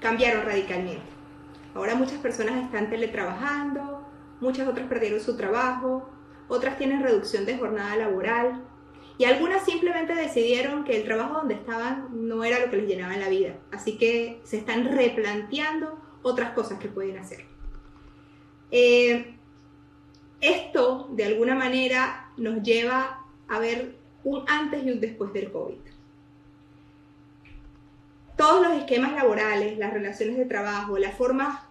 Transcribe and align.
cambiaron 0.00 0.44
radicalmente. 0.44 1.02
Ahora 1.74 1.94
muchas 1.94 2.18
personas 2.18 2.62
están 2.62 2.88
teletrabajando, 2.88 4.06
muchas 4.40 4.68
otras 4.68 4.86
perdieron 4.86 5.20
su 5.20 5.36
trabajo, 5.36 6.08
otras 6.46 6.78
tienen 6.78 7.02
reducción 7.02 7.44
de 7.44 7.56
jornada 7.56 7.96
laboral 7.96 8.64
y 9.18 9.24
algunas 9.24 9.64
simplemente 9.64 10.14
decidieron 10.14 10.84
que 10.84 10.96
el 10.96 11.04
trabajo 11.04 11.34
donde 11.34 11.54
estaban 11.54 12.08
no 12.12 12.44
era 12.44 12.60
lo 12.60 12.70
que 12.70 12.76
les 12.76 12.88
llenaba 12.88 13.16
la 13.16 13.28
vida. 13.28 13.56
Así 13.72 13.96
que 13.96 14.40
se 14.44 14.58
están 14.58 14.84
replanteando 14.84 15.98
otras 16.22 16.52
cosas 16.52 16.78
que 16.78 16.88
pueden 16.88 17.18
hacer. 17.18 17.44
Eh, 18.70 19.36
esto, 20.40 21.08
de 21.12 21.24
alguna 21.24 21.54
manera, 21.54 22.30
nos 22.36 22.62
lleva 22.62 23.24
a 23.48 23.58
ver 23.58 23.96
un 24.22 24.44
antes 24.48 24.84
y 24.84 24.90
un 24.90 25.00
después 25.00 25.32
del 25.32 25.50
COVID. 25.50 25.93
Todos 28.36 28.66
los 28.66 28.76
esquemas 28.78 29.12
laborales, 29.12 29.78
las 29.78 29.92
relaciones 29.92 30.36
de 30.36 30.44
trabajo, 30.44 30.98
la 30.98 31.12
forma 31.12 31.68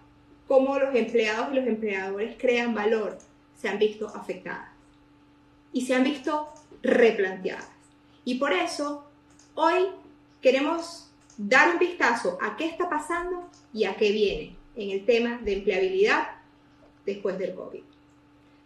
como 0.48 0.80
los 0.80 0.96
empleados 0.96 1.50
y 1.52 1.56
los 1.56 1.68
empleadores 1.68 2.36
crean 2.38 2.74
valor, 2.74 3.18
se 3.60 3.70
han 3.70 3.80
visto 3.80 4.08
afectadas 4.08 4.70
y 5.74 5.86
se 5.86 5.96
han 5.96 6.04
visto 6.04 6.48
replanteadas. 6.82 7.70
Y 8.24 8.36
por 8.36 8.54
eso, 8.54 9.10
hoy 9.56 9.88
queremos 10.42 11.10
dar 11.38 11.74
un 11.74 11.80
vistazo 11.80 12.38
a 12.42 12.56
qué 12.56 12.66
está 12.66 12.90
pasando 12.90 13.50
y 13.74 13.86
a 13.86 13.96
qué 13.96 14.12
viene 14.12 14.56
en 14.76 14.92
el 14.92 15.06
tema 15.06 15.40
de 15.44 15.54
empleabilidad 15.54 16.28
después 17.06 17.38
del 17.38 17.56
COVID. 17.56 17.84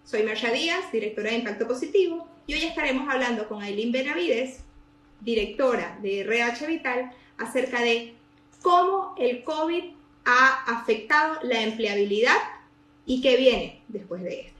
Soy 0.03 0.23
Marcia 0.23 0.51
Díaz, 0.51 0.91
directora 0.91 1.31
de 1.31 1.37
Impacto 1.37 1.67
Positivo, 1.67 2.27
y 2.45 2.53
hoy 2.53 2.63
estaremos 2.63 3.09
hablando 3.09 3.47
con 3.47 3.61
Aileen 3.61 3.91
Benavides, 3.91 4.63
directora 5.21 5.97
de 6.01 6.21
RH 6.21 6.67
Vital, 6.67 7.11
acerca 7.37 7.81
de 7.81 8.15
cómo 8.61 9.15
el 9.17 9.43
COVID 9.43 9.83
ha 10.25 10.63
afectado 10.79 11.39
la 11.43 11.61
empleabilidad 11.61 12.37
y 13.05 13.21
qué 13.21 13.37
viene 13.37 13.83
después 13.87 14.21
de 14.23 14.41
esto. 14.41 14.57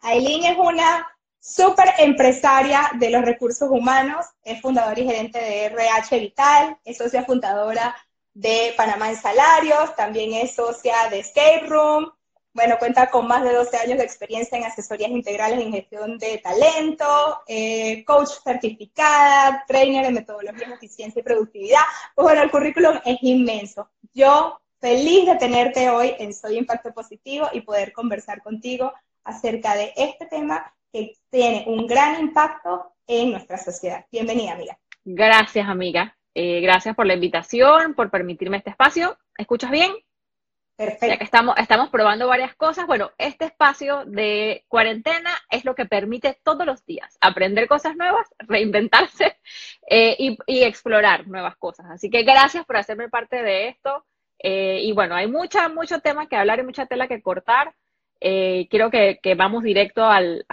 Aileen 0.00 0.44
es 0.44 0.58
una 0.58 1.08
súper 1.40 1.88
empresaria 1.98 2.90
de 2.94 3.10
los 3.10 3.24
recursos 3.24 3.68
humanos, 3.70 4.26
es 4.42 4.60
fundadora 4.60 4.98
y 4.98 5.04
gerente 5.04 5.38
de 5.38 5.66
RH 5.66 6.18
Vital, 6.18 6.78
es 6.84 6.98
socia 6.98 7.24
fundadora 7.24 7.94
de 8.32 8.74
Panamá 8.76 9.10
en 9.10 9.16
Salarios, 9.16 9.94
también 9.94 10.32
es 10.32 10.54
socia 10.54 11.08
de 11.10 11.20
Escape 11.20 11.66
Room, 11.66 12.10
bueno, 12.54 12.76
cuenta 12.78 13.10
con 13.10 13.26
más 13.26 13.42
de 13.42 13.52
12 13.52 13.76
años 13.76 13.98
de 13.98 14.04
experiencia 14.04 14.56
en 14.56 14.64
asesorías 14.64 15.10
integrales 15.10 15.60
en 15.60 15.72
gestión 15.72 16.18
de 16.18 16.38
talento, 16.38 17.42
eh, 17.48 18.04
coach 18.04 18.30
certificada, 18.44 19.64
trainer 19.66 20.04
en 20.04 20.14
metodología 20.14 20.68
de 20.68 20.74
eficiencia 20.74 21.18
y 21.18 21.24
productividad. 21.24 21.82
Pues 22.14 22.24
bueno, 22.24 22.42
el 22.42 22.50
currículum 22.52 23.00
es 23.04 23.18
inmenso. 23.22 23.90
Yo 24.14 24.60
feliz 24.80 25.26
de 25.26 25.34
tenerte 25.34 25.90
hoy 25.90 26.14
en 26.18 26.32
Soy 26.32 26.56
Impacto 26.58 26.94
Positivo 26.94 27.48
y 27.52 27.62
poder 27.62 27.92
conversar 27.92 28.40
contigo 28.40 28.92
acerca 29.24 29.74
de 29.74 29.92
este 29.96 30.26
tema 30.26 30.72
que 30.92 31.16
tiene 31.30 31.64
un 31.66 31.88
gran 31.88 32.20
impacto 32.20 32.92
en 33.08 33.32
nuestra 33.32 33.58
sociedad. 33.58 34.06
Bienvenida, 34.12 34.52
amiga. 34.52 34.78
Gracias, 35.04 35.68
amiga. 35.68 36.16
Eh, 36.34 36.60
gracias 36.60 36.94
por 36.94 37.06
la 37.06 37.14
invitación, 37.14 37.94
por 37.94 38.10
permitirme 38.10 38.58
este 38.58 38.70
espacio. 38.70 39.18
¿Escuchas 39.36 39.72
bien? 39.72 39.92
Perfecto. 40.76 41.06
Ya 41.06 41.18
que 41.18 41.24
estamos, 41.24 41.56
estamos 41.56 41.88
probando 41.90 42.26
varias 42.26 42.56
cosas, 42.56 42.86
bueno, 42.88 43.12
este 43.18 43.44
espacio 43.44 44.04
de 44.06 44.64
cuarentena 44.66 45.30
es 45.48 45.64
lo 45.64 45.76
que 45.76 45.86
permite 45.86 46.40
todos 46.42 46.66
los 46.66 46.84
días 46.84 47.16
aprender 47.20 47.68
cosas 47.68 47.96
nuevas, 47.96 48.26
reinventarse 48.38 49.36
eh, 49.88 50.16
y, 50.18 50.62
explorar 50.64 51.28
nuevas 51.28 51.56
cosas. 51.56 51.86
Así 51.90 52.10
que 52.10 52.24
gracias 52.24 52.64
por 52.66 52.76
hacerme 52.76 53.08
parte 53.08 53.42
de 53.42 53.68
esto. 53.68 54.04
Eh, 54.40 54.80
y 54.82 54.92
bueno, 54.92 55.14
hay 55.14 55.28
mucha, 55.28 55.68
mucho 55.68 56.00
tema 56.00 56.26
que 56.26 56.36
hablar 56.36 56.58
y 56.58 56.64
mucha 56.64 56.86
tela 56.86 57.06
que 57.06 57.22
cortar. 57.22 57.74
Eh, 58.20 58.66
quiero 58.68 58.90
que, 58.90 59.20
vamos 59.36 59.62
directo 59.62 60.04
al, 60.04 60.44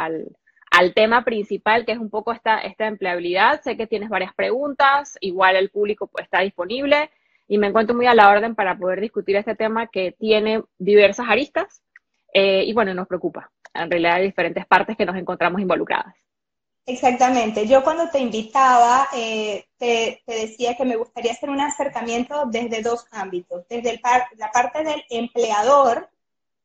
tema 0.93 1.25
principal, 1.25 1.83
que 1.85 1.93
es 1.93 1.97
un 1.97 2.11
poco 2.11 2.31
esta, 2.31 2.59
esta 2.59 2.85
empleabilidad. 2.85 3.61
Sé 3.61 3.75
que 3.75 3.87
tienes 3.87 4.09
varias 4.09 4.35
preguntas, 4.35 5.17
igual 5.19 5.55
el 5.55 5.71
público 5.71 6.11
está 6.19 6.41
disponible 6.41 7.09
y 7.51 7.57
me 7.57 7.67
encuentro 7.67 7.93
muy 7.93 8.07
a 8.07 8.15
la 8.15 8.29
orden 8.29 8.55
para 8.55 8.77
poder 8.77 9.01
discutir 9.01 9.35
este 9.35 9.55
tema 9.55 9.87
que 9.87 10.13
tiene 10.13 10.63
diversas 10.77 11.27
aristas 11.27 11.83
eh, 12.33 12.63
y 12.65 12.71
bueno, 12.71 12.93
nos 12.93 13.09
preocupa. 13.09 13.51
En 13.73 13.91
realidad 13.91 14.15
hay 14.15 14.27
diferentes 14.27 14.65
partes 14.65 14.95
que 14.95 15.05
nos 15.05 15.17
encontramos 15.17 15.59
involucradas. 15.59 16.15
Exactamente. 16.85 17.67
Yo 17.67 17.83
cuando 17.83 18.09
te 18.09 18.19
invitaba, 18.19 19.09
eh, 19.13 19.65
te, 19.77 20.23
decía 20.25 20.77
que 20.77 20.85
me 20.85 20.95
gustaría 20.95 21.33
hacer 21.33 21.49
un 21.49 21.59
acercamiento 21.59 22.45
desde 22.45 22.81
dos 22.81 23.05
ámbitos. 23.11 23.67
Desde 23.67 23.99
la 24.37 24.51
parte 24.53 24.85
del 24.85 25.03
empleador, 25.09 26.09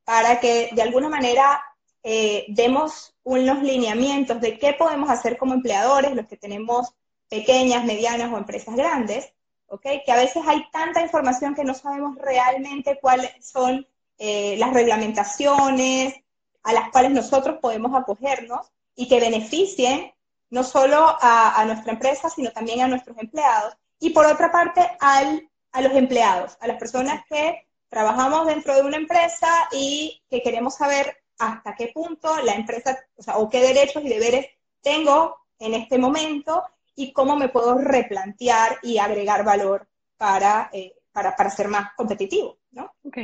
para 0.04 0.38
que 0.38 0.70
de 0.70 0.82
alguna 0.82 1.08
manera 1.08 1.64
eh, 2.04 2.44
demos 2.46 3.12
unos 3.24 3.60
lineamientos 3.60 4.40
de 4.40 4.56
qué 4.56 4.72
podemos 4.74 5.10
hacer 5.10 5.36
como 5.36 5.52
empleadores, 5.54 6.14
los 6.14 6.28
que 6.28 6.36
tenemos 6.36 6.94
pequeñas, 7.28 7.84
medianas 7.84 8.32
o 8.32 8.38
empresas 8.38 8.76
grandes, 8.76 9.32
¿okay? 9.68 10.02
que 10.04 10.12
a 10.12 10.16
veces 10.16 10.42
hay 10.46 10.64
tanta 10.70 11.00
información 11.00 11.54
que 11.54 11.64
no 11.64 11.74
sabemos 11.74 12.16
realmente 12.16 12.98
cuáles 13.00 13.32
son 13.44 13.86
eh, 14.18 14.56
las 14.58 14.72
reglamentaciones 14.72 16.14
a 16.62 16.72
las 16.72 16.90
cuales 16.90 17.12
nosotros 17.12 17.58
podemos 17.60 17.94
acogernos 17.94 18.72
y 18.94 19.08
que 19.08 19.20
beneficien 19.20 20.12
no 20.50 20.64
solo 20.64 21.16
a, 21.20 21.64
nuestra 21.66 21.92
empresa, 21.92 22.30
sino 22.30 22.50
también 22.50 22.80
a 22.80 22.88
nuestros 22.88 23.16
empleados. 23.18 23.76
Y 23.98 24.10
por 24.10 24.26
otra 24.26 24.50
parte, 24.50 24.88
al, 25.00 25.48
a 25.72 25.80
los 25.80 25.92
empleados, 25.92 26.56
a 26.60 26.66
las 26.66 26.78
personas 26.78 27.24
que 27.28 27.66
trabajamos 27.88 28.46
dentro 28.46 28.74
de 28.74 28.82
una 28.82 28.96
empresa 28.96 29.68
y 29.72 30.22
que 30.30 30.42
queremos 30.42 30.76
saber 30.76 31.16
hasta 31.38 31.74
qué 31.74 31.88
punto 31.88 32.36
la 32.42 32.54
empresa, 32.54 32.98
o 33.16 33.22
sea, 33.22 33.38
o 33.38 33.48
qué 33.48 33.60
derechos 33.60 34.04
y 34.04 34.08
deberes 34.08 34.46
tengo 34.82 35.36
en 35.58 35.74
este 35.74 35.98
momento 35.98 36.62
y 36.96 37.12
cómo 37.12 37.36
me 37.36 37.48
puedo 37.48 37.78
replantear 37.78 38.78
y 38.82 38.98
agregar 38.98 39.44
valor 39.44 39.86
para, 40.16 40.70
eh, 40.72 40.94
para, 41.12 41.36
para, 41.36 41.50
ser 41.50 41.68
más 41.68 41.94
competitivo, 41.94 42.58
¿no? 42.72 42.92
Ok, 43.04 43.18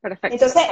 perfecto. 0.00 0.32
Entonces, 0.32 0.62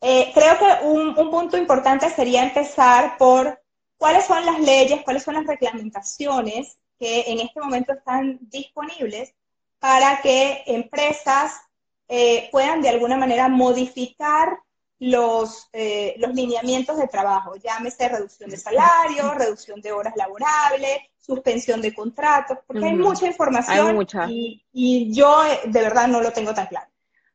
eh, 0.00 0.30
creo 0.34 0.58
que 0.58 0.86
un, 0.86 1.18
un 1.18 1.30
punto 1.30 1.56
importante 1.56 2.10
sería 2.10 2.42
empezar 2.42 3.16
por 3.16 3.58
cuáles 3.96 4.26
son 4.26 4.44
las 4.44 4.60
leyes, 4.60 5.02
cuáles 5.02 5.22
son 5.22 5.34
las 5.34 5.46
reglamentaciones 5.46 6.76
que 6.98 7.24
en 7.28 7.40
este 7.40 7.60
momento 7.60 7.92
están 7.92 8.38
disponibles 8.42 9.34
para 9.78 10.20
que 10.20 10.64
empresas 10.66 11.60
eh, 12.08 12.48
puedan 12.52 12.82
de 12.82 12.88
alguna 12.88 13.16
manera 13.16 13.48
modificar 13.48 14.58
los, 14.98 15.68
eh, 15.72 16.14
los 16.18 16.34
lineamientos 16.34 16.96
de 16.96 17.08
trabajo, 17.08 17.56
llámese 17.56 18.08
reducción 18.08 18.48
de 18.48 18.56
salario, 18.56 19.34
reducción 19.34 19.80
de 19.80 19.92
horas 19.92 20.14
laborables, 20.16 20.98
suspensión 21.26 21.82
de 21.82 21.94
contratos, 21.94 22.58
porque 22.66 22.84
hay 22.84 22.94
mucha 22.94 23.26
información 23.26 24.06
Y, 24.28 25.12
yo 25.12 25.44
eh, 25.44 25.60
de 25.68 25.80
verdad 25.80 26.08
no 26.08 26.20
lo 26.20 26.30
tengo 26.32 26.54
tan 26.54 26.66
claro. 26.66 26.86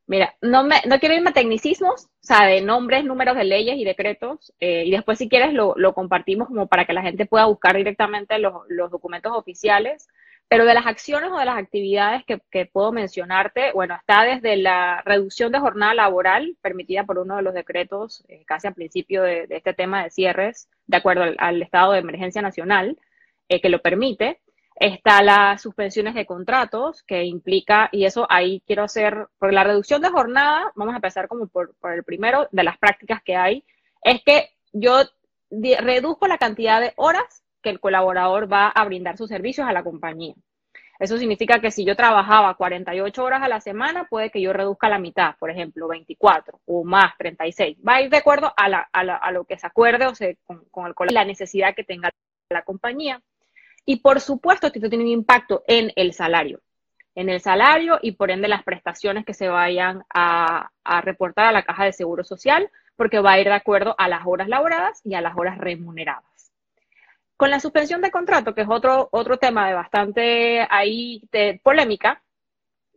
Mira, 0.07 0.35
no, 0.41 0.63
me, 0.63 0.77
no 0.87 0.99
quiero 0.99 1.15
irme 1.15 1.29
a 1.29 1.33
tecnicismos, 1.33 2.05
o 2.05 2.09
sea, 2.19 2.45
de 2.45 2.61
nombres, 2.61 3.05
números 3.05 3.35
de 3.37 3.45
leyes 3.45 3.77
y 3.77 3.85
decretos, 3.85 4.53
y 4.59 4.91
después 4.91 5.17
si 5.17 5.29
quieres 5.29 5.53
lo, 5.53 5.73
lo, 5.77 5.93
compartimos 5.93 6.49
como 6.49 6.67
para 6.67 6.85
que 6.85 6.93
la 6.93 7.01
gente 7.01 7.25
pueda 7.25 7.45
buscar 7.45 7.77
directamente 7.77 8.37
los, 8.39 8.53
los 8.67 8.91
documentos 8.91 9.31
oficiales. 9.33 10.07
Pero 10.51 10.65
de 10.65 10.73
las 10.73 10.85
acciones 10.85 11.31
o 11.31 11.37
de 11.37 11.45
las 11.45 11.57
actividades 11.57 12.25
que, 12.25 12.65
puedo 12.65 12.91
mencionarte, 12.91 13.71
bueno, 13.71 13.95
está 13.95 14.23
desde 14.23 14.57
la 14.57 15.01
reducción 15.05 15.49
de 15.53 15.61
jornada 15.61 15.93
laboral 15.93 16.57
permitida 16.61 17.05
por 17.05 17.19
uno 17.19 17.37
de 17.37 17.41
los 17.41 17.53
decretos 17.53 18.25
eh, 18.27 18.43
casi 18.45 18.67
al 18.67 18.73
principio 18.73 19.23
de, 19.23 19.47
este 19.49 19.73
tema 19.73 20.03
de 20.03 20.09
cierres, 20.09 20.67
de 20.87 20.97
acuerdo 20.97 21.23
al, 21.37 21.61
estado 21.61 21.93
de 21.93 21.99
emergencia 21.99 22.41
nacional, 22.41 22.99
eh, 23.51 23.59
que 23.59 23.69
lo 23.69 23.81
permite. 23.81 24.39
Está 24.75 25.21
las 25.21 25.61
suspensiones 25.61 26.15
de 26.15 26.25
contratos, 26.25 27.03
que 27.03 27.25
implica, 27.25 27.89
y 27.91 28.05
eso 28.05 28.25
ahí 28.29 28.63
quiero 28.65 28.83
hacer, 28.83 29.27
por 29.37 29.53
la 29.53 29.65
reducción 29.65 30.01
de 30.01 30.09
jornada, 30.09 30.71
vamos 30.75 30.93
a 30.93 30.97
empezar 30.97 31.27
como 31.27 31.47
por, 31.47 31.75
por 31.75 31.91
el 31.91 32.03
primero 32.05 32.47
de 32.51 32.63
las 32.63 32.77
prácticas 32.77 33.21
que 33.23 33.35
hay, 33.35 33.65
es 34.03 34.23
que 34.23 34.51
yo 34.71 35.01
reduzco 35.81 36.27
la 36.27 36.37
cantidad 36.37 36.79
de 36.79 36.93
horas 36.95 37.43
que 37.61 37.69
el 37.69 37.81
colaborador 37.81 38.51
va 38.51 38.69
a 38.69 38.85
brindar 38.85 39.17
sus 39.17 39.27
servicios 39.27 39.67
a 39.67 39.73
la 39.73 39.83
compañía. 39.83 40.33
Eso 40.97 41.17
significa 41.17 41.59
que 41.59 41.71
si 41.71 41.83
yo 41.83 41.95
trabajaba 41.95 42.53
48 42.53 43.23
horas 43.23 43.43
a 43.43 43.49
la 43.49 43.59
semana, 43.59 44.05
puede 44.05 44.29
que 44.29 44.41
yo 44.41 44.53
reduzca 44.53 44.87
la 44.87 44.97
mitad, 44.97 45.35
por 45.39 45.51
ejemplo, 45.51 45.89
24 45.89 46.61
o 46.65 46.83
más, 46.85 47.17
36. 47.17 47.77
Va 47.85 47.95
a 47.95 48.01
ir 48.01 48.09
de 48.09 48.17
acuerdo 48.17 48.53
a, 48.55 49.31
lo 49.31 49.43
que 49.43 49.57
se 49.57 49.67
acuerde 49.67 50.05
o 50.07 50.15
se, 50.15 50.37
con, 50.45 50.93
con 50.93 51.09
el 51.09 51.13
la 51.13 51.25
necesidad 51.25 51.75
que 51.75 51.83
tenga 51.83 52.11
la 52.51 52.61
compañía. 52.63 53.21
Y 53.85 53.97
por 53.97 54.21
supuesto, 54.21 54.67
esto 54.67 54.89
tiene 54.89 55.03
un 55.03 55.09
impacto 55.09 55.63
en 55.67 55.91
el 55.95 56.13
salario, 56.13 56.61
en 57.15 57.29
el 57.29 57.41
salario 57.41 57.99
y 58.01 58.13
por 58.13 58.31
ende 58.31 58.47
las 58.47 58.63
prestaciones 58.63 59.25
que 59.25 59.33
se 59.33 59.49
vayan 59.49 60.03
a, 60.13 60.69
reportar 61.01 61.47
a 61.47 61.51
la 61.51 61.63
caja 61.63 61.85
de 61.85 61.93
seguro 61.93 62.23
social, 62.23 62.69
porque 62.95 63.19
va 63.19 63.33
a 63.33 63.39
ir 63.39 63.47
de 63.47 63.53
acuerdo 63.53 63.95
a 63.97 64.07
las 64.07 64.21
horas 64.25 64.47
laboradas 64.47 65.01
y 65.03 65.15
a 65.15 65.21
las 65.21 65.35
horas 65.35 65.57
remuneradas. 65.57 66.51
Con 67.37 67.49
la 67.49 67.59
suspensión 67.59 68.01
de 68.01 68.11
contrato, 68.11 68.53
que 68.53 68.61
es 68.61 68.69
otro, 68.69 69.09
otro 69.11 69.37
tema 69.37 69.67
de 69.67 69.73
bastante 69.73 70.67
ahí 70.69 71.23
de 71.31 71.59
polémica, 71.63 72.21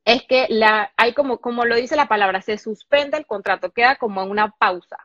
es 0.05 0.25
que 0.27 0.47
la, 0.51 0.93
hay 0.99 1.15
como, 1.15 1.39
como 1.39 1.65
lo 1.65 1.77
dice 1.77 1.97
la 1.97 2.09
palabra, 2.09 2.43
se 2.43 2.59
suspende 2.59 3.17
el 3.17 3.27
contrato, 3.27 3.73
queda 3.73 3.97
como 3.97 4.23
en 4.23 4.31
una 4.31 4.51
pausa. 4.51 4.99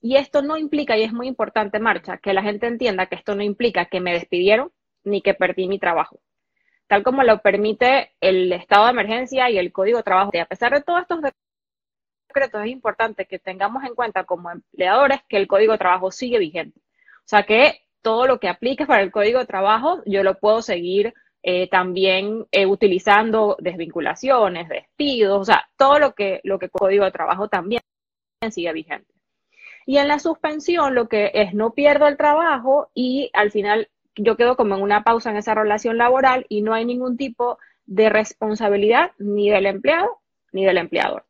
Y 0.00 0.16
esto 0.16 0.42
no 0.42 0.56
implica, 0.56 0.96
y 0.96 1.04
es 1.04 1.12
muy 1.12 1.28
importante, 1.28 1.78
Marcha, 1.78 2.18
que 2.18 2.32
la 2.32 2.42
gente 2.42 2.66
entienda 2.66 3.06
que 3.06 3.14
esto 3.14 3.36
no 3.36 3.42
implica 3.44 3.84
que 3.84 4.00
me 4.00 4.12
despidieron 4.12 4.72
ni 5.04 5.22
que 5.22 5.34
perdí 5.34 5.68
mi 5.68 5.78
trabajo. 5.78 6.20
Tal 6.86 7.02
como 7.02 7.22
lo 7.22 7.40
permite 7.40 8.12
el 8.20 8.52
estado 8.52 8.84
de 8.84 8.90
emergencia 8.90 9.50
y 9.50 9.58
el 9.58 9.72
código 9.72 9.98
de 9.98 10.04
trabajo. 10.04 10.30
Y 10.32 10.38
a 10.38 10.46
pesar 10.46 10.72
de 10.72 10.82
todos 10.82 11.02
estos 11.02 11.20
decretos, 12.28 12.62
es 12.62 12.70
importante 12.70 13.26
que 13.26 13.38
tengamos 13.38 13.84
en 13.84 13.94
cuenta 13.94 14.24
como 14.24 14.50
empleadores 14.50 15.20
que 15.28 15.36
el 15.36 15.46
código 15.46 15.72
de 15.72 15.78
trabajo 15.78 16.10
sigue 16.10 16.38
vigente. 16.38 16.80
O 16.80 17.28
sea 17.28 17.44
que 17.44 17.82
todo 18.02 18.26
lo 18.26 18.40
que 18.40 18.48
aplique 18.48 18.86
para 18.86 19.02
el 19.02 19.12
código 19.12 19.38
de 19.38 19.46
trabajo, 19.46 20.02
yo 20.06 20.22
lo 20.22 20.38
puedo 20.38 20.60
seguir 20.60 21.14
eh, 21.42 21.68
también 21.68 22.46
eh, 22.52 22.66
utilizando 22.66 23.56
desvinculaciones, 23.58 24.68
despidos, 24.68 25.40
o 25.40 25.44
sea, 25.44 25.68
todo 25.76 25.98
lo 25.98 26.14
que, 26.14 26.40
lo 26.44 26.58
que 26.58 26.68
código 26.68 27.04
de 27.04 27.10
trabajo 27.10 27.48
también 27.48 27.82
sigue 28.50 28.72
vigente. 28.72 29.12
Y 29.86 29.98
en 29.98 30.08
la 30.08 30.18
suspensión 30.18 30.94
lo 30.94 31.08
que 31.08 31.30
es 31.34 31.54
no 31.54 31.72
pierdo 31.74 32.06
el 32.06 32.16
trabajo 32.16 32.90
y 32.94 33.30
al 33.32 33.50
final 33.50 33.88
yo 34.16 34.36
quedo 34.36 34.56
como 34.56 34.76
en 34.76 34.82
una 34.82 35.04
pausa 35.04 35.30
en 35.30 35.36
esa 35.36 35.54
relación 35.54 35.98
laboral 35.98 36.46
y 36.48 36.62
no 36.62 36.74
hay 36.74 36.84
ningún 36.84 37.16
tipo 37.16 37.58
de 37.86 38.10
responsabilidad 38.10 39.12
ni 39.18 39.50
del 39.50 39.66
empleado 39.66 40.20
ni 40.52 40.64
del 40.64 40.78
empleador. 40.78 41.24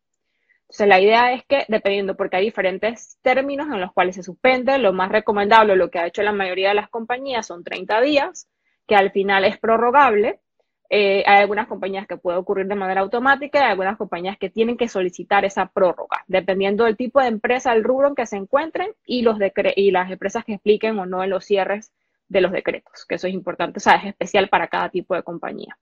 Entonces, 0.62 0.88
la 0.88 1.00
idea 1.00 1.32
es 1.32 1.44
que, 1.44 1.64
dependiendo, 1.68 2.16
porque 2.16 2.36
hay 2.36 2.46
diferentes 2.46 3.18
términos 3.20 3.68
en 3.68 3.80
los 3.80 3.92
cuales 3.92 4.16
se 4.16 4.22
suspende, 4.22 4.78
lo 4.78 4.92
más 4.92 5.12
recomendable, 5.12 5.76
lo 5.76 5.90
que 5.90 5.98
ha 5.98 6.06
hecho 6.06 6.22
la 6.22 6.32
mayoría 6.32 6.70
de 6.70 6.74
las 6.74 6.88
compañías, 6.88 7.46
son 7.46 7.62
30 7.62 8.00
días, 8.00 8.48
que 8.86 8.96
al 8.96 9.10
final 9.12 9.44
es 9.44 9.58
prorrogable. 9.58 10.40
Eh, 10.88 11.24
hay 11.26 11.42
algunas 11.42 11.68
compañías 11.68 12.06
que 12.06 12.16
puede 12.16 12.38
ocurrir 12.38 12.66
de 12.66 12.74
manera 12.74 13.00
automática 13.00 13.60
hay 13.60 13.70
algunas 13.70 13.96
compañías 13.96 14.36
que 14.36 14.50
tienen 14.50 14.76
que 14.76 14.88
solicitar 14.88 15.44
esa 15.44 15.66
prórroga, 15.66 16.22
dependiendo 16.26 16.84
del 16.84 16.96
tipo 16.98 17.20
de 17.20 17.28
empresa, 17.28 17.72
el 17.72 17.84
rubro 17.84 18.08
en 18.08 18.14
que 18.14 18.26
se 18.26 18.36
encuentren 18.36 18.92
y, 19.06 19.22
los 19.22 19.38
y 19.76 19.90
las 19.90 20.10
empresas 20.10 20.44
que 20.44 20.54
expliquen 20.54 20.98
o 20.98 21.06
no 21.06 21.24
en 21.24 21.30
los 21.30 21.44
cierres 21.44 21.92
de 22.32 22.40
los 22.40 22.52
decretos, 22.52 23.04
que 23.06 23.16
eso 23.16 23.26
es 23.26 23.34
importante, 23.34 23.78
o 23.78 23.80
sea, 23.80 23.96
es 23.96 24.06
especial 24.06 24.48
para 24.48 24.68
cada 24.68 24.88
tipo 24.88 25.14
de 25.14 25.22
compañía 25.22 25.76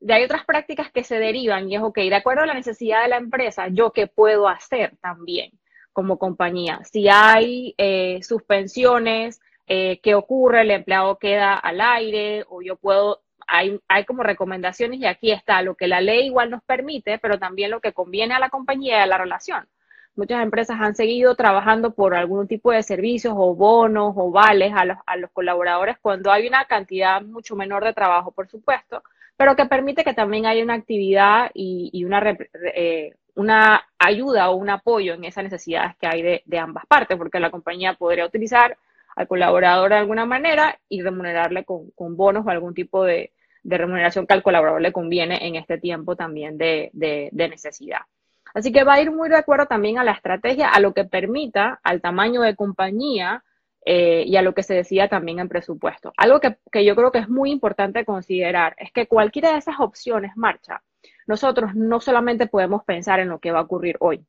de 0.00 0.14
hay 0.14 0.24
otras 0.24 0.44
prácticas 0.44 0.90
que 0.92 1.04
se 1.04 1.18
derivan 1.18 1.70
y 1.70 1.76
es, 1.76 1.82
ok, 1.82 1.98
de 1.98 2.14
acuerdo 2.14 2.42
a 2.42 2.46
la 2.46 2.54
necesidad 2.54 3.02
de 3.02 3.08
la 3.08 3.16
empresa, 3.16 3.68
yo 3.68 3.92
qué 3.92 4.06
puedo 4.06 4.48
hacer 4.48 4.96
también 5.00 5.50
como 5.92 6.18
compañía. 6.18 6.80
Si 6.84 7.08
hay 7.08 7.74
eh, 7.78 8.20
suspensiones, 8.22 9.40
eh, 9.66 9.98
¿qué 10.02 10.14
ocurre? 10.14 10.60
El 10.62 10.70
empleado 10.70 11.18
queda 11.18 11.54
al 11.54 11.80
aire 11.80 12.44
o 12.48 12.62
yo 12.62 12.76
puedo, 12.76 13.22
hay, 13.48 13.80
hay 13.88 14.04
como 14.04 14.22
recomendaciones 14.22 15.00
y 15.00 15.06
aquí 15.06 15.32
está 15.32 15.62
lo 15.62 15.74
que 15.74 15.88
la 15.88 16.00
ley 16.00 16.26
igual 16.26 16.50
nos 16.50 16.62
permite, 16.62 17.18
pero 17.18 17.38
también 17.38 17.70
lo 17.72 17.80
que 17.80 17.92
conviene 17.92 18.34
a 18.34 18.38
la 18.38 18.50
compañía 18.50 18.98
y 18.98 19.00
a 19.00 19.06
la 19.06 19.18
relación. 19.18 19.68
Muchas 20.18 20.42
empresas 20.42 20.78
han 20.80 20.96
seguido 20.96 21.36
trabajando 21.36 21.94
por 21.94 22.12
algún 22.12 22.48
tipo 22.48 22.72
de 22.72 22.82
servicios 22.82 23.34
o 23.36 23.54
bonos 23.54 24.14
o 24.16 24.32
vales 24.32 24.72
a 24.74 24.84
los, 24.84 24.98
a 25.06 25.16
los 25.16 25.30
colaboradores 25.30 25.96
cuando 26.02 26.32
hay 26.32 26.48
una 26.48 26.64
cantidad 26.64 27.22
mucho 27.22 27.54
menor 27.54 27.84
de 27.84 27.92
trabajo, 27.92 28.32
por 28.32 28.48
supuesto, 28.48 29.04
pero 29.36 29.54
que 29.54 29.66
permite 29.66 30.02
que 30.02 30.14
también 30.14 30.46
haya 30.46 30.64
una 30.64 30.74
actividad 30.74 31.52
y, 31.54 32.04
una, 32.04 32.36
eh, 32.74 33.14
una 33.36 33.80
ayuda 33.96 34.50
o 34.50 34.56
un 34.56 34.70
apoyo 34.70 35.14
en 35.14 35.22
esas 35.22 35.44
necesidades 35.44 35.94
que 36.00 36.08
hay 36.08 36.42
de, 36.44 36.58
ambas 36.58 36.84
partes, 36.86 37.16
porque 37.16 37.38
la 37.38 37.52
compañía 37.52 37.94
podría 37.94 38.26
utilizar 38.26 38.76
al 39.14 39.28
colaborador 39.28 39.90
de 39.90 39.98
alguna 39.98 40.26
manera 40.26 40.80
y 40.88 41.00
remunerarle 41.00 41.64
con, 41.64 41.92
bonos 42.16 42.44
o 42.44 42.50
algún 42.50 42.74
tipo 42.74 43.04
de, 43.04 43.30
remuneración 43.62 44.26
que 44.26 44.34
al 44.34 44.42
colaborador 44.42 44.80
le 44.82 44.92
conviene 44.92 45.46
en 45.46 45.54
este 45.54 45.78
tiempo 45.78 46.16
también 46.16 46.58
de, 46.58 46.90
de, 46.92 47.48
necesidad. 47.48 48.00
Así 48.54 48.72
que 48.72 48.84
va 48.84 48.94
a 48.94 49.00
ir 49.00 49.10
muy 49.10 49.28
de 49.28 49.36
acuerdo 49.36 49.66
también 49.66 49.98
a 49.98 50.04
la 50.04 50.12
estrategia, 50.12 50.68
a 50.68 50.80
lo 50.80 50.94
que 50.94 51.04
permita 51.04 51.80
al 51.82 52.00
tamaño 52.00 52.42
de 52.42 52.56
compañía 52.56 53.44
eh, 53.84 54.24
y 54.26 54.36
a 54.36 54.42
lo 54.42 54.54
que 54.54 54.62
se 54.62 54.74
decía 54.74 55.08
también 55.08 55.38
en 55.38 55.48
presupuesto. 55.48 56.12
Algo 56.16 56.40
que, 56.40 56.84
yo 56.84 56.94
creo 56.96 57.10
que 57.10 57.18
es 57.18 57.28
muy 57.28 57.50
importante 57.50 58.04
considerar 58.04 58.74
es 58.78 58.92
que 58.92 59.06
cualquiera 59.06 59.52
de 59.52 59.58
esas 59.58 59.80
opciones 59.80 60.36
marcha. 60.36 60.82
Nosotros 61.26 61.74
no 61.74 62.00
solamente 62.00 62.46
podemos 62.46 62.84
pensar 62.84 63.20
en 63.20 63.28
lo 63.28 63.38
que 63.38 63.52
va 63.52 63.60
a 63.60 63.62
ocurrir 63.62 63.96
hoy. 64.00 64.26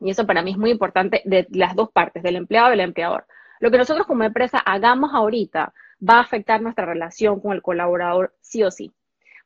Y 0.00 0.10
eso 0.10 0.26
para 0.26 0.42
mí 0.42 0.52
es 0.52 0.58
muy 0.58 0.70
importante 0.70 1.22
de 1.24 1.46
las 1.50 1.76
dos 1.76 1.90
partes, 1.90 2.22
del 2.22 2.36
empleado 2.36 2.68
y 2.68 2.70
del 2.72 2.80
empleador. 2.80 3.26
Lo 3.60 3.70
que 3.70 3.78
nosotros 3.78 4.06
como 4.06 4.24
empresa 4.24 4.58
hagamos 4.58 5.12
ahorita 5.14 5.72
va 6.08 6.16
a 6.16 6.22
afectar 6.22 6.60
nuestra 6.60 6.86
relación 6.86 7.40
con 7.40 7.52
el 7.52 7.62
colaborador 7.62 8.34
sí 8.40 8.62
o 8.64 8.70
sí. 8.70 8.92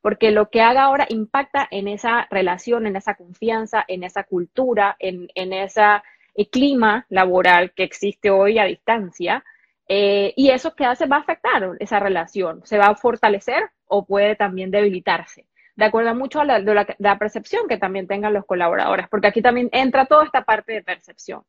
Porque 0.06 0.30
lo 0.30 0.50
que 0.50 0.60
haga 0.60 0.84
ahora 0.84 1.04
impacta 1.08 1.66
en 1.68 1.88
esa 1.88 2.28
relación, 2.30 2.86
en 2.86 2.94
esa 2.94 3.16
confianza, 3.16 3.84
en 3.88 4.04
esa 4.04 4.22
cultura, 4.22 4.94
en, 5.00 5.26
en 5.34 5.52
esa 5.52 6.04
el 6.36 6.48
clima 6.48 7.06
laboral 7.08 7.72
que 7.72 7.82
existe 7.82 8.30
hoy 8.30 8.60
a 8.60 8.66
distancia. 8.66 9.42
Eh, 9.88 10.32
y 10.36 10.50
eso 10.50 10.76
que 10.76 10.84
hace 10.84 11.06
va 11.06 11.16
a 11.16 11.20
afectar 11.22 11.72
esa 11.80 11.98
relación, 11.98 12.60
se 12.62 12.78
va 12.78 12.86
a 12.86 12.94
fortalecer 12.94 13.68
o 13.88 14.06
puede 14.06 14.36
también 14.36 14.70
debilitarse, 14.70 15.48
de 15.74 15.84
acuerdo 15.84 16.14
mucho 16.14 16.40
a 16.40 16.44
la, 16.44 17.18
percepción 17.18 17.66
que 17.66 17.76
también 17.76 18.06
tengan 18.06 18.32
los 18.32 18.46
colaboradores, 18.46 19.08
porque 19.08 19.26
aquí 19.26 19.42
también 19.42 19.68
entra 19.72 20.06
toda 20.06 20.24
esta 20.24 20.44
parte 20.44 20.72
de 20.72 20.84
percepción. 20.84 21.42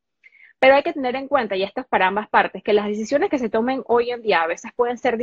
Pero 0.59 0.75
hay 0.75 0.83
que 0.83 0.93
tener 0.93 1.15
en 1.15 1.27
cuenta, 1.27 1.55
y 1.55 1.63
esto 1.63 1.81
es 1.81 1.87
para 1.87 2.07
ambas 2.07 2.29
partes, 2.29 2.63
que 2.63 2.73
las 2.73 2.87
decisiones 2.87 3.29
que 3.29 3.37
se 3.37 3.49
tomen 3.49 3.83
hoy 3.85 4.09
en 4.09 4.23
día 4.23 4.41
a 4.41 4.47
veces 4.47 4.71
pueden 4.75 4.97
ser 4.97 5.17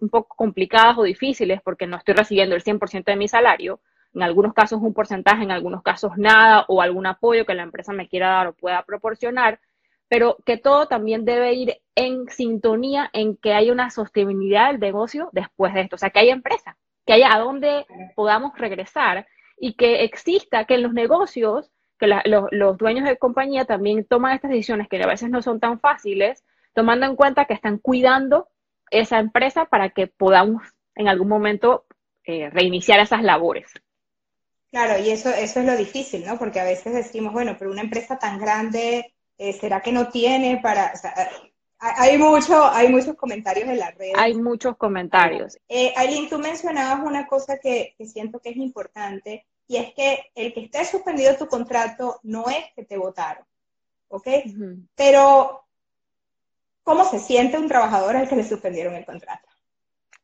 un 0.00 0.08
poco 0.08 0.34
complicadas 0.36 0.98
o 0.98 1.04
difíciles 1.04 1.60
porque 1.62 1.86
no 1.86 1.96
estoy 1.96 2.14
recibiendo 2.14 2.56
el 2.56 2.64
100% 2.64 3.04
de 3.04 3.16
mi 3.16 3.28
salario, 3.28 3.80
en 4.12 4.22
algunos 4.22 4.52
casos 4.52 4.80
un 4.82 4.92
porcentaje, 4.92 5.44
en 5.44 5.52
algunos 5.52 5.82
casos 5.82 6.12
nada, 6.16 6.64
o 6.68 6.82
algún 6.82 7.06
apoyo 7.06 7.46
que 7.46 7.54
la 7.54 7.62
empresa 7.62 7.92
me 7.92 8.08
quiera 8.08 8.30
dar 8.30 8.48
o 8.48 8.52
pueda 8.52 8.82
proporcionar, 8.82 9.60
pero 10.08 10.38
que 10.44 10.56
todo 10.56 10.88
también 10.88 11.24
debe 11.24 11.52
ir 11.54 11.76
en 11.94 12.28
sintonía 12.28 13.08
en 13.12 13.36
que 13.36 13.54
haya 13.54 13.72
una 13.72 13.90
sostenibilidad 13.90 14.72
del 14.72 14.80
negocio 14.80 15.30
después 15.32 15.72
de 15.72 15.82
esto, 15.82 15.94
o 15.94 15.98
sea, 15.98 16.10
que 16.10 16.18
haya 16.18 16.32
empresa, 16.32 16.76
que 17.06 17.12
haya 17.12 17.32
a 17.32 17.38
dónde 17.38 17.86
podamos 18.16 18.58
regresar 18.58 19.28
y 19.56 19.74
que 19.74 20.02
exista, 20.02 20.64
que 20.64 20.74
en 20.74 20.82
los 20.82 20.92
negocios, 20.92 21.70
que 22.00 22.06
los 22.06 22.78
dueños 22.78 23.04
de 23.04 23.18
compañía 23.18 23.64
también 23.64 24.04
toman 24.04 24.34
estas 24.34 24.50
decisiones 24.50 24.88
que 24.88 25.00
a 25.02 25.06
veces 25.06 25.30
no 25.30 25.42
son 25.42 25.60
tan 25.60 25.78
fáciles, 25.78 26.42
tomando 26.74 27.06
en 27.06 27.14
cuenta 27.14 27.44
que 27.44 27.54
están 27.54 27.78
cuidando 27.78 28.48
esa 28.90 29.18
empresa 29.18 29.66
para 29.66 29.90
que 29.90 30.06
podamos 30.08 30.62
en 30.96 31.08
algún 31.08 31.28
momento 31.28 31.84
eh, 32.24 32.50
reiniciar 32.50 32.98
esas 33.00 33.22
labores. 33.22 33.70
Claro, 34.70 35.02
y 35.02 35.10
eso, 35.10 35.30
eso 35.30 35.60
es 35.60 35.66
lo 35.66 35.76
difícil, 35.76 36.24
¿no? 36.24 36.38
Porque 36.38 36.60
a 36.60 36.64
veces 36.64 36.94
decimos, 36.94 37.32
bueno, 37.32 37.56
pero 37.58 37.70
una 37.70 37.82
empresa 37.82 38.18
tan 38.18 38.38
grande, 38.38 39.14
eh, 39.36 39.52
¿será 39.52 39.80
que 39.80 39.92
no 39.92 40.08
tiene 40.08 40.60
para...? 40.62 40.92
O 40.94 40.96
sea, 40.96 41.12
hay, 41.78 42.18
mucho, 42.18 42.64
hay 42.66 42.88
muchos 42.88 43.16
comentarios 43.16 43.68
en 43.68 43.78
la 43.78 43.90
red. 43.90 44.12
Hay 44.16 44.34
muchos 44.34 44.76
comentarios. 44.76 45.58
Eh, 45.68 45.92
Aileen, 45.96 46.28
tú 46.28 46.38
mencionabas 46.38 47.04
una 47.04 47.26
cosa 47.26 47.58
que, 47.58 47.96
siento 48.06 48.38
que 48.38 48.50
es 48.50 48.56
importante, 48.56 49.46
y 49.70 49.76
es 49.76 49.94
que 49.94 50.32
el 50.34 50.52
que 50.52 50.64
esté 50.64 50.84
suspendido 50.84 51.36
tu 51.36 51.46
contrato 51.46 52.18
no 52.24 52.48
es 52.48 52.72
que 52.74 52.84
te 52.84 52.98
votaron, 52.98 53.44
¿ok? 54.08 54.26
Pero, 54.96 55.64
¿cómo 56.82 57.04
se 57.04 57.20
siente 57.20 57.56
un 57.56 57.68
trabajador 57.68 58.16
al 58.16 58.28
que 58.28 58.34
le 58.34 58.42
suspendieron 58.42 58.96
el 58.96 59.04
contrato? 59.04 59.46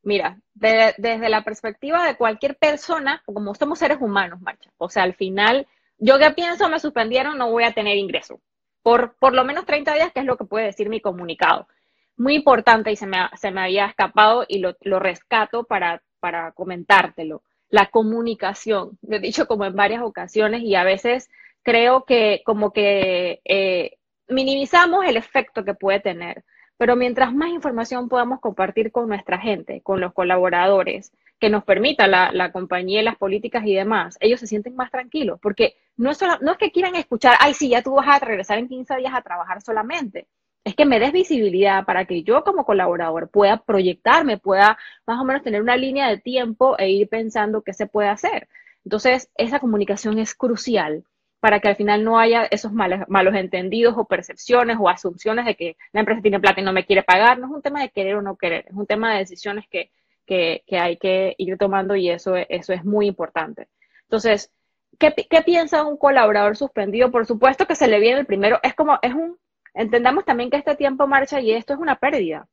Mira, 0.03 0.41
desde 0.53 1.29
la 1.29 1.45
perspectiva 1.45 2.05
de 2.05 2.17
cualquier 2.17 2.57
persona, 2.57 3.23
como 3.25 3.55
somos 3.55 3.79
seres 3.79 3.99
humanos, 4.00 4.41
Marcha, 4.41 4.73
o 4.79 4.88
sea, 4.88 5.05
al 5.05 5.15
final, 5.15 5.69
yo 5.99 6.19
que 6.19 6.33
pienso, 6.33 6.69
me 6.69 6.81
suspendieron, 6.81 7.38
no 7.38 7.53
voy 7.53 7.62
a 7.62 7.73
tener 7.73 7.97
ingreso. 7.99 8.41
Por, 8.83 9.15
por 9.15 9.33
lo 9.33 9.45
menos 9.45 9.65
30 9.65 9.95
días, 9.95 10.12
que 10.12 10.21
es 10.21 10.26
lo 10.26 10.37
que 10.37 10.45
puede 10.45 10.67
decir 10.67 10.88
mi 10.88 11.00
comunicado. 11.00 11.69
Muy 12.17 12.35
importante 12.35 12.91
y 12.91 12.97
se 12.97 13.07
me, 13.07 13.19
se 13.37 13.53
me 13.53 13.61
había 13.61 13.87
escapado 13.87 14.45
y 14.49 14.59
lo, 14.59 14.75
lo 14.81 14.99
rescato 14.99 15.62
para, 15.62 16.03
para 16.19 16.50
comentártelo. 16.50 17.45
La 17.76 17.90
comunicación, 17.90 18.99
lo 19.02 19.16
he 19.16 19.21
dicho 19.21 19.47
como 19.47 19.66
en 19.66 19.76
varias 19.76 20.02
ocasiones 20.02 20.62
y 20.62 20.76
a 20.76 20.83
veces 20.83 21.28
creo 21.62 22.06
que 22.06 22.40
como 22.47 22.73
que 22.73 23.42
eh, 23.45 23.99
minimizamos 24.28 25.04
el 25.04 25.18
efecto 25.18 25.62
que 25.62 25.75
puede 25.75 26.00
tener. 26.00 26.42
Pero 26.78 26.97
mientras 26.97 27.35
más 27.35 27.50
información 27.50 28.09
podamos 28.09 28.40
compartir 28.40 28.90
con 28.92 29.09
nuestra 29.09 29.37
gente, 29.38 29.83
con 29.83 30.00
los 30.00 30.14
colaboradores, 30.14 31.12
que 31.38 31.50
nos 31.50 31.64
permita 31.64 32.06
la, 32.06 32.50
compañía, 32.50 33.02
las 33.02 33.18
políticas 33.18 33.66
y 33.66 33.75
demás, 33.75 34.16
ellos 34.21 34.40
se 34.40 34.47
sienten 34.47 34.75
más 34.75 34.90
tranquilos, 34.90 35.38
porque 35.42 35.76
no 35.99 36.11
es, 36.11 36.18
no 36.40 36.52
es 36.52 36.56
que 36.56 36.73
quieran 36.73 36.97
escuchar, 36.97 37.37
ay, 37.40 37.52
sí, 37.52 37.68
ya 37.68 37.83
tú 37.83 37.92
vas 37.97 38.09
a 38.09 38.25
regresar 38.25 38.56
en 38.56 38.68
15 38.68 38.97
días 38.97 39.12
a 39.14 39.21
trabajar 39.21 39.61
solamente. 39.61 40.28
Es 40.66 40.75
que 40.75 40.85
me 40.85 40.99
des 40.99 41.12
visibilidad 41.12 41.85
para 41.85 42.06
que 42.06 42.25
yo 42.25 42.42
como 42.42 42.64
colaborador 42.66 43.30
pueda 43.30 43.58
proyectarme, 43.58 44.37
pueda 44.37 44.76
más 45.06 45.20
o 45.20 45.25
menos 45.25 45.44
tener 45.44 45.62
una 45.62 45.76
línea 45.76 46.08
de 46.08 46.18
tiempo 46.18 46.76
e 46.76 46.90
ir 46.90 47.08
pensando 47.08 47.62
qué 47.62 47.73
se 47.73 47.87
puede 47.87 48.08
hacer. 48.08 48.49
Entonces, 48.85 49.30
esa 49.37 49.61
comunicación 49.61 50.18
es 50.18 50.35
crucial 50.35 51.04
para 51.38 51.61
que 51.61 51.68
al 51.68 51.76
final 51.76 52.02
no 52.02 52.18
haya 52.18 52.46
esos 52.46 52.73
malos, 52.73 53.02
malos 53.06 53.37
entendidos 53.37 53.94
o 53.96 54.06
percepciones 54.06 54.76
o 54.80 54.88
asunciones 54.88 55.46
de 55.46 55.54
que 55.54 55.76
la 55.92 56.00
empresa 56.00 56.20
tiene 56.20 56.40
plata 56.40 56.61
y 56.61 56.64
no 56.64 56.73
me 56.73 56.85
quiere 56.85 57.04
pagar. 57.04 57.38
No 57.38 57.46
es 57.46 57.52
un 57.52 57.62
tema 57.62 57.82
de 57.82 57.90
querer 57.90 58.16
o 58.16 58.23
no 58.23 58.37
querer, 58.37 58.64
es 58.68 58.75
un 58.75 58.87
tema 58.87 59.12
de 59.12 59.18
decisiones 59.20 59.68
que, 59.70 59.92
que, 60.26 60.64
que 60.66 60.78
hay 60.78 60.96
que 60.96 61.37
ir 61.38 61.56
tomando 61.58 61.94
y 61.94 62.11
eso, 62.11 62.35
eso 62.35 62.73
es 62.73 62.85
muy 62.85 63.06
importante. 63.06 63.68
Entonces, 64.02 64.50
¿qué, 64.99 65.14
¿qué 65.14 65.42
piensa 65.42 65.85
un 65.85 65.96
colaborador 65.96 66.56
suspendido? 66.56 67.12
Por 67.12 67.25
supuesto 67.25 67.66
que 67.66 67.76
se 67.76 67.87
le 67.87 68.00
viene 68.00 68.18
el 68.18 68.26
primero, 68.26 68.58
es 68.64 68.75
como, 68.75 68.99
es 69.00 69.14
un, 69.14 69.38
entendamos 69.76 70.25
también 70.25 70.50
que 70.50 70.56
este 70.56 70.75
tiempo 70.75 71.06
marcha 71.06 71.40
y 71.40 71.52
esto 71.52 71.75
es 71.75 71.78
una 71.78 71.97
pérdida. 71.97 72.49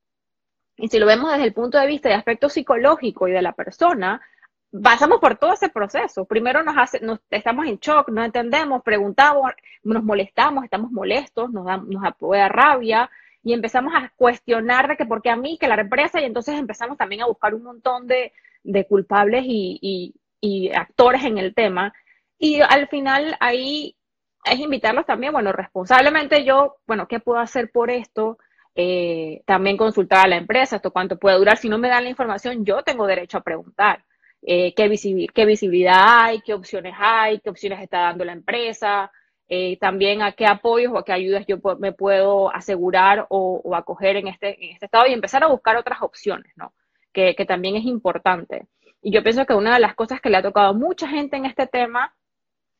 Y 0.75 0.89
si 0.89 0.99
lo 0.99 1.05
vemos 1.05 1.31
desde 1.31 1.45
el 1.45 1.53
punto 1.53 1.79
de 1.79 1.87
vista 1.87 2.09
de 2.09 2.15
aspecto 2.15 2.49
psicológico 2.49 3.27
y 3.27 3.31
de 3.31 3.41
la 3.41 3.53
persona, 3.53 4.21
pasamos 4.81 5.19
por 5.19 5.37
todo 5.37 5.53
ese 5.53 5.69
proceso. 5.69 6.25
Primero 6.25 6.63
nos 6.63 6.75
hace, 6.77 6.99
nos, 6.99 7.19
estamos 7.29 7.67
en 7.67 7.77
shock, 7.77 8.09
no 8.09 8.23
entendemos, 8.23 8.81
preguntamos, 8.83 9.51
nos 9.83 10.03
molestamos, 10.03 10.63
estamos 10.63 10.91
molestos, 10.91 11.51
nos 11.51 11.65
da, 11.65 11.77
nos 11.77 12.01
da 12.01 12.49
rabia 12.49 13.09
y 13.43 13.53
empezamos 13.53 13.93
a 13.95 14.11
cuestionar 14.15 14.87
de 14.87 14.97
que 14.97 15.05
por 15.05 15.21
qué 15.21 15.29
a 15.29 15.35
mí, 15.35 15.57
que 15.57 15.67
la 15.67 15.75
empresa, 15.75 16.21
y 16.21 16.25
entonces 16.25 16.55
empezamos 16.57 16.97
también 16.97 17.21
a 17.21 17.27
buscar 17.27 17.53
un 17.53 17.63
montón 17.63 18.07
de, 18.07 18.31
de 18.63 18.87
culpables 18.87 19.43
y, 19.45 19.79
y, 19.81 20.15
y, 20.41 20.71
actores 20.71 21.23
en 21.23 21.37
el 21.37 21.53
tema. 21.53 21.93
Y 22.39 22.61
al 22.61 22.87
final 22.87 23.35
ahí 23.39 23.95
es 24.45 24.59
invitarlos 24.59 25.05
también, 25.05 25.33
bueno, 25.33 25.51
responsablemente 25.51 26.43
yo, 26.43 26.77
bueno, 26.85 27.07
¿qué 27.07 27.19
puedo 27.19 27.39
hacer 27.39 27.71
por 27.71 27.89
esto? 27.89 28.37
Eh, 28.75 29.43
también 29.45 29.77
consultar 29.77 30.25
a 30.25 30.29
la 30.29 30.37
empresa, 30.37 30.77
esto 30.77 30.91
cuánto 30.91 31.17
puede 31.17 31.37
durar. 31.37 31.57
Si 31.57 31.69
no 31.69 31.77
me 31.77 31.89
dan 31.89 32.03
la 32.03 32.09
información, 32.09 32.65
yo 32.65 32.83
tengo 32.83 33.05
derecho 33.07 33.37
a 33.37 33.43
preguntar. 33.43 34.03
Eh, 34.41 34.73
qué, 34.75 34.87
visibilidad 34.87 36.25
hay, 36.25 36.41
qué 36.41 36.53
opciones 36.53 36.93
hay, 36.97 37.39
qué 37.39 37.49
opciones 37.49 37.81
está 37.81 38.01
dando 38.01 38.25
la 38.25 38.33
empresa, 38.33 39.09
eh, 39.47 39.77
también 39.77 40.21
a 40.21 40.33
qué 40.33 40.45
apoyos 40.45 40.91
o 40.91 40.97
a 40.97 41.05
qué 41.05 41.13
ayudas 41.13 41.45
yo 41.47 41.57
me 41.79 41.93
puedo 41.93 42.53
asegurar 42.53 43.25
o, 43.29 43.73
acoger 43.75 44.17
en 44.17 44.27
este, 44.27 44.65
en 44.65 44.73
este 44.73 44.85
estado 44.85 45.07
y 45.07 45.13
empezar 45.13 45.43
a 45.43 45.47
buscar 45.47 45.77
otras 45.77 46.01
opciones, 46.01 46.51
¿no? 46.57 46.73
Que, 47.13 47.35
que, 47.35 47.45
también 47.45 47.75
es 47.75 47.85
importante. 47.85 48.67
Y 49.01 49.11
yo 49.11 49.23
pienso 49.23 49.45
que 49.45 49.53
una 49.53 49.75
de 49.75 49.79
las 49.79 49.95
cosas 49.95 50.19
que 50.19 50.29
le 50.29 50.37
ha 50.37 50.41
tocado 50.41 50.69
a 50.69 50.73
mucha 50.73 51.07
gente 51.07 51.37
en 51.37 51.45
este 51.45 51.67
tema 51.67 52.13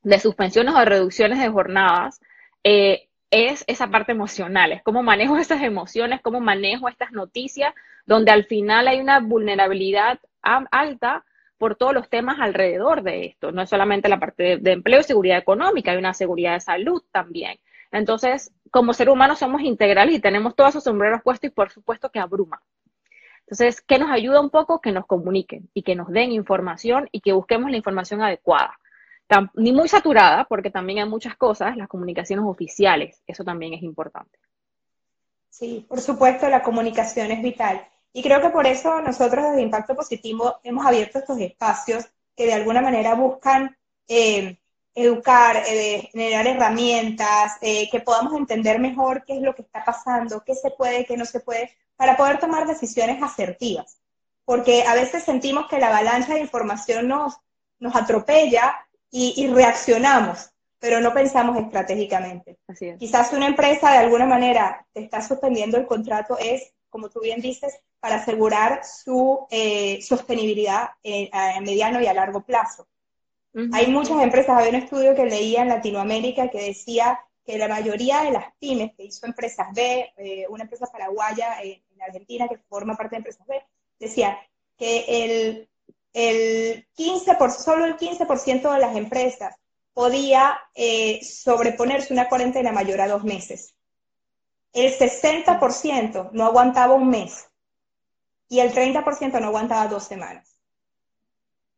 de 0.04 0.20
suspensiones 0.20 0.76
o 0.76 0.86
reducciones 0.86 1.40
de 1.40 1.50
jornadas 1.50 2.22
eh, 2.64 3.08
es 3.32 3.64
esa 3.68 3.88
parte 3.88 4.12
emocional, 4.12 4.72
es 4.72 4.84
cómo 4.84 5.02
manejo 5.02 5.38
esas 5.40 5.64
emociones, 5.64 6.22
cómo 6.22 6.40
manejo 6.40 6.88
estas 6.88 7.12
noticias, 7.12 7.74
donde 8.06 8.32
al 8.32 8.46
final 8.46 8.88
hay 8.88 9.00
una 9.00 9.20
vulnerabilidad 9.20 10.20
alta 10.42 11.26
por 11.58 11.76
todos 11.76 11.94
los 11.94 12.10
temas 12.10 12.40
alrededor 12.42 13.04
de 13.04 13.26
esto. 13.26 13.52
No 13.52 13.62
es 13.62 13.70
solamente 13.70 14.10
la 14.10 14.20
parte 14.20 14.58
de, 14.58 14.72
empleo 14.74 15.00
y 15.00 15.04
seguridad 15.04 15.38
económica, 15.38 15.92
hay 15.92 15.98
una 15.98 16.14
seguridad 16.14 16.54
de 16.54 16.60
salud 16.60 17.02
también. 17.12 17.58
Entonces, 17.92 18.52
como 18.70 18.94
ser 18.94 19.10
humano 19.10 19.36
somos 19.36 19.62
integrales 19.62 20.16
y 20.16 20.20
tenemos 20.20 20.56
todos 20.56 20.72
esos 20.72 20.84
sombreros 20.84 21.22
puestos 21.24 21.50
y 21.50 21.54
por 21.54 21.70
supuesto 21.70 22.10
que 22.12 22.20
abruma. 22.20 22.62
Entonces, 23.42 23.82
¿qué 23.82 23.98
nos 23.98 24.12
ayuda 24.12 24.42
un 24.42 24.50
poco? 24.50 24.82
Que 24.82 24.92
nos 24.92 25.06
comuniquen 25.06 25.70
y 25.74 25.84
que 25.84 25.96
nos 25.96 26.10
den 26.10 26.32
información 26.32 27.08
y 27.12 27.22
que 27.22 27.34
busquemos 27.34 27.72
la 27.72 27.78
información 27.78 28.22
adecuada. 28.22 28.78
Ni 29.56 29.72
muy 29.72 29.88
saturada, 29.88 30.46
porque 30.46 30.70
también 30.70 31.00
hay 31.00 31.10
muchas 31.10 31.36
cosas, 31.36 31.76
las 31.78 31.88
comunicaciones 31.88 32.46
oficiales, 32.46 33.22
eso 33.26 33.44
también 33.44 33.74
es 33.74 33.82
importante. 33.82 34.38
Sí, 35.50 35.86
por 35.88 36.02
supuesto, 36.02 36.50
la 36.50 36.64
comunicación 36.64 37.32
es 37.32 37.42
vital. 37.42 37.88
Y 38.12 38.22
creo 38.22 38.42
que 38.42 38.50
por 38.50 38.68
eso 38.68 39.02
nosotros 39.02 39.46
desde 39.46 39.62
Impacto 39.62 39.96
Positivo 39.96 40.60
hemos 40.64 40.86
abierto 40.86 41.20
estos 41.20 41.40
espacios 41.40 42.06
que 42.36 42.46
de 42.46 42.54
alguna 42.54 42.82
manera 42.82 43.16
buscan 43.16 43.76
eh, 44.08 44.60
educar, 44.96 45.64
eh, 45.68 46.10
generar 46.12 46.48
herramientas, 46.48 47.54
eh, 47.62 47.90
que 47.90 48.00
podamos 48.00 48.34
entender 48.36 48.80
mejor 48.80 49.24
qué 49.26 49.38
es 49.38 49.42
lo 49.42 49.56
que 49.56 49.64
está 49.64 49.84
pasando, 49.84 50.44
qué 50.44 50.54
se 50.56 50.72
puede, 50.72 51.06
qué 51.06 51.18
no 51.18 51.26
se 51.26 51.40
puede, 51.40 51.72
para 51.96 52.16
poder 52.16 52.40
tomar 52.40 52.68
decisiones 52.68 53.22
asertivas. 53.22 53.98
Porque 54.46 54.84
a 54.84 54.94
veces 54.94 55.24
sentimos 55.24 55.68
que 55.68 55.80
la 55.80 55.88
avalancha 55.88 56.34
de 56.34 56.42
información 56.42 57.08
nos, 57.08 57.38
nos 57.80 57.96
atropella 57.96 58.83
y, 59.16 59.36
y 59.38 59.48
reaccionamos, 59.48 60.50
pero 60.80 61.00
no 61.00 61.14
pensamos 61.14 61.56
estratégicamente. 61.58 62.58
Quizás 62.98 63.32
una 63.32 63.46
empresa 63.46 63.92
de 63.92 64.00
alguna 64.00 64.26
manera 64.26 64.88
te 64.92 65.02
está 65.02 65.22
suspendiendo 65.22 65.78
el 65.78 65.86
contrato 65.86 66.36
es, 66.40 66.74
como 66.90 67.10
tú 67.10 67.20
bien 67.22 67.40
dices, 67.40 67.80
para 68.00 68.16
asegurar 68.16 68.82
su 68.84 69.46
eh, 69.52 70.02
sostenibilidad 70.02 70.90
eh, 71.04 71.30
a 71.32 71.62
mediano 71.62 72.02
y 72.02 72.08
a 72.08 72.14
largo 72.14 72.42
plazo. 72.42 72.88
Hay 73.72 73.86
muchas 73.86 74.20
empresas, 74.20 74.58
había 74.58 74.72
un 74.72 74.84
estudio 74.84 75.14
que 75.14 75.28
leía 75.28 75.62
en 75.62 75.70
Latinoamérica 75.70 76.50
que 76.50 76.60
decía 76.60 77.20
que 77.46 77.60
la 77.60 77.68
mayoría 77.68 78.24
de 78.24 78.32
las 78.32 78.46
pymes 78.60 78.94
que 78.98 79.04
hizo 79.04 79.28
Empresas 79.28 79.68
B, 79.76 80.12
eh, 80.18 80.48
una 80.50 80.64
empresa 80.64 80.88
paraguaya 80.92 81.62
en 81.62 82.02
Argentina 82.02 82.48
que 82.48 82.58
forma 82.58 82.98
parte 82.98 83.12
de 83.12 83.18
Empresas 83.18 83.46
B, 83.46 83.62
decía 84.00 84.40
que 84.76 85.06
el, 85.08 85.70
el 86.14 86.88
15%, 86.96 87.50
solo 87.50 87.86
el 87.86 87.98
15% 87.98 88.72
de 88.72 88.80
las 88.80 88.96
empresas 88.96 89.56
podía 89.94 90.60
sobreponerse 91.22 92.14
una 92.14 92.30
cuarentena 92.30 92.72
mayor 92.72 93.02
a 93.02 93.08
dos 93.08 93.24
meses. 93.24 93.76
El 94.72 94.92
60% 94.92 96.32
no 96.32 96.46
aguantaba 96.46 96.96
un 96.96 97.10
mes 97.10 97.48
y 98.50 98.60
el 98.60 98.74
30% 98.74 99.40
no 99.40 99.48
aguantaba 99.48 99.88
dos 99.88 100.04
semanas. 100.04 100.60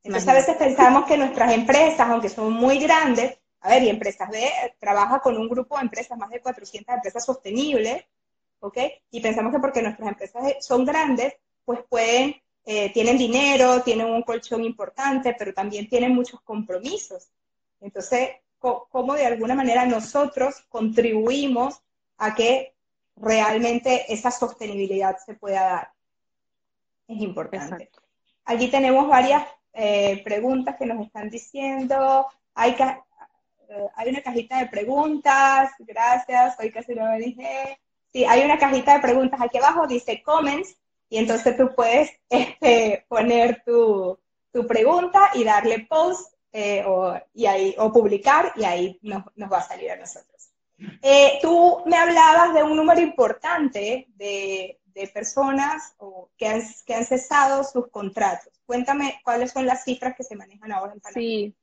Entonces 0.04 0.30
a 0.30 0.34
veces 0.34 0.56
pensamos 0.58 1.06
que 1.06 1.18
nuestras 1.18 1.51
empresas, 1.51 2.08
aunque 2.08 2.30
son 2.30 2.54
muy 2.54 2.77
grandes, 2.77 3.39
a 3.62 3.70
ver, 3.70 3.84
y 3.84 3.89
Empresas 3.89 4.30
B 4.30 4.48
trabaja 4.80 5.20
con 5.20 5.36
un 5.36 5.50
grupo 5.50 5.75
de 5.75 5.82
empresas, 5.82 6.15
más 6.18 6.30
de 6.30 6.39
400 6.39 6.94
empresas 6.94 7.25
sostenibles, 7.25 8.06
¿ok? 8.60 8.77
Y 9.10 9.22
pensamos 9.22 9.51
que 9.51 9.60
porque 9.60 9.82
nuestras 9.82 10.08
empresas 10.08 10.44
son 10.63 10.86
grandes, 10.86 11.34
pues 11.65 11.80
pueden, 11.89 12.36
eh, 12.65 12.91
tienen 12.93 13.17
dinero, 13.17 13.81
tienen 13.84 14.07
un 14.07 14.24
colchón 14.24 14.63
importante, 14.63 15.36
pero 15.38 15.53
también 15.53 15.88
tienen 15.88 16.13
muchos 16.13 16.41
compromisos. 16.41 17.29
Entonces, 17.79 18.29
¿cómo 18.60 19.13
de 19.13 19.25
alguna 19.25 19.53
manera 19.53 19.86
nosotros 19.86 20.65
contribuimos 20.69 21.81
a 22.17 22.34
que 22.34 22.74
realmente 23.15 24.12
esa 24.12 24.31
sostenibilidad 24.31 25.17
se 25.24 25.36
pueda 25.36 25.62
dar? 25.63 25.95
es 27.07 27.22
importante. 27.22 27.89
Aquí 28.45 28.67
tenemos 28.69 29.07
varias 29.07 29.43
eh, 29.74 30.22
preguntas 30.24 30.75
que 30.77 30.86
nos 30.86 31.05
están 31.05 31.29
diciendo. 31.29 32.27
Hay, 32.53 32.72
eh, 32.72 33.88
hay 33.95 34.10
una 34.10 34.22
cajita 34.22 34.60
de 34.60 34.67
preguntas, 34.67 35.72
gracias, 35.79 36.55
hoy 36.60 36.72
casi 36.72 36.93
no 36.95 37.05
me 37.05 37.19
dije. 37.19 37.79
Sí, 38.12 38.24
hay 38.25 38.43
una 38.43 38.57
cajita 38.57 38.95
de 38.95 39.01
preguntas 39.01 39.41
aquí 39.41 39.57
abajo, 39.57 39.88
dice 39.88 40.22
comments, 40.24 40.77
y 41.09 41.17
entonces 41.17 41.55
tú 41.57 41.74
puedes 41.75 42.12
este, 42.29 43.05
poner 43.07 43.63
tu, 43.65 44.19
tu, 44.51 44.67
pregunta 44.67 45.31
y 45.33 45.43
darle 45.43 45.85
post 45.89 46.33
eh, 46.51 46.83
o, 46.85 47.15
y 47.33 47.45
ahí, 47.45 47.75
o 47.77 47.91
publicar 47.91 48.53
y 48.55 48.63
ahí 48.63 49.00
nos, 49.01 49.24
nos 49.35 49.51
va 49.51 49.59
a 49.59 49.67
salir 49.67 49.91
a 49.91 49.97
nosotros. 49.97 50.50
tú 51.41 51.83
me 51.85 51.97
hablabas 51.97 52.53
de 52.53 52.63
un 52.63 52.75
número 52.75 53.01
importante 53.01 54.07
de, 54.15 54.79
de 54.95 55.07
personas 55.07 55.93
que, 56.38 56.47
han, 56.47 56.62
que 56.85 56.95
han 56.95 57.05
cesado 57.05 57.63
sus 57.63 57.89
contratos. 57.89 58.53
Cuéntame 58.65 59.19
cuáles 59.24 59.51
son 59.51 59.65
las 59.65 59.83
cifras 59.83 60.15
que 60.15 60.24
se 60.24 60.35
manejan 60.35 60.71
ahora 60.71 60.93
en 60.93 61.01
Panamá. 61.01 61.19
Sí, 61.19 61.53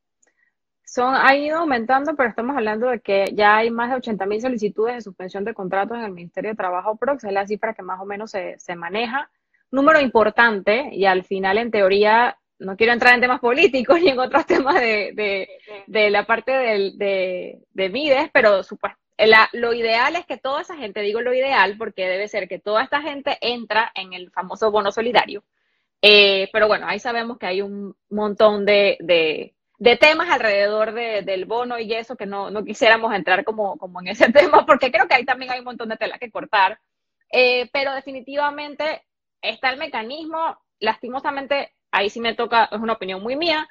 son, 0.93 1.15
ha 1.15 1.35
ido 1.35 1.57
aumentando, 1.59 2.15
pero 2.15 2.29
estamos 2.29 2.55
hablando 2.55 2.89
de 2.89 3.01
que 3.01 3.33
ya 3.33 3.57
hay 3.57 3.71
más 3.71 3.89
de 3.89 3.97
80 3.97 4.27
mil 4.27 4.43
solicitudes 4.43 4.97
de 4.97 5.01
suspensión 5.01 5.43
de 5.43 5.55
contratos 5.55 5.97
en 5.97 6.05
el 6.05 6.13
Ministerio 6.13 6.51
de 6.51 6.57
Trabajo 6.57 6.97
PROX, 6.97 7.25
es 7.25 7.33
la 7.33 7.47
cifra 7.47 7.73
que 7.73 7.83
más 7.83 7.99
o 7.99 8.05
menos 8.05 8.31
se, 8.31 8.59
se 8.59 8.77
maneja. 8.77 9.31
Número 9.71 10.01
importante, 10.01 10.91
y 10.93 11.07
al 11.07 11.25
final, 11.25 11.57
en 11.57 11.71
teoría, 11.71 12.37
no 12.59 12.77
quiero 12.77 12.93
entrar 12.93 13.15
en 13.15 13.23
temas 13.23 13.41
políticos 13.41 14.01
ni 14.03 14.11
en 14.11 14.19
otros 14.19 14.45
temas 14.45 14.75
de, 14.75 15.49
de, 15.87 16.11
la 16.11 16.27
parte 16.27 16.53
del, 16.53 16.99
de, 16.99 17.63
de 17.73 17.89
Mides, 17.89 18.29
pero 18.31 18.63
supuestamente 18.63 19.01
lo 19.53 19.73
ideal 19.73 20.17
es 20.17 20.27
que 20.27 20.37
toda 20.37 20.61
esa 20.61 20.77
gente, 20.77 21.01
digo 21.01 21.21
lo 21.21 21.33
ideal 21.33 21.77
porque 21.79 22.07
debe 22.07 22.29
ser 22.29 22.49
que 22.49 22.59
toda 22.59 22.83
esta 22.83 23.01
gente 23.01 23.39
entra 23.41 23.91
en 23.95 24.13
el 24.13 24.31
famoso 24.31 24.71
bono 24.71 24.93
solidario. 24.93 25.43
Eh, 26.03 26.51
pero 26.53 26.67
bueno, 26.67 26.87
ahí 26.89 26.99
sabemos 26.99 27.39
que 27.39 27.47
hay 27.47 27.63
un 27.63 27.95
montón 28.11 28.67
de, 28.67 29.55
de, 29.83 29.97
temas 29.97 30.31
alrededor 30.31 30.93
del 30.93 31.45
bono 31.45 31.79
y 31.79 31.93
eso 31.93 32.17
que 32.17 32.27
no, 32.27 32.51
no 32.51 32.65
quisiéramos 32.65 33.15
entrar 33.15 33.45
como, 33.45 33.77
como, 33.77 34.01
en 34.01 34.09
ese 34.09 34.31
tema 34.33 34.65
porque 34.67 34.91
creo 34.91 35.09
que 35.09 35.15
ahí 35.15 35.25
también 35.25 35.51
hay 35.51 35.59
un 35.61 35.67
montón 35.67 35.89
de 35.89 35.97
tela 35.97 36.19
que 36.19 36.31
cortar. 36.31 36.79
Eh, 37.31 37.71
pero 37.73 37.95
definitivamente 37.95 39.03
está 39.41 39.71
el 39.71 39.79
mecanismo, 39.79 40.59
lastimosamente, 40.81 41.73
ahí 41.91 42.11
sí 42.11 42.21
me 42.21 42.35
toca, 42.35 42.69
es 42.71 42.79
una 42.79 42.93
opinión 42.93 43.23
muy 43.23 43.37
mía, 43.37 43.69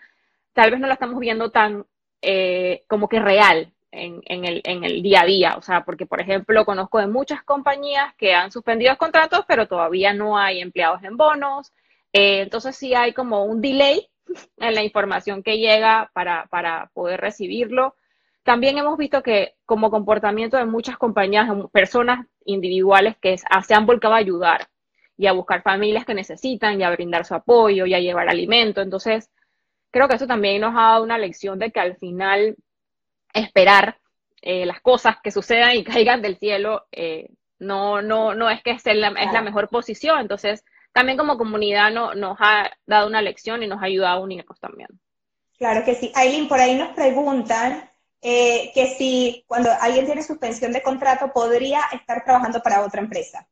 tal 0.53 0.71
vez 0.71 0.79
no 0.79 0.87
la 0.87 0.95
estamos 0.95 1.19
viendo 1.19 1.51
tan 1.51 1.85
eh, 2.21 2.83
como 2.87 3.07
que 3.07 3.19
real, 3.19 3.71
en, 3.91 4.45
el, 4.45 4.61
en, 4.63 4.83
el, 4.83 5.03
día 5.03 5.21
a 5.21 5.25
día. 5.25 5.55
O 5.57 5.61
sea, 5.61 5.83
porque, 5.83 6.05
por 6.05 6.21
ejemplo, 6.21 6.65
conozco 6.65 6.99
de 6.99 7.07
muchas 7.07 7.43
compañías 7.43 8.13
que 8.15 8.33
han 8.33 8.51
suspendido 8.51 8.97
contratos, 8.97 9.43
pero 9.47 9.67
todavía 9.67 10.13
no 10.13 10.37
hay 10.37 10.61
empleados 10.61 11.03
en 11.03 11.17
bonos. 11.17 11.73
Eh, 12.13 12.41
entonces 12.41 12.75
sí 12.75 12.93
hay 12.93 13.13
como 13.13 13.45
un 13.45 13.61
delay 13.61 14.10
en 14.57 14.75
la 14.75 14.83
información 14.83 15.43
que 15.43 15.57
llega 15.57 16.09
para, 16.13 16.47
para 16.47 16.89
poder 16.93 17.21
recibirlo. 17.21 17.95
también 18.43 18.77
hemos 18.77 18.97
visto 18.97 19.21
que 19.21 19.55
como 19.65 19.91
comportamiento 19.91 20.57
de 20.57 20.65
muchas 20.65 20.97
compañías, 20.97 21.47
personas 21.71 22.27
individuales 22.45 23.15
que 23.21 23.37
se 23.37 23.73
han 23.73 23.85
volcado 23.85 24.15
a 24.15 24.17
ayudar 24.17 24.67
y 25.17 25.27
a 25.27 25.33
buscar 25.33 25.61
familias 25.61 26.05
que 26.05 26.15
necesitan 26.15 26.79
y 26.79 26.83
a 26.83 26.89
brindar 26.89 27.25
su 27.25 27.35
apoyo 27.35 27.85
y 27.85 27.93
a 27.93 27.99
llevar 27.99 28.29
alimento. 28.29 28.81
Entonces, 28.81 29.29
creo 29.91 30.07
que 30.07 30.15
eso 30.15 30.25
también 30.25 30.61
nos 30.61 30.73
ha 30.75 30.91
dado 30.91 31.03
una 31.03 31.17
lección 31.17 31.59
de 31.59 31.71
que 31.71 31.79
al 31.79 31.97
final 31.97 32.55
esperar 33.33 33.99
eh, 34.41 34.65
las 34.65 34.81
cosas 34.81 35.17
que 35.23 35.31
sucedan 35.31 35.75
y 35.75 35.83
caigan 35.83 36.21
del 36.21 36.37
cielo 36.37 36.87
eh, 36.91 37.29
no, 37.59 38.01
no, 38.01 38.33
no 38.33 38.49
es 38.49 38.63
que 38.63 38.71
es 38.71 38.83
la, 38.85 39.09
es 39.09 39.31
la 39.31 39.43
mejor 39.43 39.69
posición. 39.69 40.19
Entonces, 40.19 40.65
también 40.93 41.17
como 41.17 41.37
comunidad 41.37 41.91
no, 41.91 42.13
nos 42.13 42.37
ha 42.39 42.71
dado 42.85 43.07
una 43.07 43.21
lección 43.21 43.63
y 43.63 43.67
nos 43.67 43.81
ha 43.81 43.85
ayudado 43.85 44.17
a 44.17 44.21
unirnos 44.21 44.59
también. 44.59 44.89
Claro 45.57 45.85
que 45.85 45.95
sí. 45.95 46.11
Aileen, 46.15 46.47
por 46.47 46.59
ahí 46.59 46.75
nos 46.75 46.89
preguntan 46.89 47.89
eh, 48.21 48.71
que 48.73 48.87
si 48.87 49.43
cuando 49.47 49.69
alguien 49.79 50.05
tiene 50.05 50.23
suspensión 50.23 50.71
de 50.71 50.81
contrato 50.81 51.31
podría 51.33 51.81
estar 51.93 52.23
trabajando 52.23 52.61
para 52.61 52.81
otra 52.81 53.01
empresa. 53.01 53.47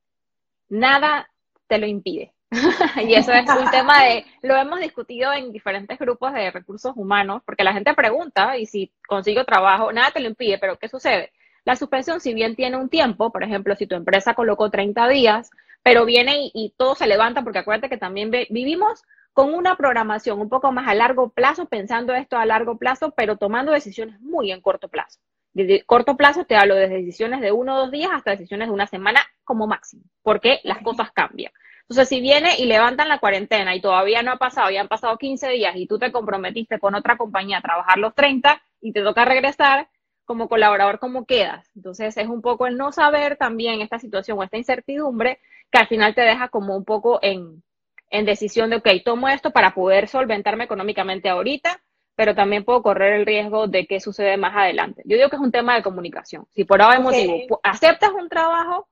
Nada 0.69 1.29
te 1.67 1.77
lo 1.77 1.87
impide. 1.87 2.33
y 3.07 3.13
eso 3.13 3.31
es 3.31 3.47
un 3.47 3.69
tema 3.71 4.03
de, 4.03 4.25
lo 4.41 4.55
hemos 4.55 4.79
discutido 4.79 5.31
en 5.33 5.51
diferentes 5.51 5.97
grupos 5.99 6.33
de 6.33 6.51
recursos 6.51 6.93
humanos, 6.95 7.41
porque 7.45 7.63
la 7.63 7.73
gente 7.73 7.93
pregunta, 7.93 8.57
y 8.57 8.65
si 8.65 8.91
consigo 9.07 9.45
trabajo, 9.45 9.91
nada 9.91 10.11
te 10.11 10.19
lo 10.19 10.27
impide, 10.27 10.57
pero 10.57 10.77
¿qué 10.77 10.89
sucede? 10.89 11.31
La 11.69 11.75
suspensión, 11.75 12.19
si 12.19 12.33
bien 12.33 12.55
tiene 12.55 12.77
un 12.77 12.89
tiempo, 12.89 13.31
por 13.31 13.43
ejemplo, 13.43 13.75
si 13.75 13.85
tu 13.85 13.93
empresa 13.93 14.33
colocó 14.33 14.71
30 14.71 15.07
días, 15.07 15.51
pero 15.83 16.03
viene 16.03 16.49
y, 16.51 16.73
todo 16.75 16.95
se 16.95 17.05
levanta, 17.05 17.43
porque 17.43 17.59
acuérdate 17.59 17.89
que 17.89 17.97
también 17.99 18.31
vivimos 18.31 19.03
con 19.33 19.53
una 19.53 19.75
programación 19.75 20.41
un 20.41 20.49
poco 20.49 20.71
más 20.71 20.87
a 20.87 20.95
largo 20.95 21.29
plazo, 21.29 21.67
pensando 21.67 22.15
esto 22.15 22.39
a 22.39 22.47
largo 22.47 22.79
plazo, 22.79 23.13
pero 23.15 23.37
tomando 23.37 23.71
decisiones 23.71 24.19
muy 24.19 24.51
en 24.51 24.61
corto 24.61 24.87
plazo. 24.87 25.19
De 25.53 25.83
corto 25.85 26.17
plazo 26.17 26.43
te 26.43 26.55
hablo 26.55 26.73
desde 26.73 26.95
decisiones 26.95 27.39
de 27.39 27.51
uno 27.51 27.75
o 27.75 27.79
dos 27.81 27.91
días 27.91 28.09
hasta 28.11 28.31
decisiones 28.31 28.69
de 28.69 28.73
una 28.73 28.87
semana 28.87 29.21
como 29.43 29.67
máximo, 29.67 30.01
porque 30.23 30.61
las 30.63 30.79
cosas 30.79 31.11
cambian. 31.11 31.51
Entonces, 31.81 32.09
si 32.09 32.19
viene 32.19 32.57
y 32.57 32.65
levantan 32.65 33.09
la 33.09 33.19
cuarentena 33.19 33.75
y 33.75 33.81
todavía 33.81 34.23
no 34.23 34.31
ha 34.31 34.37
pasado, 34.37 34.71
ya 34.71 34.81
han 34.81 34.87
pasado 34.87 35.19
15 35.19 35.49
días 35.49 35.75
y 35.75 35.85
tú 35.85 35.99
te 35.99 36.11
comprometiste 36.11 36.79
con 36.79 36.95
otra 36.95 37.15
compañía 37.15 37.59
a 37.59 37.61
trabajar 37.61 37.99
los 37.99 38.15
30 38.15 38.59
y 38.81 38.91
te 38.91 39.03
toca 39.03 39.23
regresar 39.23 39.87
como 40.29 40.47
colaborador, 40.47 40.99
¿cómo 40.99 41.25
quedas? 41.25 41.71
Entonces, 41.75 42.15
es 42.15 42.27
un 42.27 42.43
poco 42.43 42.67
el 42.67 42.77
no 42.77 42.91
saber 42.91 43.35
también 43.35 43.81
esta 43.81 43.97
situación 43.97 44.37
o 44.37 44.43
esta 44.43 44.57
incertidumbre 44.57 45.39
que 45.71 45.79
al 45.79 45.87
final 45.87 46.13
te 46.13 46.21
deja 46.21 46.49
como 46.49 46.77
un 46.77 46.85
poco 46.85 47.17
en, 47.23 47.63
en 48.11 48.25
decisión 48.27 48.69
de, 48.69 48.75
ok, 48.75 48.89
tomo 49.03 49.27
esto 49.27 49.49
para 49.49 49.73
poder 49.73 50.07
solventarme 50.07 50.65
económicamente 50.65 51.29
ahorita, 51.29 51.81
pero 52.15 52.35
también 52.35 52.63
puedo 52.63 52.83
correr 52.83 53.13
el 53.13 53.25
riesgo 53.25 53.65
de 53.65 53.87
que 53.87 53.99
sucede 53.99 54.37
más 54.37 54.55
adelante. 54.55 55.01
Yo 55.05 55.17
digo 55.17 55.29
que 55.29 55.35
es 55.35 55.41
un 55.41 55.51
tema 55.51 55.73
de 55.73 55.81
comunicación. 55.81 56.45
Si 56.51 56.63
por 56.63 56.79
ahora 56.79 56.99
motivo 56.99 57.59
aceptas 57.63 58.11
un 58.11 58.29
trabajo, 58.29 58.87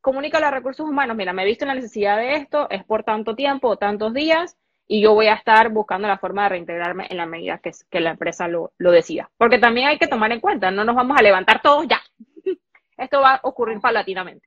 comunica 0.00 0.38
a 0.38 0.40
los 0.40 0.50
recursos 0.50 0.88
humanos, 0.88 1.16
mira, 1.16 1.32
me 1.32 1.44
he 1.44 1.46
visto 1.46 1.64
en 1.64 1.68
la 1.68 1.76
necesidad 1.76 2.16
de 2.16 2.34
esto, 2.34 2.68
es 2.68 2.82
por 2.82 3.04
tanto 3.04 3.36
tiempo 3.36 3.68
o 3.68 3.76
tantos 3.76 4.12
días, 4.12 4.56
y 4.86 5.00
yo 5.02 5.14
voy 5.14 5.26
a 5.28 5.34
estar 5.34 5.70
buscando 5.70 6.08
la 6.08 6.18
forma 6.18 6.44
de 6.44 6.50
reintegrarme 6.50 7.06
en 7.08 7.16
la 7.16 7.26
medida 7.26 7.58
que, 7.58 7.72
que 7.90 8.00
la 8.00 8.10
empresa 8.10 8.48
lo, 8.48 8.72
decida. 8.78 9.30
Porque 9.36 9.58
también 9.58 9.88
hay 9.88 9.98
que 9.98 10.08
tomar 10.08 10.30
en 10.32 10.40
cuenta, 10.40 10.70
no 10.70 10.84
nos 10.84 10.94
vamos 10.94 11.16
a 11.18 11.22
levantar 11.22 11.62
todos 11.62 11.86
ya. 11.88 12.00
Esto 12.96 13.20
va 13.20 13.36
a 13.36 13.40
ocurrir 13.44 13.80
paulatinamente. 13.80 14.46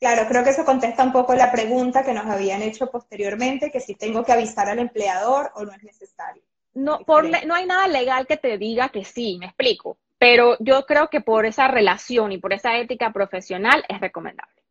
Claro, 0.00 0.28
creo 0.28 0.44
que 0.44 0.50
eso 0.50 0.64
contesta 0.64 1.02
un 1.02 1.12
poco 1.12 1.34
la 1.34 1.50
pregunta 1.50 2.04
que 2.04 2.12
nos 2.12 2.26
habían 2.26 2.62
hecho 2.62 2.88
posteriormente, 2.88 3.72
que 3.72 3.80
si 3.80 3.96
tengo 3.96 4.24
que 4.24 4.32
avisar 4.32 4.68
al 4.68 4.78
empleador 4.78 5.50
o 5.54 5.64
no 5.64 5.72
es 5.72 5.82
necesario. 5.82 6.42
No, 6.74 7.00
por 7.00 7.28
no 7.28 7.54
hay 7.54 7.66
nada 7.66 7.88
legal 7.88 8.26
que 8.26 8.36
te 8.36 8.58
diga 8.58 8.90
que 8.90 9.04
sí, 9.04 9.36
me 9.40 9.46
explico, 9.46 9.98
pero 10.16 10.56
yo 10.60 10.86
creo 10.86 11.08
que 11.08 11.20
por 11.20 11.46
esa 11.46 11.66
relación 11.66 12.30
y 12.30 12.38
por 12.38 12.52
esa 12.52 12.76
ética 12.78 13.12
profesional 13.12 13.84
es 13.88 14.00
recomendable. 14.00 14.62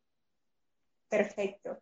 Perfecto. 1.09 1.77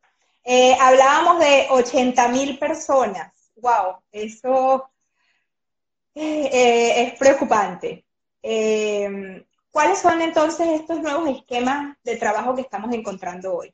Eh, 0.47 0.77
hablábamos 0.79 1.39
de 1.39 1.65
80 1.71 2.27
mil 2.27 2.59
personas. 2.59 3.33
Wow, 3.55 3.97
eso 4.11 4.91
eh, 6.13 6.49
eh, 6.53 7.01
es 7.01 7.19
preocupante. 7.19 8.05
¿Cuáles 9.71 9.99
son 9.99 10.21
entonces 10.21 10.67
estos 10.67 11.01
nuevos 11.01 11.27
esquemas 11.29 11.97
de 12.03 12.15
trabajo 12.15 12.53
que 12.53 12.61
estamos 12.61 12.93
encontrando 12.93 13.55
hoy? 13.55 13.73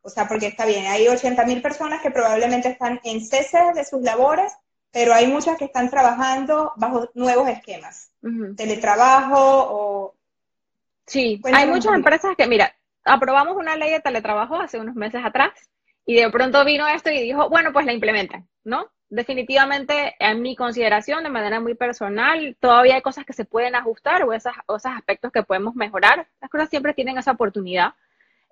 O 0.00 0.08
sea, 0.08 0.26
porque 0.26 0.46
está 0.46 0.64
bien, 0.64 0.86
hay 0.86 1.06
80 1.06 1.44
mil 1.44 1.60
personas 1.60 2.00
que 2.00 2.10
probablemente 2.10 2.70
están 2.70 2.98
en 3.04 3.20
cese 3.20 3.58
de 3.74 3.84
sus 3.84 4.00
labores, 4.00 4.50
pero 4.90 5.12
hay 5.12 5.26
muchas 5.26 5.58
que 5.58 5.66
están 5.66 5.90
trabajando 5.90 6.72
bajo 6.76 7.10
nuevos 7.12 7.48
esquemas. 7.48 8.10
Teletrabajo 8.56 9.36
o... 9.36 10.14
Sí, 11.06 11.40
hay 11.44 11.66
muchas 11.66 11.94
empresas 11.94 12.34
que, 12.36 12.46
mira, 12.46 12.74
aprobamos 13.04 13.56
una 13.56 13.76
ley 13.76 13.90
de 13.90 14.00
teletrabajo 14.00 14.56
hace 14.56 14.78
unos 14.78 14.94
meses 14.94 15.22
atrás 15.22 15.50
y 16.08 16.14
de 16.14 16.30
pronto 16.30 16.64
vino 16.64 16.88
esto 16.88 17.10
y 17.10 17.20
dijo, 17.20 17.50
bueno, 17.50 17.70
pues 17.70 17.84
la 17.84 17.92
implementan, 17.92 18.48
¿no? 18.64 18.90
Definitivamente, 19.10 20.16
en 20.18 20.40
mi 20.40 20.56
consideración, 20.56 21.22
de 21.22 21.28
manera 21.28 21.60
muy 21.60 21.74
personal, 21.74 22.56
todavía 22.60 22.94
hay 22.94 23.02
cosas 23.02 23.26
que 23.26 23.34
se 23.34 23.44
pueden 23.44 23.74
ajustar 23.74 24.22
o, 24.22 24.32
esas, 24.32 24.54
esos 24.66 24.86
aspectos 24.86 25.30
que 25.30 25.42
podemos 25.42 25.74
mejorar. 25.74 26.26
Las 26.40 26.50
cosas 26.50 26.70
siempre 26.70 26.94
tienen 26.94 27.18
esa 27.18 27.32
oportunidad. 27.32 27.92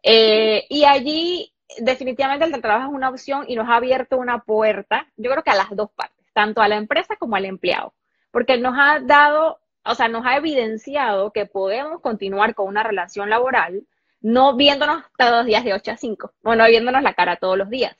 Eh, 0.03 0.67
y 0.69 0.85
allí, 0.85 1.51
definitivamente, 1.79 2.45
el 2.45 2.51
teletrabajo 2.51 2.91
es 2.91 2.95
una 2.95 3.09
opción 3.09 3.47
y 3.49 3.57
nos 3.57 3.71
ha 3.71 3.77
abierto 3.77 4.19
una 4.19 4.41
puerta, 4.41 5.07
yo 5.17 5.31
creo 5.31 5.43
que 5.43 5.51
a 5.51 5.57
las 5.57 5.75
dos 5.75 5.91
partes, 5.93 6.27
tanto 6.35 6.61
a 6.61 6.69
la 6.69 6.77
empresa 6.77 7.17
como 7.17 7.37
al 7.37 7.47
empleado, 7.47 7.95
porque 8.33 8.59
nos 8.59 8.75
ha 8.79 9.01
dado, 9.01 9.61
o 9.83 9.95
sea, 9.95 10.09
nos 10.09 10.27
ha 10.27 10.37
evidenciado 10.37 11.33
que 11.33 11.47
podemos 11.47 12.03
continuar 12.03 12.55
con 12.55 12.69
una 12.69 12.83
relación 12.83 13.31
laboral 13.31 13.87
no 14.27 14.57
viéndonos 14.57 15.05
todos 15.17 15.31
los 15.31 15.47
días 15.47 15.63
de 15.63 15.73
8 15.73 15.93
a 15.93 15.97
5, 15.97 16.33
o 16.43 16.57
no 16.57 16.67
viéndonos 16.67 17.01
la 17.01 17.15
cara 17.15 17.37
todos 17.37 17.57
los 17.57 17.71
días. 17.71 17.97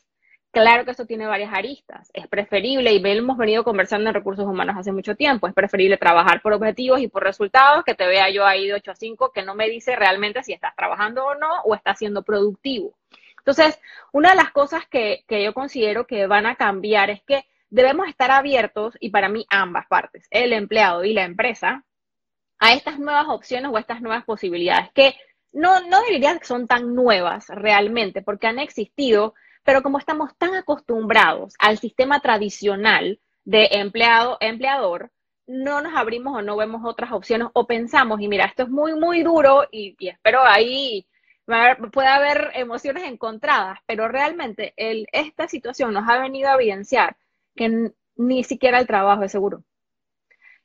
Claro 0.51 0.85
que 0.85 0.91
esto 0.91 1.07
tiene 1.07 1.25
varias 1.25 1.55
aristas. 1.55 2.11
Es 2.15 2.27
preferible, 2.27 2.93
y 2.93 3.01
hemos 3.05 3.37
venido 3.37 3.63
conversando 3.63 4.09
en 4.09 4.15
recursos 4.15 4.45
humanos 4.45 4.75
hace 4.77 4.91
mucho 4.91 5.15
tiempo, 5.15 5.47
es 5.47 5.55
preferible 5.55 5.99
trabajar 5.99 6.43
por 6.43 6.53
objetivos 6.53 7.01
y 7.01 7.07
por 7.07 7.23
resultados 7.23 7.85
que 7.85 7.95
te 7.95 8.09
vea 8.09 8.29
yo 8.31 8.45
ahí 8.45 8.67
de 8.67 8.75
8 8.75 8.91
a 8.91 8.95
5, 8.97 9.31
que 9.33 9.45
no 9.45 9.55
me 9.55 9.69
dice 9.69 9.95
realmente 9.95 10.43
si 10.43 10.53
estás 10.53 10.75
trabajando 10.75 11.25
o 11.27 11.37
no, 11.37 11.61
o 11.65 11.77
estás 11.77 11.97
siendo 11.97 12.25
productivo. 12.25 12.99
Entonces, 13.39 13.79
una 14.11 14.31
de 14.31 14.37
las 14.37 14.51
cosas 14.51 14.85
que, 14.89 15.23
que 15.29 15.45
yo 15.45 15.55
considero 15.55 16.09
que 16.09 16.27
van 16.27 16.47
a 16.47 16.57
cambiar 16.57 17.11
es 17.11 17.23
que 17.23 17.45
debemos 17.71 18.09
estar 18.09 18.33
abiertos, 18.33 18.97
y 18.99 19.11
para 19.11 19.29
mí 19.29 19.47
ambas 19.49 19.87
partes, 19.87 20.27
el 20.33 20.53
empleado 20.53 21.05
y 21.05 21.13
la 21.13 21.23
empresa, 21.23 21.85
a 22.59 22.73
estas 22.73 22.99
nuevas 22.99 23.27
opciones 23.29 23.71
o 23.73 23.79
estas 23.79 24.01
nuevas 24.01 24.25
posibilidades 24.25 24.91
que 24.93 25.15
no, 25.57 25.81
no 25.89 26.03
diría 26.03 26.39
que 26.39 26.45
son 26.45 26.67
tan 26.67 26.95
nuevas 26.95 27.49
realmente, 27.49 28.21
porque 28.21 28.47
han 28.47 28.59
existido, 28.59 29.35
pero 29.65 29.83
como 29.83 29.99
estamos 29.99 30.37
tan 30.37 30.55
acostumbrados 30.55 31.55
al 31.59 31.79
sistema 31.79 32.21
tradicional 32.21 33.21
de 33.45 33.69
empleado-empleador, 33.73 35.11
no 35.47 35.81
nos 35.81 35.95
abrimos 35.97 36.37
o 36.37 36.43
no 36.43 36.57
vemos 36.57 36.83
otras 36.85 37.11
opciones 37.13 37.49
o 37.55 37.67
pensamos, 37.67 38.21
y 38.21 38.29
mira, 38.29 38.45
esto 38.45 38.65
es 38.65 38.69
muy, 38.69 38.95
muy 38.95 39.23
duro 39.23 39.67
y, 39.71 39.97
espero 39.99 40.43
ahí 40.45 41.07
puede 41.93 42.09
haber 42.09 42.51
emociones 42.55 43.05
encontradas, 43.05 43.79
pero 43.87 44.09
realmente 44.09 44.75
el, 44.77 45.07
esta 45.13 45.49
situación 45.49 45.95
nos 45.95 46.07
ha 46.07 46.19
venido 46.19 46.51
a 46.51 46.55
evidenciar 46.57 47.17
que 47.55 47.93
ni 48.17 48.45
siquiera 48.45 48.79
el 48.79 48.87
trabajo 48.87 49.23
es 49.23 49.33
seguro 49.33 49.63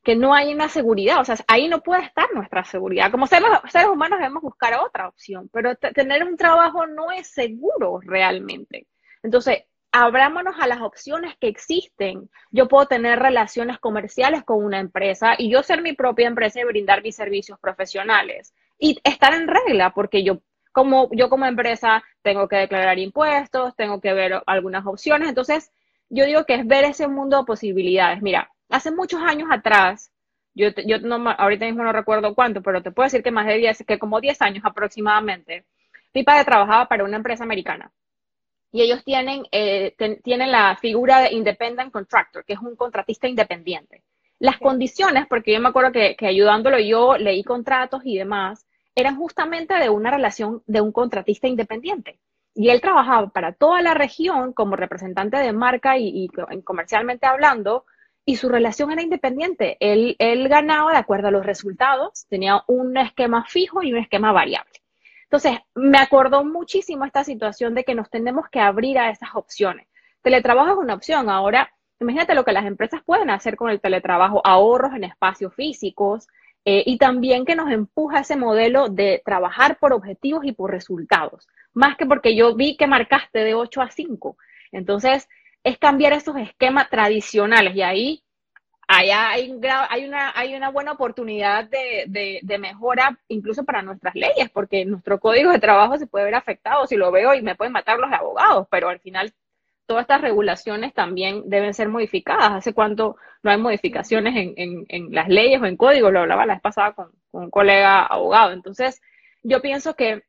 que 0.03 0.15
no 0.15 0.33
hay 0.33 0.53
una 0.53 0.67
seguridad, 0.69 1.19
o 1.19 1.25
sea, 1.25 1.35
ahí 1.47 1.67
no 1.67 1.81
puede 1.81 2.03
estar 2.03 2.27
nuestra 2.33 2.63
seguridad. 2.63 3.11
Como 3.11 3.27
seres, 3.27 3.49
seres 3.71 3.87
humanos 3.87 4.19
debemos 4.19 4.41
buscar 4.41 4.73
otra 4.79 5.07
opción, 5.07 5.49
pero 5.53 5.75
tener 5.75 6.23
un 6.23 6.37
trabajo 6.37 6.87
no 6.87 7.11
es 7.11 7.27
seguro 7.27 7.99
realmente. 8.03 8.87
Entonces, 9.21 9.65
abrámonos 9.91 10.55
a 10.59 10.67
las 10.67 10.81
opciones 10.81 11.35
que 11.39 11.47
existen. 11.47 12.29
Yo 12.49 12.67
puedo 12.67 12.87
tener 12.87 13.19
relaciones 13.19 13.77
comerciales 13.79 14.43
con 14.43 14.63
una 14.63 14.79
empresa 14.79 15.35
y 15.37 15.51
yo 15.51 15.63
ser 15.63 15.81
mi 15.81 15.93
propia 15.93 16.27
empresa 16.27 16.61
y 16.61 16.63
brindar 16.65 17.03
mis 17.03 17.15
servicios 17.15 17.59
profesionales 17.59 18.53
y 18.79 18.99
estar 19.03 19.33
en 19.33 19.47
regla, 19.47 19.91
porque 19.93 20.23
yo 20.23 20.41
como 20.71 21.09
yo 21.11 21.29
como 21.29 21.45
empresa 21.45 22.01
tengo 22.21 22.47
que 22.47 22.55
declarar 22.55 22.97
impuestos, 22.97 23.75
tengo 23.75 23.99
que 23.99 24.13
ver 24.13 24.41
algunas 24.47 24.85
opciones. 24.85 25.29
Entonces, 25.29 25.71
yo 26.09 26.25
digo 26.25 26.45
que 26.45 26.55
es 26.55 26.67
ver 26.67 26.85
ese 26.85 27.07
mundo 27.07 27.37
de 27.37 27.43
posibilidades. 27.45 28.21
Mira, 28.21 28.49
hace 28.71 28.91
muchos 28.91 29.21
años 29.21 29.49
atrás, 29.51 30.11
yo, 30.53 30.69
yo 30.85 30.99
no, 30.99 31.29
ahorita 31.29 31.65
mismo 31.65 31.83
no 31.83 31.93
recuerdo 31.93 32.35
cuánto, 32.35 32.61
pero 32.61 32.81
te 32.81 32.91
puedo 32.91 33.05
decir 33.05 33.23
que 33.23 33.31
más 33.31 33.45
de 33.45 33.57
10, 33.57 33.83
que 33.85 33.99
como 33.99 34.19
10 34.19 34.41
años 34.41 34.63
aproximadamente, 34.65 35.65
mi 36.13 36.23
padre 36.23 36.45
trabajaba 36.45 36.87
para 36.87 37.03
una 37.03 37.17
empresa 37.17 37.43
americana. 37.43 37.91
Y 38.71 38.81
ellos 38.81 39.03
tienen, 39.03 39.43
eh, 39.51 39.95
tienen 40.23 40.51
la 40.51 40.77
figura 40.77 41.21
de 41.21 41.33
independent 41.33 41.91
contractor, 41.91 42.45
que 42.45 42.53
es 42.53 42.59
un 42.59 42.75
contratista 42.75 43.27
independiente. 43.27 44.03
Las 44.39 44.57
condiciones, 44.57 45.27
porque 45.27 45.53
yo 45.53 45.59
me 45.59 45.69
acuerdo 45.69 45.91
que, 45.91 46.15
que 46.15 46.27
ayudándolo 46.27 46.79
yo 46.79 47.17
leí 47.17 47.43
contratos 47.43 48.01
y 48.05 48.17
demás, 48.17 48.65
eran 48.95 49.17
justamente 49.17 49.75
de 49.75 49.89
una 49.89 50.11
relación 50.11 50.63
de 50.67 50.81
un 50.81 50.91
contratista 50.91 51.47
independiente. 51.47 52.19
Y 52.53 52.69
él 52.69 52.81
trabajaba 52.81 53.29
para 53.29 53.53
toda 53.53 53.81
la 53.81 53.93
región 53.93 54.51
como 54.53 54.75
representante 54.75 55.37
de 55.37 55.53
marca 55.53 55.97
y, 55.97 56.25
y 56.25 56.61
comercialmente 56.63 57.25
hablando, 57.25 57.85
y 58.25 58.35
su 58.35 58.49
relación 58.49 58.91
era 58.91 59.01
independiente. 59.01 59.77
Él, 59.79 60.15
ganaba 60.47 60.91
de 60.91 60.97
acuerdo 60.97 61.29
a 61.29 61.31
los 61.31 61.45
resultados, 61.45 62.25
tenía 62.29 62.63
un 62.67 62.95
esquema 62.97 63.45
fijo 63.45 63.83
y 63.83 63.93
un 63.93 63.99
esquema 63.99 64.31
variable. 64.31 64.71
Entonces, 65.23 65.59
me 65.75 65.97
acordó 65.97 66.43
muchísimo 66.43 67.05
esta 67.05 67.23
situación 67.23 67.73
de 67.73 67.83
que 67.83 67.95
nos 67.95 68.09
tenemos 68.09 68.49
que 68.49 68.59
abrir 68.59 68.99
a 68.99 69.09
esas 69.09 69.29
opciones. 69.33 69.87
Teletrabajo 70.21 70.71
es 70.71 70.77
una 70.77 70.93
opción. 70.93 71.29
Ahora, 71.29 71.71
imagínate 71.99 72.35
lo 72.35 72.43
que 72.43 72.51
las 72.51 72.65
empresas 72.65 73.01
pueden 73.03 73.29
hacer 73.29 73.55
con 73.55 73.69
el 73.69 73.79
teletrabajo, 73.79 74.41
ahorros 74.45 74.93
en 74.93 75.05
espacios 75.05 75.53
físicos 75.55 76.27
eh, 76.65 76.83
y 76.85 76.97
también 76.97 77.45
que 77.45 77.55
nos 77.55 77.71
empuja 77.71 78.19
ese 78.19 78.35
modelo 78.35 78.89
de 78.89 79.21
trabajar 79.25 79.79
por 79.79 79.93
objetivos 79.93 80.45
y 80.45 80.51
por 80.51 80.69
resultados, 80.69 81.47
más 81.73 81.97
que 81.97 82.05
porque 82.05 82.35
yo 82.35 82.55
vi 82.55 82.77
que 82.77 82.85
marcaste 82.85 83.39
de 83.39 83.55
8 83.55 83.81
a 83.81 83.89
5. 83.89 84.37
Entonces, 84.71 85.27
es 85.63 85.77
cambiar 85.77 86.13
esos 86.13 86.35
esquemas 86.37 86.89
tradicionales 86.89 87.75
y 87.75 87.81
ahí 87.81 88.23
allá 88.91 89.29
hay, 89.29 89.57
hay, 89.89 90.05
una, 90.05 90.31
hay 90.35 90.55
una 90.55 90.69
buena 90.69 90.91
oportunidad 90.91 91.69
de, 91.69 92.57
mejora 92.59 93.17
incluso 93.27 93.63
para 93.63 93.81
nuestras 93.81 94.15
leyes, 94.15 94.49
porque 94.51 94.85
nuestro 94.85 95.19
código 95.19 95.51
de 95.51 95.59
trabajo 95.59 95.97
se 95.97 96.07
puede 96.07 96.25
ver 96.25 96.35
afectado 96.35 96.85
si 96.87 96.97
lo 96.97 97.11
veo 97.11 97.33
y 97.33 97.41
me 97.41 97.55
pueden 97.55 97.73
matar 97.73 97.99
los 97.99 98.11
abogados, 98.11 98.67
pero 98.69 98.89
al 98.89 98.99
final 98.99 99.33
todas 99.85 100.03
estas 100.03 100.21
regulaciones 100.21 100.93
también 100.93 101.43
deben 101.49 101.73
ser 101.73 101.89
modificadas. 101.89 102.51
¿Hace 102.51 102.73
cuánto 102.73 103.17
no 103.43 103.51
hay 103.51 103.57
modificaciones 103.57 104.35
en, 104.35 104.53
en, 104.57 104.85
en 104.89 105.13
las 105.13 105.27
leyes 105.27 105.61
o 105.61 105.65
en 105.65 105.75
código? 105.77 106.11
Lo 106.11 106.21
hablaba 106.21 106.45
la 106.45 106.53
vez 106.53 106.61
pasada 106.61 106.93
con 106.93 107.11
un 107.31 107.49
colega 107.49 108.05
abogado. 108.05 108.51
Entonces, 108.51 109.01
yo 109.43 109.61
pienso 109.61 109.95
que 109.95 110.23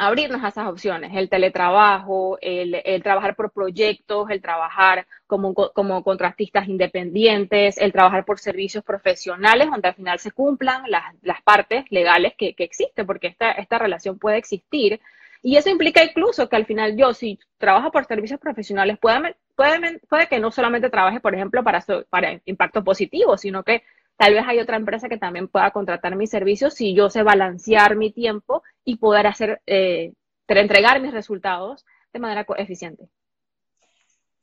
abrirnos 0.00 0.42
a 0.42 0.48
esas 0.48 0.66
opciones, 0.66 1.12
el 1.14 1.28
teletrabajo, 1.28 2.38
el, 2.40 3.02
trabajar 3.02 3.36
por 3.36 3.52
proyectos, 3.52 4.30
el 4.30 4.40
trabajar 4.40 5.06
como, 5.26 5.52
como, 5.54 6.02
contratistas 6.02 6.68
independientes, 6.68 7.76
el 7.76 7.92
trabajar 7.92 8.24
por 8.24 8.38
servicios 8.38 8.82
profesionales, 8.82 9.68
donde 9.70 9.88
al 9.88 9.94
final 9.94 10.18
se 10.18 10.30
cumplan 10.30 10.84
las, 10.88 11.42
partes 11.42 11.84
legales 11.90 12.32
que, 12.38 12.54
existen, 12.56 13.06
porque 13.06 13.26
esta, 13.26 13.52
esta 13.52 13.78
relación 13.78 14.18
puede 14.18 14.38
existir. 14.38 15.00
Y 15.42 15.56
eso 15.56 15.68
implica 15.68 16.02
incluso 16.02 16.48
que 16.48 16.56
al 16.56 16.64
final 16.64 16.96
yo, 16.96 17.12
si 17.12 17.38
trabajo 17.58 17.92
por 17.92 18.06
servicios 18.06 18.40
profesionales, 18.40 18.98
puede, 18.98 19.36
puede, 19.54 19.98
puede 20.08 20.28
que 20.28 20.40
no 20.40 20.50
solamente 20.50 20.88
trabaje, 20.88 21.20
por 21.20 21.34
ejemplo, 21.34 21.62
para, 21.62 21.84
para 22.08 22.40
impacto 22.46 22.82
positivo, 22.82 23.36
sino 23.36 23.62
que 23.64 23.82
Tal 24.20 24.34
vez 24.34 24.44
hay 24.46 24.58
otra 24.58 24.76
empresa 24.76 25.08
que 25.08 25.16
también 25.16 25.48
pueda 25.48 25.70
contratar 25.70 26.14
mis 26.14 26.28
servicios 26.28 26.74
si 26.74 26.94
yo 26.94 27.08
sé 27.08 27.22
balancear 27.22 27.96
mi 27.96 28.12
tiempo 28.12 28.62
y 28.84 28.98
poder 28.98 29.26
hacer, 29.26 29.62
eh, 29.64 30.12
entregar 30.46 31.00
mis 31.00 31.12
resultados 31.12 31.86
de 32.12 32.18
manera 32.18 32.44
eficiente. 32.58 33.08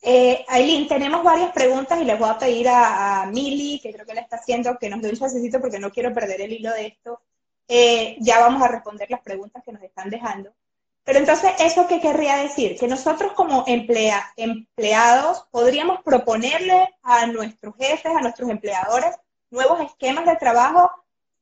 Eh, 0.02 0.44
Aileen, 0.48 0.88
tenemos 0.88 1.24
varias 1.24 1.52
preguntas 1.52 2.02
y 2.02 2.06
les 2.06 2.18
voy 2.18 2.28
a 2.28 2.40
pedir 2.40 2.68
a, 2.70 3.22
a 3.22 3.26
Mili, 3.28 3.80
que 3.80 3.94
creo 3.94 4.04
que 4.04 4.16
la 4.16 4.22
está 4.22 4.38
haciendo, 4.38 4.80
que 4.80 4.90
nos 4.90 5.00
dé 5.00 5.12
un 5.12 5.16
chasecito 5.16 5.62
porque 5.62 5.78
no 5.78 5.92
quiero 5.92 6.12
perder 6.12 6.42
el 6.42 6.54
hilo 6.54 6.74
de 6.74 6.88
esto. 6.88 7.22
Eh, 7.68 8.18
ya 8.20 8.40
vamos 8.40 8.64
a 8.64 8.70
responder 8.70 9.12
las 9.12 9.22
preguntas 9.22 9.62
que 9.64 9.74
nos 9.74 9.84
están 9.84 10.10
dejando. 10.10 10.56
Pero 11.04 11.20
entonces, 11.20 11.52
¿eso 11.60 11.86
qué 11.88 12.02
querría 12.02 12.38
decir? 12.38 12.80
Que 12.80 12.88
nosotros 12.88 13.34
como 13.34 13.64
emplea, 13.68 14.26
empleados 14.38 15.46
podríamos 15.52 16.02
proponerle 16.02 16.90
a 17.04 17.28
nuestros 17.28 17.76
jefes, 17.78 18.12
a 18.16 18.22
nuestros 18.22 18.50
empleadores, 18.50 19.16
nuevos 19.50 19.82
esquemas 19.82 20.26
de 20.26 20.36
trabajo 20.36 20.92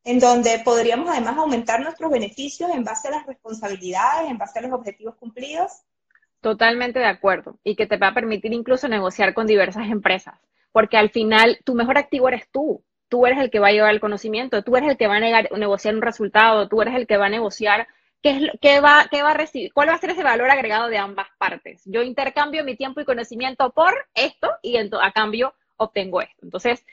en 0.03 0.19
donde 0.19 0.59
podríamos 0.63 1.09
además 1.09 1.37
aumentar 1.37 1.81
nuestros 1.81 2.11
beneficios 2.11 2.69
en 2.71 2.83
base 2.83 3.07
a 3.07 3.11
las 3.11 3.25
responsabilidades, 3.25 4.29
en 4.29 4.37
base 4.37 4.59
a 4.59 4.61
los 4.61 4.71
objetivos 4.71 5.15
cumplidos. 5.15 5.71
Totalmente 6.41 6.99
de 6.99 7.07
acuerdo. 7.07 7.57
Y 7.63 7.75
que 7.75 7.87
te 7.87 7.97
va 7.97 8.09
a 8.09 8.13
permitir 8.13 8.53
incluso 8.53 8.87
negociar 8.87 9.33
con 9.33 9.47
diversas 9.47 9.87
empresas. 9.89 10.35
Porque 10.71 10.97
al 10.97 11.09
final 11.09 11.59
tu 11.63 11.73
mejor 11.73 11.97
activo 11.97 12.27
eres 12.27 12.47
tú. 12.51 12.83
Tú 13.09 13.25
eres 13.25 13.39
el 13.39 13.49
que 13.49 13.59
va 13.59 13.69
a 13.69 13.71
llevar 13.71 13.91
el 13.91 13.99
conocimiento, 13.99 14.63
tú 14.63 14.75
eres 14.75 14.89
el 14.89 14.97
que 14.97 15.07
va 15.07 15.17
a 15.17 15.19
negociar 15.19 15.95
un 15.95 16.01
resultado, 16.01 16.67
tú 16.67 16.81
eres 16.81 16.95
el 16.95 17.05
que 17.05 17.17
va 17.17 17.27
a 17.27 17.29
negociar 17.29 17.87
qué, 18.21 18.31
es, 18.31 18.51
qué, 18.59 18.79
va, 18.79 19.05
qué 19.11 19.21
va 19.21 19.31
a 19.31 19.35
recibir, 19.35 19.71
cuál 19.73 19.89
va 19.89 19.93
a 19.93 19.99
ser 19.99 20.09
ese 20.09 20.23
valor 20.23 20.49
agregado 20.49 20.89
de 20.89 20.97
ambas 20.97 21.27
partes. 21.37 21.83
Yo 21.85 22.01
intercambio 22.01 22.63
mi 22.63 22.75
tiempo 22.75 22.99
y 22.99 23.05
conocimiento 23.05 23.71
por 23.71 23.93
esto 24.15 24.51
y 24.63 24.77
a 24.77 25.11
cambio 25.11 25.53
obtengo 25.77 26.21
esto. 26.21 26.39
Entonces, 26.41 26.83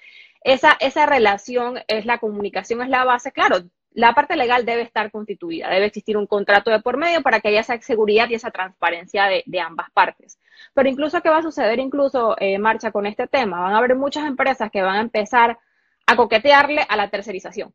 esa, 0.44 0.76
esa 0.80 1.06
relación 1.06 1.80
es 1.88 2.06
la 2.06 2.18
comunicación, 2.18 2.82
es 2.82 2.88
la 2.88 3.04
base. 3.04 3.32
Claro, 3.32 3.58
la 3.92 4.14
parte 4.14 4.36
legal 4.36 4.64
debe 4.64 4.82
estar 4.82 5.10
constituida, 5.10 5.68
debe 5.68 5.86
existir 5.86 6.16
un 6.16 6.26
contrato 6.26 6.70
de 6.70 6.80
por 6.80 6.96
medio 6.96 7.22
para 7.22 7.40
que 7.40 7.48
haya 7.48 7.60
esa 7.60 7.80
seguridad 7.80 8.28
y 8.28 8.34
esa 8.34 8.50
transparencia 8.50 9.26
de, 9.26 9.60
ambas 9.60 9.90
partes. 9.90 10.38
Pero 10.74 10.88
incluso, 10.88 11.20
¿qué 11.20 11.28
va 11.28 11.38
a 11.38 11.42
suceder 11.42 11.78
incluso, 11.78 12.36
eh, 12.38 12.58
Marcha, 12.58 12.90
con 12.90 13.06
este 13.06 13.26
tema? 13.26 13.60
Van 13.60 13.74
a 13.74 13.78
haber 13.78 13.96
muchas 13.96 14.26
empresas 14.26 14.70
que 14.70 14.82
van 14.82 14.96
a 14.96 15.00
empezar 15.00 15.58
a 16.06 16.16
coquetearle 16.16 16.84
a 16.88 16.96
la 16.96 17.10
tercerización 17.10 17.74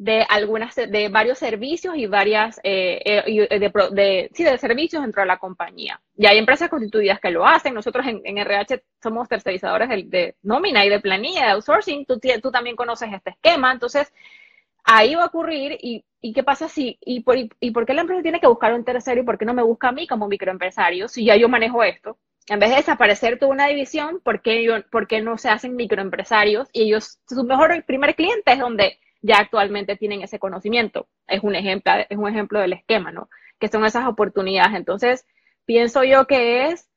de 0.00 0.24
algunas 0.30 0.74
de 0.74 1.10
varios 1.10 1.38
servicios 1.38 1.94
y 1.94 2.06
varias 2.06 2.58
eh, 2.62 3.02
eh, 3.04 3.70
de, 3.92 4.30
sí, 4.32 4.44
de 4.44 4.56
servicios 4.56 5.02
dentro 5.02 5.20
de 5.20 5.26
la 5.26 5.36
compañía. 5.36 6.00
Y 6.16 6.24
hay 6.24 6.38
empresas 6.38 6.70
constituidas 6.70 7.20
que 7.20 7.30
lo 7.30 7.46
hacen. 7.46 7.74
Nosotros 7.74 8.06
en, 8.06 8.38
RH 8.38 8.82
somos 9.02 9.28
tercerizadores 9.28 9.90
de, 10.08 10.36
nómina 10.42 10.86
y 10.86 10.88
de 10.88 11.00
planilla, 11.00 11.44
de 11.44 11.50
outsourcing. 11.50 12.06
Tú, 12.06 12.18
tú 12.18 12.50
también 12.50 12.76
conoces 12.76 13.12
este 13.12 13.30
esquema. 13.30 13.72
Entonces, 13.72 14.10
ahí 14.84 15.14
va 15.14 15.24
a 15.24 15.26
ocurrir. 15.26 15.76
¿Y, 15.82 16.02
y 16.22 16.32
qué 16.32 16.42
pasa 16.44 16.66
si? 16.66 16.96
Y 17.02 17.20
por, 17.20 17.36
¿Y 17.36 17.70
por 17.70 17.84
qué 17.84 17.92
la 17.92 18.00
empresa 18.00 18.22
tiene 18.22 18.40
que 18.40 18.46
buscar 18.46 18.72
un 18.72 18.86
tercero 18.86 19.20
y 19.20 19.24
por 19.24 19.36
qué 19.36 19.44
no 19.44 19.52
me 19.52 19.62
busca 19.62 19.88
a 19.88 19.92
mí 19.92 20.06
como 20.06 20.28
microempresario 20.28 21.08
si 21.08 21.26
ya 21.26 21.36
yo 21.36 21.50
manejo 21.50 21.84
esto? 21.84 22.16
En 22.48 22.58
vez 22.58 22.70
de 22.70 22.76
desaparecer 22.76 23.38
toda 23.38 23.52
una 23.52 23.66
división, 23.66 24.18
¿por 24.24 24.40
qué, 24.40 24.64
yo, 24.64 24.82
por 24.90 25.06
qué 25.06 25.20
no 25.20 25.36
se 25.36 25.50
hacen 25.50 25.76
microempresarios? 25.76 26.70
Y 26.72 26.84
ellos, 26.84 27.18
su 27.28 27.44
mejor 27.44 27.84
primer 27.84 28.14
cliente 28.14 28.50
es 28.50 28.58
donde 28.58 28.98
ya 29.22 29.38
actualmente 29.38 29.96
tienen 29.96 30.22
ese 30.22 30.38
conocimiento. 30.38 31.08
Es 31.26 31.42
un 31.42 31.54
ejemplo, 31.54 31.92
es 32.08 32.18
un 32.18 32.28
ejemplo 32.28 32.60
del 32.60 32.72
esquema, 32.72 33.12
¿no? 33.12 33.28
Que 33.58 33.68
son 33.68 33.84
esas 33.84 34.06
oportunidades. 34.06 34.74
Entonces, 34.74 35.26
pienso 35.64 36.04
yo 36.04 36.26
que 36.26 36.68
es 36.68 36.88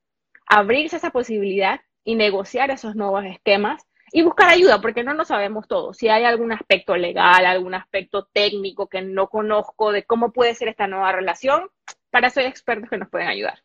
abrirse 0.47 0.97
esa 0.97 1.12
posibilidad 1.12 1.81
y 2.03 2.15
negociar 2.15 2.71
esos 2.71 2.95
nuevos 2.95 3.25
esquemas 3.25 3.86
y 4.12 4.21
buscar 4.21 4.49
ayuda, 4.49 4.79
porque 4.79 5.03
no 5.03 5.13
lo 5.13 5.25
sabemos 5.25 5.67
todo. 5.67 5.93
Si 5.93 6.07
hay 6.07 6.23
algún 6.23 6.51
aspecto 6.51 6.95
legal, 6.95 7.45
algún 7.45 7.73
aspecto 7.73 8.25
técnico 8.31 8.88
que 8.88 9.01
no 9.01 9.27
conozco 9.27 9.91
de 9.91 10.03
cómo 10.03 10.31
puede 10.31 10.53
ser 10.53 10.67
esta 10.67 10.88
nueva 10.88 11.12
relación, 11.12 11.69
para 12.12 12.27
eso 12.27 12.39
hay 12.39 12.45
expertos 12.45 12.89
que 12.89 12.97
nos 12.97 13.09
pueden 13.09 13.27
ayudar. 13.27 13.63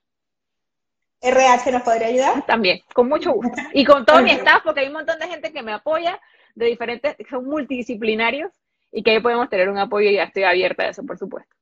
RH 1.21 1.73
nos 1.73 1.83
podría 1.83 2.09
ayudar? 2.09 2.47
También, 2.47 2.81
con 2.94 3.09
mucho 3.09 3.33
gusto. 3.33 3.61
Y 3.73 3.85
con 3.85 4.07
todo 4.07 4.23
mi 4.23 4.31
staff, 4.31 4.62
porque 4.64 4.81
hay 4.81 4.87
un 4.87 4.94
montón 4.94 5.18
de 5.18 5.29
gente 5.29 5.53
que 5.53 5.62
me 5.62 5.73
apoya 5.73 6.18
de 6.59 6.66
diferentes, 6.66 7.16
son 7.31 7.47
multidisciplinarios 7.47 8.53
y 8.90 9.03
que 9.03 9.12
ahí 9.12 9.21
podemos 9.21 9.49
tener 9.49 9.68
un 9.68 9.79
apoyo 9.79 10.11
y 10.11 10.14
ya 10.14 10.25
estoy 10.25 10.44
abierta 10.44 10.85
a 10.85 10.88
eso, 10.90 11.05
por 11.05 11.18
supuesto. 11.18 11.55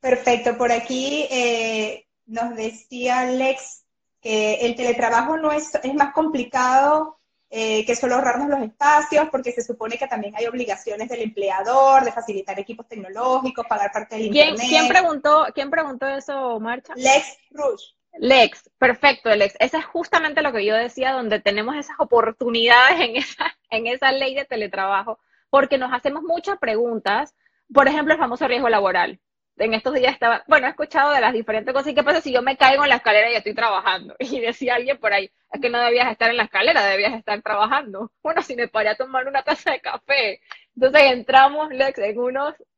Perfecto, 0.00 0.56
por 0.56 0.72
aquí 0.72 1.26
eh, 1.30 2.06
nos 2.26 2.56
decía 2.56 3.24
Lex 3.24 3.84
que 4.20 4.54
el 4.66 4.74
teletrabajo 4.74 5.36
no 5.36 5.52
es, 5.52 5.74
es 5.82 5.94
más 5.94 6.12
complicado 6.14 7.18
eh, 7.50 7.84
que 7.86 7.94
solo 7.94 8.16
ahorrarnos 8.16 8.48
los 8.48 8.62
espacios, 8.62 9.28
porque 9.30 9.52
se 9.52 9.62
supone 9.62 9.96
que 9.96 10.08
también 10.08 10.34
hay 10.34 10.46
obligaciones 10.46 11.08
del 11.08 11.22
empleador 11.22 12.02
de 12.02 12.10
facilitar 12.10 12.58
equipos 12.58 12.88
tecnológicos, 12.88 13.66
pagar 13.66 13.92
parte 13.92 14.16
del 14.16 14.26
internet. 14.26 14.66
¿Quién 14.68 14.88
preguntó, 14.88 15.46
¿quién 15.54 15.70
preguntó 15.70 16.06
eso, 16.06 16.58
Marcha? 16.58 16.94
Lex 16.96 17.38
Rush. 17.50 17.92
Lex, 18.18 18.70
perfecto, 18.78 19.34
Lex. 19.34 19.56
Ese 19.58 19.78
es 19.78 19.84
justamente 19.84 20.42
lo 20.42 20.52
que 20.52 20.64
yo 20.64 20.74
decía, 20.74 21.12
donde 21.12 21.40
tenemos 21.40 21.76
esas 21.76 21.96
oportunidades 21.98 23.00
en 23.00 23.16
esa, 23.16 23.56
en 23.70 23.86
esa 23.86 24.12
ley 24.12 24.34
de 24.34 24.44
teletrabajo, 24.44 25.18
porque 25.50 25.78
nos 25.78 25.92
hacemos 25.92 26.22
muchas 26.22 26.58
preguntas. 26.58 27.34
Por 27.72 27.88
ejemplo, 27.88 28.14
el 28.14 28.20
famoso 28.20 28.46
riesgo 28.46 28.68
laboral. 28.68 29.20
En 29.56 29.72
estos 29.72 29.94
días 29.94 30.12
estaba, 30.12 30.42
bueno, 30.48 30.66
he 30.66 30.70
escuchado 30.70 31.12
de 31.12 31.20
las 31.20 31.32
diferentes 31.32 31.72
cosas. 31.72 31.88
¿Y 31.88 31.94
qué 31.94 32.02
pasa 32.02 32.20
si 32.20 32.32
yo 32.32 32.42
me 32.42 32.56
caigo 32.56 32.82
en 32.84 32.88
la 32.90 32.96
escalera 32.96 33.30
y 33.30 33.36
estoy 33.36 33.54
trabajando? 33.54 34.14
Y 34.18 34.40
decía 34.40 34.74
alguien 34.76 34.98
por 34.98 35.12
ahí, 35.12 35.30
es 35.52 35.60
que 35.60 35.70
no 35.70 35.80
debías 35.80 36.10
estar 36.10 36.30
en 36.30 36.36
la 36.36 36.44
escalera, 36.44 36.84
debías 36.84 37.14
estar 37.14 37.40
trabajando. 37.42 38.10
Bueno, 38.22 38.42
si 38.42 38.56
me 38.56 38.68
paré 38.68 38.90
a 38.90 38.96
tomar 38.96 39.26
una 39.28 39.42
taza 39.42 39.72
de 39.72 39.80
café. 39.80 40.40
Entonces 40.74 41.02
entramos, 41.12 41.70
Lex, 41.70 41.98
en 41.98 42.16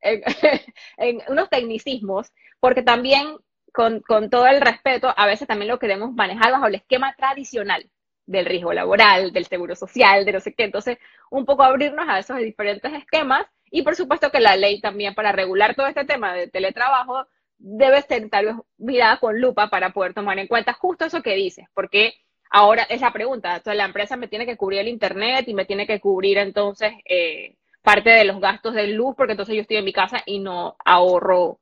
en 0.97 1.21
unos 1.27 1.49
tecnicismos, 1.49 2.31
porque 2.59 2.83
también 2.83 3.37
con, 3.73 4.01
todo 4.29 4.47
el 4.47 4.61
respeto, 4.61 5.13
a 5.15 5.25
veces 5.25 5.47
también 5.47 5.69
lo 5.69 5.79
queremos 5.79 6.13
manejar 6.13 6.51
bajo 6.51 6.67
el 6.67 6.75
esquema 6.75 7.13
tradicional 7.15 7.89
del 8.25 8.45
riesgo 8.45 8.73
laboral, 8.73 9.31
del 9.31 9.45
seguro 9.45 9.75
social, 9.75 10.25
de 10.25 10.33
no 10.33 10.39
sé 10.39 10.53
qué. 10.53 10.63
Entonces, 10.63 10.97
un 11.29 11.45
poco 11.45 11.63
abrirnos 11.63 12.07
a 12.09 12.19
esos 12.19 12.37
diferentes 12.37 12.91
esquemas 12.93 13.45
y 13.69 13.81
por 13.81 13.95
supuesto 13.95 14.31
que 14.31 14.39
la 14.39 14.55
ley 14.55 14.81
también 14.81 15.13
para 15.13 15.31
regular 15.31 15.75
todo 15.75 15.87
este 15.87 16.05
tema 16.05 16.33
de 16.33 16.47
teletrabajo 16.47 17.27
debe 17.57 18.01
ser 18.01 18.29
tal 18.29 18.45
vez 18.45 18.55
mirada 18.77 19.17
con 19.19 19.39
lupa 19.39 19.69
para 19.69 19.91
poder 19.91 20.13
tomar 20.13 20.37
en 20.39 20.47
cuenta 20.47 20.73
justo 20.73 21.05
eso 21.05 21.21
que 21.21 21.35
dices, 21.35 21.65
porque 21.73 22.13
ahora 22.49 22.83
es 22.83 23.01
la 23.01 23.11
pregunta, 23.11 23.55
entonces 23.55 23.77
la 23.77 23.85
empresa 23.85 24.15
me 24.15 24.27
tiene 24.27 24.45
que 24.45 24.57
cubrir 24.57 24.81
el 24.81 24.87
internet 24.87 25.47
y 25.47 25.53
me 25.53 25.65
tiene 25.65 25.87
que 25.87 25.99
cubrir 25.99 26.37
entonces 26.37 26.93
eh, 27.05 27.55
parte 27.81 28.09
de 28.11 28.25
los 28.25 28.39
gastos 28.39 28.73
de 28.73 28.87
luz, 28.87 29.15
porque 29.15 29.33
entonces 29.33 29.55
yo 29.55 29.61
estoy 29.61 29.77
en 29.77 29.85
mi 29.85 29.93
casa 29.93 30.21
y 30.25 30.39
no 30.39 30.77
ahorro 30.85 31.59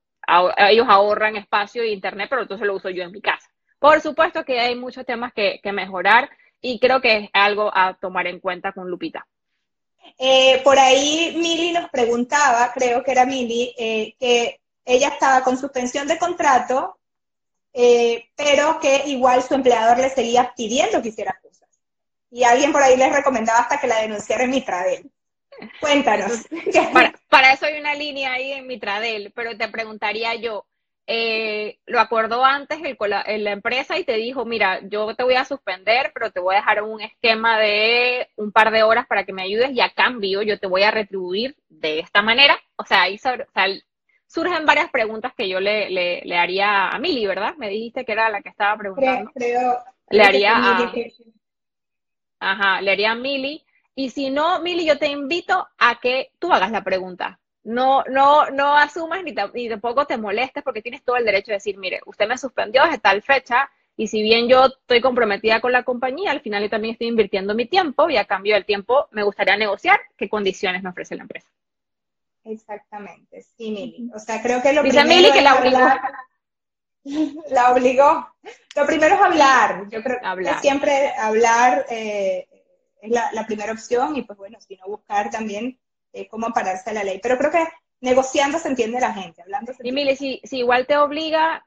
ellos 0.58 0.88
ahorran 0.90 1.36
espacio 1.36 1.84
e 1.84 1.92
internet, 1.92 2.28
pero 2.30 2.44
entonces 2.44 2.66
lo 2.66 2.76
uso 2.76 2.90
yo 2.90 3.04
en 3.04 3.12
mi 3.12 3.22
casa. 3.22 3.50
Por 3.80 4.02
supuesto 4.02 4.44
que 4.44 4.60
hay 4.60 4.76
muchos 4.76 5.06
temas 5.06 5.34
que, 5.34 5.60
mejorar 5.72 6.30
y 6.62 6.80
creo 6.80 7.02
que 7.02 7.18
es 7.18 7.30
algo 7.34 7.72
a 7.74 7.94
tomar 7.96 8.28
en 8.28 8.40
cuenta 8.40 8.72
con 8.72 8.90
Lupita. 8.90 9.28
Eh, 10.18 10.62
por 10.64 10.80
ahí 10.80 11.36
Mili 11.38 11.72
nos 11.72 11.90
preguntaba, 11.90 12.72
creo 12.74 13.04
que 13.04 13.12
era 13.12 13.26
Mili, 13.26 13.74
eh, 13.78 14.16
que 14.20 14.62
ella 14.86 15.10
estaba 15.10 15.44
con 15.44 15.58
suspensión 15.58 16.08
de 16.08 16.18
contrato, 16.18 16.98
eh, 17.74 18.30
pero 18.36 18.80
que 18.80 19.04
igual 19.08 19.44
su 19.44 19.54
empleador 19.54 19.98
le 19.98 20.10
seguía 20.10 20.54
pidiendo 20.56 21.02
que 21.02 21.10
hiciera 21.10 21.38
cosas. 21.42 21.70
Y 22.32 22.44
alguien 22.44 22.72
por 22.72 22.82
ahí 22.82 22.96
les 22.96 23.14
recomendaba 23.14 23.60
hasta 23.60 23.80
que 23.80 23.88
la 23.88 24.02
denunciara 24.02 24.46
en 24.46 24.52
Mitradel. 24.52 25.12
Cuéntanos. 25.80 26.48
Para, 26.94 27.14
para, 27.30 27.54
eso 27.54 27.66
hay 27.66 27.80
una 27.80 27.96
línea 27.96 28.34
ahí 28.34 28.54
en 28.54 28.68
Mitradel, 28.68 29.32
pero 29.36 29.58
te 29.58 29.68
preguntaría 29.68 30.36
yo, 30.36 30.66
eh, 31.08 31.78
lo 31.86 32.00
acordó 32.00 32.44
antes 32.44 32.80
el, 32.84 33.44
la 33.44 33.52
empresa 33.52 33.98
y 34.00 34.04
te 34.04 34.14
dijo, 34.14 34.44
mira, 34.44 34.80
yo 34.84 35.16
te 35.16 35.24
voy 35.24 35.36
a 35.36 35.46
suspender, 35.46 36.12
pero 36.14 36.32
te 36.32 36.40
voy 36.40 36.56
a 36.56 36.60
dejar 36.60 36.82
un 36.82 37.00
esquema 37.00 37.60
de 37.60 38.30
un 38.38 38.52
par 38.52 38.72
de 38.72 38.82
horas 38.82 39.06
para 39.06 39.24
que 39.24 39.34
me 39.34 39.44
ayudes 39.44 39.72
y 39.72 39.82
a 39.82 39.92
cambio 39.92 40.42
yo 40.42 40.60
te 40.60 40.68
voy 40.68 40.82
a 40.82 40.92
retribuir 40.92 41.56
de 41.70 42.00
esta 42.00 42.24
manera. 42.24 42.58
O 42.76 42.86
sea, 42.86 43.04
ahí 43.04 43.20
surgen 44.28 44.66
varias 44.66 44.90
preguntas 44.90 45.34
que 45.38 45.48
yo 45.48 45.60
le, 45.60 45.90
le, 45.92 46.38
haría 46.38 46.90
a 46.90 46.98
Mili, 46.98 47.28
¿verdad? 47.28 47.56
Me 47.58 47.70
dijiste 47.70 48.04
que 48.04 48.12
era 48.12 48.30
la 48.30 48.42
que 48.42 48.50
estaba 48.50 48.76
preguntando. 48.78 49.32
Creo, 49.36 49.78
le 50.10 50.24
haría 50.24 50.56
a... 50.56 50.92
Ajá, 52.40 52.82
le 52.82 52.92
haría 52.92 53.12
a 53.12 53.16
Mili. 53.16 53.65
Y 53.96 54.10
si 54.10 54.30
no, 54.30 54.60
Mili, 54.60 54.86
yo 54.86 55.00
te 55.00 55.08
invito 55.08 55.68
a 55.78 56.00
que 56.00 56.32
tú 56.40 56.52
hagas 56.52 56.72
la 56.72 56.84
pregunta 56.84 57.40
no, 57.66 58.04
no, 58.04 58.50
no 58.52 58.78
asumas 58.78 59.24
ni, 59.24 59.34
tampoco 59.34 60.06
te 60.06 60.18
molestes 60.18 60.64
porque 60.64 60.82
tienes 60.82 61.04
todo 61.04 61.18
el 61.18 61.26
derecho 61.26 61.48
de 61.48 61.56
decir, 61.56 61.78
mire, 61.78 62.00
usted 62.06 62.28
me 62.28 62.38
suspendió 62.38 62.84
desde 62.84 63.00
tal 63.00 63.22
fecha 63.24 63.70
y 63.98 64.08
si 64.08 64.22
bien 64.22 64.48
yo 64.48 64.66
estoy 64.66 65.02
comprometida 65.02 65.60
con 65.60 65.72
la 65.72 65.84
compañía, 65.84 66.32
al 66.32 66.42
final 66.42 66.62
yo 66.62 66.70
también 66.70 66.94
estoy 66.94 67.08
invirtiendo 67.08 67.56
mi 67.56 67.66
tiempo 67.66 68.10
y 68.10 68.18
a 68.18 68.26
cambio 68.26 68.54
del 68.54 68.66
tiempo 68.66 69.08
me 69.12 69.24
gustaría 69.24 69.58
negociar 69.58 70.00
qué 70.16 70.30
condiciones 70.30 70.84
me 70.84 70.90
ofrece 70.90 71.16
la 71.16 71.24
empresa. 71.24 71.48
Exactamente, 72.44 73.42
sí, 73.42 73.72
Mili. 73.72 74.12
O 74.14 74.20
sea, 74.20 74.42
creo 74.44 74.62
que 74.62 74.72
lo 74.72 74.84
Dice 74.84 75.04
Mili 75.04 75.32
que 75.32 75.42
la 75.42 75.56
obligó. 75.56 75.80
La 77.52 77.72
obligó. 77.72 78.28
Lo 78.76 78.88
primero 78.88 79.14
es 79.14 79.22
hablar. 79.22 79.88
Yo 79.92 80.02
creo 80.02 80.18
que 80.38 80.54
siempre 80.56 81.14
hablar 81.16 81.86
eh, 81.92 82.48
es 83.06 83.12
la, 83.12 83.32
la 83.34 83.46
primera 83.46 83.72
opción 83.72 84.16
y 84.16 84.24
pues 84.24 84.38
bueno, 84.38 84.60
si 84.60 84.76
no 84.78 84.86
buscar 84.88 85.30
también 85.30 85.80
eh, 86.14 86.28
cómo 86.28 86.52
pararse 86.54 86.90
a 86.90 86.94
la 86.94 87.04
ley. 87.04 87.20
Pero 87.22 87.38
creo 87.38 87.52
que 87.52 87.68
negociando 88.02 88.60
se 88.60 88.70
entiende 88.70 89.00
la 89.00 89.14
gente, 89.14 89.42
hablando 89.42 89.74
Y 89.84 89.92
mire, 89.92 90.16
si, 90.16 90.42
si 90.44 90.60
igual 90.60 90.86
te 90.88 90.98
obliga, 90.98 91.66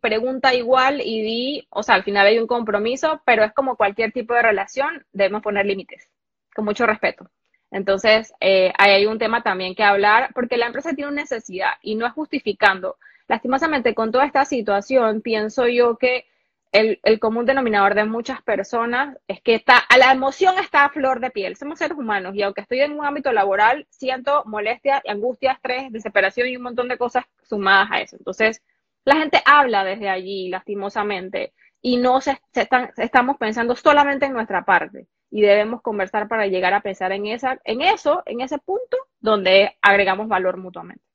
pregunta 0.00 0.54
igual 0.54 1.00
y 1.00 1.22
di, 1.22 1.66
o 1.70 1.82
sea, 1.82 1.94
al 1.96 2.04
final 2.04 2.26
hay 2.26 2.38
un 2.38 2.46
compromiso, 2.46 3.20
pero 3.24 3.44
es 3.44 3.52
como 3.52 3.76
cualquier 3.76 4.12
tipo 4.12 4.34
de 4.34 4.42
relación, 4.42 5.04
debemos 5.12 5.42
poner 5.42 5.66
límites, 5.66 6.08
con 6.54 6.64
mucho 6.64 6.86
respeto. 6.86 7.28
Entonces, 7.70 8.32
eh, 8.40 8.72
ahí 8.78 8.92
hay 8.92 9.06
un 9.06 9.18
tema 9.18 9.42
también 9.42 9.74
que 9.74 9.82
hablar, 9.82 10.30
porque 10.34 10.56
la 10.56 10.66
empresa 10.66 10.94
tiene 10.94 11.10
una 11.10 11.22
necesidad 11.22 11.72
y 11.82 11.96
no 11.96 12.06
es 12.06 12.12
justificando. 12.12 12.96
Lastimosamente, 13.26 13.94
con 13.94 14.10
toda 14.10 14.24
esta 14.24 14.46
situación, 14.46 15.20
pienso 15.20 15.66
yo 15.68 15.96
que 15.96 16.24
el, 16.72 17.20
común 17.20 17.46
denominador 17.46 17.94
de 17.94 18.04
muchas 18.04 18.42
personas 18.42 19.16
es 19.26 19.40
que 19.40 19.54
está, 19.54 19.78
a 19.78 19.98
la 19.98 20.12
emoción 20.12 20.58
está 20.58 20.84
a 20.84 20.90
flor 20.90 21.20
de 21.20 21.30
piel. 21.30 21.56
Somos 21.56 21.78
seres 21.78 21.96
humanos 21.96 22.34
y 22.34 22.42
aunque 22.42 22.60
estoy 22.60 22.80
en 22.80 22.92
un 22.92 23.04
ámbito 23.04 23.32
laboral, 23.32 23.86
siento 23.90 24.44
molestia, 24.46 25.02
angustia, 25.06 25.52
estrés, 25.52 25.92
desesperación 25.92 26.48
y 26.48 26.56
un 26.56 26.62
montón 26.62 26.88
de 26.88 26.98
cosas 26.98 27.24
sumadas 27.42 27.88
a 27.90 28.00
eso. 28.00 28.16
Entonces, 28.16 28.62
la 29.04 29.16
gente 29.16 29.42
habla 29.44 29.84
desde 29.84 30.08
allí, 30.08 30.48
lastimosamente, 30.48 31.54
y 31.80 31.96
no 31.96 32.20
se, 32.20 32.38
están, 32.54 32.90
estamos 32.96 33.36
pensando 33.38 33.74
solamente 33.74 34.26
en 34.26 34.32
nuestra 34.32 34.64
parte 34.64 35.06
y 35.30 35.40
debemos 35.42 35.82
conversar 35.82 36.28
para 36.28 36.46
llegar 36.46 36.74
a 36.74 36.80
pensar 36.82 37.12
en, 37.12 37.26
esa, 37.26 37.58
en 37.64 37.82
eso, 37.82 38.22
en 38.26 38.40
ese 38.40 38.58
punto 38.58 38.96
donde 39.20 39.76
agregamos 39.82 40.28
valor 40.28 40.56
mutuamente. 40.58 41.07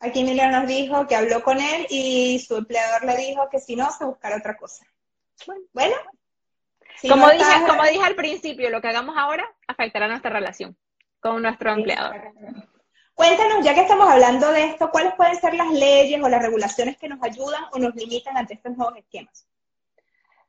Aquí 0.00 0.20
Emilio 0.20 0.50
nos 0.50 0.66
dijo 0.66 1.06
que 1.06 1.16
habló 1.16 1.42
con 1.42 1.58
él 1.58 1.86
y 1.88 2.38
su 2.38 2.56
empleador 2.56 3.04
le 3.04 3.16
dijo 3.16 3.48
que 3.50 3.58
si 3.58 3.76
no, 3.76 3.90
se 3.90 4.04
buscara 4.04 4.36
otra 4.36 4.56
cosa. 4.56 4.86
Bueno, 5.72 5.96
como, 7.08 7.30
dije, 7.30 7.44
como 7.66 7.82
dije 7.84 8.04
al 8.04 8.14
principio, 8.14 8.70
lo 8.70 8.80
que 8.80 8.88
hagamos 8.88 9.16
ahora 9.18 9.46
afectará 9.66 10.08
nuestra 10.08 10.30
relación 10.30 10.76
con 11.20 11.42
nuestro 11.42 11.72
empleador. 11.72 12.32
Cuéntanos, 13.14 13.64
ya 13.64 13.74
que 13.74 13.80
estamos 13.80 14.08
hablando 14.08 14.52
de 14.52 14.64
esto, 14.64 14.90
¿cuáles 14.90 15.14
pueden 15.14 15.36
ser 15.36 15.54
las 15.54 15.70
leyes 15.70 16.22
o 16.22 16.28
las 16.28 16.42
regulaciones 16.42 16.98
que 16.98 17.08
nos 17.08 17.22
ayudan 17.22 17.64
o 17.72 17.78
nos 17.78 17.94
limitan 17.94 18.36
ante 18.36 18.54
estos 18.54 18.76
nuevos 18.76 18.96
esquemas? 18.98 19.46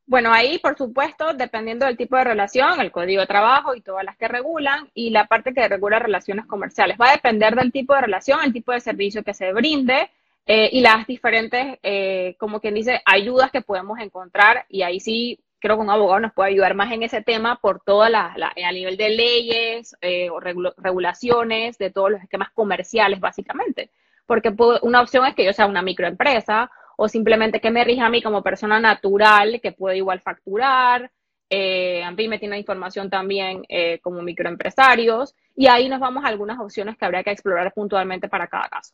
Bueno, 0.07 0.31
ahí, 0.31 0.57
por 0.59 0.77
supuesto, 0.77 1.33
dependiendo 1.33 1.85
del 1.85 1.97
tipo 1.97 2.15
de 2.15 2.23
relación, 2.23 2.79
el 2.79 2.93
código 2.93 3.19
de 3.19 3.27
trabajo 3.27 3.75
y 3.75 3.81
todas 3.81 4.05
las 4.05 4.15
que 4.15 4.29
regulan, 4.29 4.89
y 4.93 5.09
la 5.09 5.25
parte 5.27 5.53
que 5.53 5.67
regula 5.67 5.99
relaciones 5.99 6.45
comerciales. 6.45 6.97
Va 6.99 7.09
a 7.09 7.11
depender 7.11 7.55
del 7.55 7.73
tipo 7.73 7.93
de 7.93 8.01
relación, 8.01 8.39
el 8.41 8.53
tipo 8.53 8.71
de 8.71 8.79
servicio 8.79 9.21
que 9.23 9.33
se 9.33 9.51
brinde 9.51 10.09
eh, 10.45 10.69
y 10.71 10.79
las 10.79 11.05
diferentes, 11.07 11.77
eh, 11.83 12.35
como 12.39 12.61
quien 12.61 12.75
dice, 12.75 13.01
ayudas 13.05 13.51
que 13.51 13.59
podemos 13.61 13.99
encontrar. 13.99 14.65
Y 14.69 14.83
ahí 14.83 15.01
sí, 15.01 15.41
creo 15.59 15.75
que 15.75 15.81
un 15.83 15.89
abogado 15.89 16.21
nos 16.21 16.33
puede 16.33 16.51
ayudar 16.51 16.73
más 16.73 16.89
en 16.93 17.03
ese 17.03 17.21
tema 17.21 17.57
por 17.57 17.81
toda 17.81 18.09
la, 18.09 18.33
a 18.33 18.71
nivel 18.71 18.95
de 18.95 19.09
leyes 19.09 19.97
eh, 19.99 20.29
o 20.29 20.39
regulaciones, 20.39 21.77
de 21.77 21.91
todos 21.91 22.11
los 22.11 22.21
esquemas 22.21 22.51
comerciales, 22.53 23.19
básicamente. 23.19 23.91
Porque 24.25 24.53
una 24.83 25.01
opción 25.01 25.25
es 25.25 25.35
que 25.35 25.43
yo 25.43 25.51
sea 25.51 25.65
una 25.65 25.81
microempresa 25.81 26.71
o 26.97 27.07
simplemente 27.07 27.61
que 27.61 27.71
me 27.71 27.83
rija 27.83 28.07
a 28.07 28.09
mí 28.09 28.21
como 28.21 28.43
persona 28.43 28.79
natural 28.79 29.61
que 29.61 29.71
puede 29.71 29.97
igual 29.97 30.19
facturar. 30.19 31.09
Eh, 31.49 32.03
me 32.27 32.39
tiene 32.39 32.57
información 32.57 33.09
también 33.09 33.63
eh, 33.69 33.99
como 33.99 34.21
microempresarios 34.21 35.33
y 35.55 35.67
ahí 35.67 35.87
nos 35.87 36.01
vamos 36.01 36.25
a 36.25 36.27
algunas 36.27 36.59
opciones 36.59 36.97
que 36.97 37.05
habría 37.05 37.23
que 37.23 37.31
explorar 37.31 37.73
puntualmente 37.73 38.27
para 38.27 38.47
cada 38.47 38.67
caso. 38.67 38.93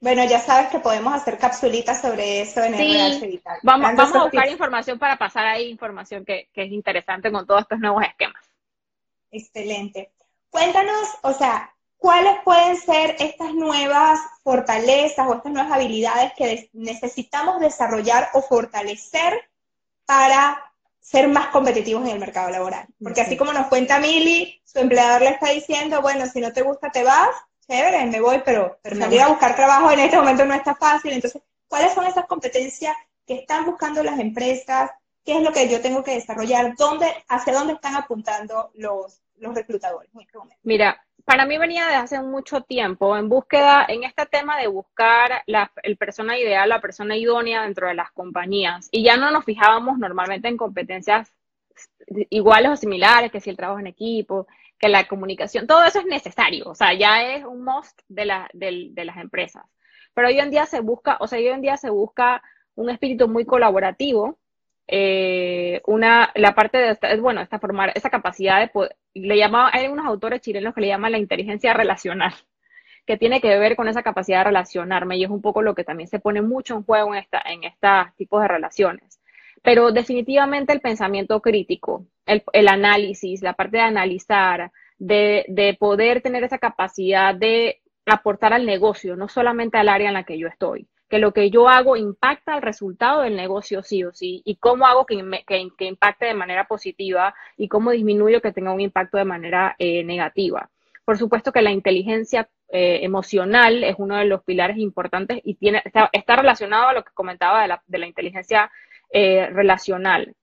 Bueno, 0.00 0.24
ya 0.24 0.38
sabes 0.38 0.68
que 0.70 0.78
podemos 0.78 1.12
hacer 1.12 1.36
capsulitas 1.38 2.00
sobre 2.00 2.40
eso 2.40 2.62
en 2.62 2.74
el 2.74 3.20
sí, 3.20 3.42
Vamos, 3.64 3.96
vamos 3.96 4.14
a 4.14 4.22
buscar 4.22 4.48
información 4.48 4.98
para 4.98 5.16
pasar 5.18 5.44
ahí 5.44 5.68
información 5.68 6.24
que, 6.24 6.48
que 6.54 6.62
es 6.62 6.72
interesante 6.72 7.32
con 7.32 7.44
todos 7.46 7.62
estos 7.62 7.80
nuevos 7.80 8.04
esquemas. 8.04 8.48
Excelente. 9.32 10.12
Cuéntanos, 10.50 11.18
o 11.22 11.32
sea, 11.32 11.74
¿cuáles 11.98 12.36
pueden 12.44 12.76
ser 12.76 13.16
estas 13.18 13.52
nuevas 13.54 14.20
fortalezas 14.42 15.26
o 15.26 15.34
estas 15.34 15.52
nuevas 15.52 15.72
habilidades 15.72 16.32
que 16.34 16.70
necesitamos 16.72 17.60
desarrollar 17.60 18.30
o 18.32 18.40
fortalecer 18.40 19.50
para 20.06 20.64
ser 21.00 21.28
más 21.28 21.48
competitivos 21.48 22.04
en 22.04 22.12
el 22.12 22.18
mercado 22.18 22.50
laboral? 22.50 22.86
Porque 23.02 23.20
así 23.20 23.36
como 23.36 23.52
nos 23.52 23.66
cuenta 23.66 23.98
Mili, 23.98 24.62
su 24.64 24.78
empleador 24.78 25.22
le 25.22 25.30
está 25.30 25.50
diciendo, 25.50 26.00
bueno, 26.00 26.26
si 26.26 26.40
no 26.40 26.52
te 26.52 26.62
gusta 26.62 26.90
te 26.90 27.02
vas, 27.02 27.30
chévere, 27.66 28.06
me 28.06 28.20
voy, 28.20 28.42
pero, 28.44 28.78
pero 28.82 28.96
salir 28.96 29.20
a 29.20 29.28
buscar 29.28 29.54
trabajo 29.54 29.90
en 29.90 30.00
este 30.00 30.16
momento 30.16 30.44
no 30.44 30.54
está 30.54 30.74
fácil. 30.74 31.12
Entonces, 31.12 31.42
¿cuáles 31.66 31.92
son 31.92 32.06
esas 32.06 32.26
competencias 32.26 32.96
que 33.26 33.34
están 33.34 33.66
buscando 33.66 34.02
las 34.02 34.18
empresas? 34.18 34.90
¿Qué 35.24 35.36
es 35.36 35.42
lo 35.42 35.52
que 35.52 35.68
yo 35.68 35.82
tengo 35.82 36.02
que 36.02 36.14
desarrollar? 36.14 36.74
¿Dónde, 36.76 37.12
¿Hacia 37.28 37.52
dónde 37.52 37.74
están 37.74 37.96
apuntando 37.96 38.70
los, 38.74 39.20
los 39.36 39.54
reclutadores 39.54 40.10
en 40.14 40.22
este 40.22 40.38
momento? 40.38 40.60
Mira, 40.62 40.98
para 41.28 41.44
mí 41.44 41.58
venía 41.58 41.86
de 41.88 41.94
hace 41.94 42.22
mucho 42.22 42.62
tiempo 42.62 43.14
en 43.14 43.28
búsqueda, 43.28 43.84
en 43.86 44.02
este 44.02 44.24
tema 44.24 44.58
de 44.58 44.66
buscar 44.66 45.42
la 45.44 45.70
el 45.82 45.98
persona 45.98 46.38
ideal, 46.38 46.70
la 46.70 46.80
persona 46.80 47.18
idónea 47.18 47.64
dentro 47.64 47.86
de 47.86 47.92
las 47.92 48.10
compañías. 48.12 48.88
Y 48.92 49.04
ya 49.04 49.18
no 49.18 49.30
nos 49.30 49.44
fijábamos 49.44 49.98
normalmente 49.98 50.48
en 50.48 50.56
competencias 50.56 51.30
iguales 52.30 52.70
o 52.70 52.76
similares, 52.76 53.30
que 53.30 53.42
si 53.42 53.50
el 53.50 53.58
trabajo 53.58 53.78
en 53.78 53.88
equipo, 53.88 54.46
que 54.78 54.88
la 54.88 55.06
comunicación, 55.06 55.66
todo 55.66 55.84
eso 55.84 55.98
es 55.98 56.06
necesario, 56.06 56.64
o 56.66 56.74
sea, 56.74 56.94
ya 56.94 57.22
es 57.34 57.44
un 57.44 57.62
must 57.62 58.00
de, 58.08 58.24
la, 58.24 58.48
de, 58.54 58.88
de 58.92 59.04
las 59.04 59.18
empresas. 59.18 59.64
Pero 60.14 60.28
hoy 60.28 60.40
en 60.40 60.50
día 60.50 60.64
se 60.64 60.80
busca, 60.80 61.18
o 61.20 61.26
sea, 61.26 61.38
hoy 61.38 61.48
en 61.48 61.60
día 61.60 61.76
se 61.76 61.90
busca 61.90 62.42
un 62.74 62.88
espíritu 62.88 63.28
muy 63.28 63.44
colaborativo, 63.44 64.38
eh, 64.90 65.82
una, 65.86 66.32
la 66.34 66.54
parte 66.54 66.78
de, 66.78 66.90
esta, 66.92 67.14
bueno, 67.16 67.42
esta 67.42 67.58
formar, 67.58 67.92
esa 67.94 68.08
capacidad 68.08 68.58
de 68.58 68.68
poder, 68.68 68.96
le 69.12 69.36
llamaba, 69.36 69.70
hay 69.72 69.86
unos 69.86 70.06
autores 70.06 70.40
chilenos 70.40 70.74
que 70.74 70.80
le 70.80 70.88
llaman 70.88 71.12
la 71.12 71.18
inteligencia 71.18 71.74
relacional, 71.74 72.32
que 73.06 73.18
tiene 73.18 73.42
que 73.42 73.58
ver 73.58 73.76
con 73.76 73.86
esa 73.86 74.02
capacidad 74.02 74.38
de 74.38 74.44
relacionarme 74.44 75.18
y 75.18 75.24
es 75.24 75.30
un 75.30 75.42
poco 75.42 75.60
lo 75.60 75.74
que 75.74 75.84
también 75.84 76.08
se 76.08 76.20
pone 76.20 76.40
mucho 76.40 76.74
en 76.74 76.84
juego 76.84 77.14
en, 77.14 77.20
esta, 77.20 77.42
en 77.44 77.64
estos 77.64 78.14
tipos 78.16 78.40
de 78.40 78.48
relaciones. 78.48 79.20
Pero 79.62 79.92
definitivamente 79.92 80.72
el 80.72 80.80
pensamiento 80.80 81.40
crítico, 81.42 82.06
el, 82.24 82.42
el 82.52 82.68
análisis, 82.68 83.42
la 83.42 83.52
parte 83.52 83.76
de 83.78 83.82
analizar, 83.82 84.72
de, 84.98 85.44
de 85.48 85.74
poder 85.74 86.22
tener 86.22 86.44
esa 86.44 86.58
capacidad 86.58 87.34
de 87.34 87.82
aportar 88.06 88.54
al 88.54 88.64
negocio, 88.64 89.16
no 89.16 89.28
solamente 89.28 89.76
al 89.76 89.90
área 89.90 90.08
en 90.08 90.14
la 90.14 90.24
que 90.24 90.38
yo 90.38 90.48
estoy 90.48 90.88
que 91.08 91.18
lo 91.18 91.32
que 91.32 91.50
yo 91.50 91.68
hago 91.68 91.96
impacta 91.96 92.54
al 92.54 92.62
resultado 92.62 93.22
del 93.22 93.36
negocio 93.36 93.82
sí 93.82 94.04
o 94.04 94.12
sí, 94.12 94.42
y 94.44 94.56
cómo 94.56 94.86
hago 94.86 95.06
que, 95.06 95.16
que, 95.46 95.84
impacte 95.84 96.26
de 96.26 96.34
manera 96.34 96.66
positiva 96.66 97.34
y 97.56 97.68
cómo 97.68 97.92
disminuyo 97.92 98.42
que 98.42 98.52
tenga 98.52 98.72
un 98.72 98.80
impacto 98.80 99.16
de 99.16 99.24
manera 99.24 99.74
eh, 99.78 100.04
negativa. 100.04 100.70
Por 101.04 101.16
supuesto 101.16 101.52
que 101.52 101.62
la 101.62 101.70
inteligencia 101.70 102.50
eh, 102.68 103.00
emocional 103.02 103.82
es 103.82 103.96
uno 103.98 104.16
de 104.16 104.26
los 104.26 104.42
pilares 104.42 104.76
importantes 104.76 105.40
y 105.42 105.54
tiene, 105.54 105.82
está, 105.84 106.36
relacionado 106.36 106.88
a 106.88 106.92
lo 106.92 107.02
que 107.02 107.12
comentaba 107.14 107.62
de 107.62 107.68
la, 107.68 107.82
de 107.86 107.98
la 107.98 108.06
inteligencia 108.06 108.70
eh, 109.10 109.48
relacional. 109.50 110.34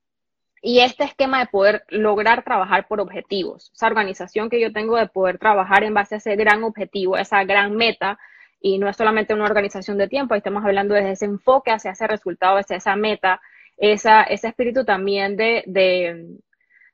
y 0.64 0.80
este 0.80 1.04
esquema 1.04 1.40
de 1.40 1.46
poder 1.46 1.84
lograr 1.90 2.44
trabajar 2.44 2.88
por 2.88 3.00
objetivos, 3.00 3.72
esa 3.76 3.86
organización 3.86 4.50
que 4.50 4.60
yo 4.60 4.74
tengo 4.74 4.98
de 4.98 5.06
poder 5.08 5.38
trabajar 5.38 5.84
en 5.84 5.94
base 5.94 6.16
a 6.16 6.18
ese 6.18 6.36
gran 6.36 6.64
objetivo, 6.64 7.18
esa 7.18 7.44
gran 7.44 7.76
meta, 7.76 8.18
y 8.66 8.80
no 8.80 8.90
es 8.90 8.98
solamente 8.98 9.36
una 9.36 9.46
organización 9.46 10.00
de 10.00 10.08
tiempo, 10.08 10.34
estamos 10.34 10.66
hablando 10.66 10.96
desde 10.96 11.12
ese 11.12 11.26
enfoque 11.26 11.70
hacia 11.70 11.92
ese 11.92 12.08
resultado, 12.08 12.58
hacia 12.58 12.78
esa 12.78 12.96
meta, 12.96 13.40
esa, 13.78 14.24
ese 14.24 14.48
espíritu 14.48 14.84
también 14.84 15.38
de, 15.38 15.64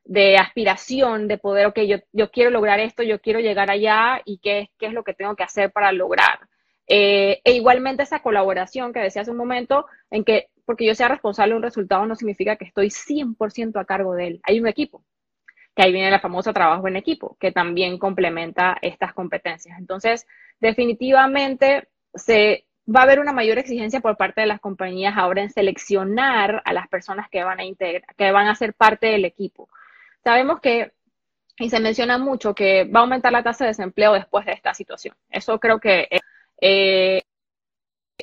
de, 0.04 0.38
aspiración, 0.38 1.30
de 1.30 1.38
poder, 1.38 1.68
ok, 1.68 1.80
yo, 1.88 2.00
yo 2.12 2.30
quiero 2.30 2.50
lograr 2.50 2.82
esto, 2.82 3.04
yo 3.04 3.22
quiero 3.22 3.40
llegar 3.40 3.72
allá 3.72 4.22
y 4.26 4.40
qué, 4.40 4.70
qué 4.78 4.88
es 4.88 4.94
lo 4.94 5.06
que 5.06 5.14
tengo 5.14 5.34
que 5.38 5.44
hacer 5.44 5.72
para 5.72 5.94
lograr. 5.94 6.42
Eh, 6.88 7.40
e 7.46 7.54
igualmente 7.54 8.04
esa 8.04 8.20
colaboración 8.22 8.92
que 8.92 9.00
decía 9.00 9.22
hace 9.22 9.32
un 9.32 9.38
momento, 9.38 9.86
en 10.10 10.26
que 10.26 10.50
porque 10.66 10.86
yo 10.86 10.94
sea 10.94 11.08
responsable 11.08 11.54
de 11.54 11.58
un 11.58 11.64
resultado 11.64 12.06
no 12.06 12.16
significa 12.16 12.58
que 12.58 12.66
estoy 12.66 12.90
100% 12.90 13.80
a 13.80 13.86
cargo 13.86 14.14
de 14.16 14.28
él. 14.28 14.42
Hay 14.44 14.60
un 14.60 14.68
equipo, 14.68 15.06
que 15.76 15.84
ahí 15.84 15.92
viene 15.92 16.12
la 16.12 16.20
famosa 16.20 16.54
trabajo 16.54 16.88
en 16.88 16.98
equipo, 16.98 17.38
que 17.40 17.52
también 17.52 17.98
complementa 17.98 18.78
estas 18.82 19.14
competencias. 19.14 19.78
Entonces, 19.80 20.28
definitivamente 20.60 21.88
se 22.14 22.66
va 22.94 23.02
a 23.02 23.04
haber 23.04 23.20
una 23.20 23.34
mayor 23.34 23.58
exigencia 23.58 24.02
por 24.02 24.18
parte 24.18 24.42
de 24.42 24.48
las 24.48 24.60
compañías 24.60 25.16
ahora 25.18 25.42
en 25.42 25.50
seleccionar 25.50 26.62
a 26.66 26.74
las 26.74 26.88
personas 26.88 27.30
que 27.30 27.44
van 27.44 27.60
a 27.60 27.66
integrar, 27.66 28.16
que 28.16 28.32
van 28.32 28.48
a 28.48 28.56
ser 28.56 28.74
parte 28.74 29.08
del 29.08 29.26
equipo. 29.26 29.70
Sabemos 30.24 30.60
que 30.60 30.92
y 31.58 31.70
se 31.70 31.80
menciona 31.80 32.18
mucho 32.18 32.56
que 32.56 32.86
va 32.86 33.02
a 33.02 33.04
aumentar 33.04 33.32
la 33.32 33.44
tasa 33.44 33.66
de 33.66 33.70
desempleo 33.70 34.14
después 34.14 34.46
de 34.46 34.54
esta 34.54 34.74
situación. 34.74 35.16
Eso 35.30 35.60
creo 35.60 35.80
que 35.80 36.08
eh, 36.60 37.22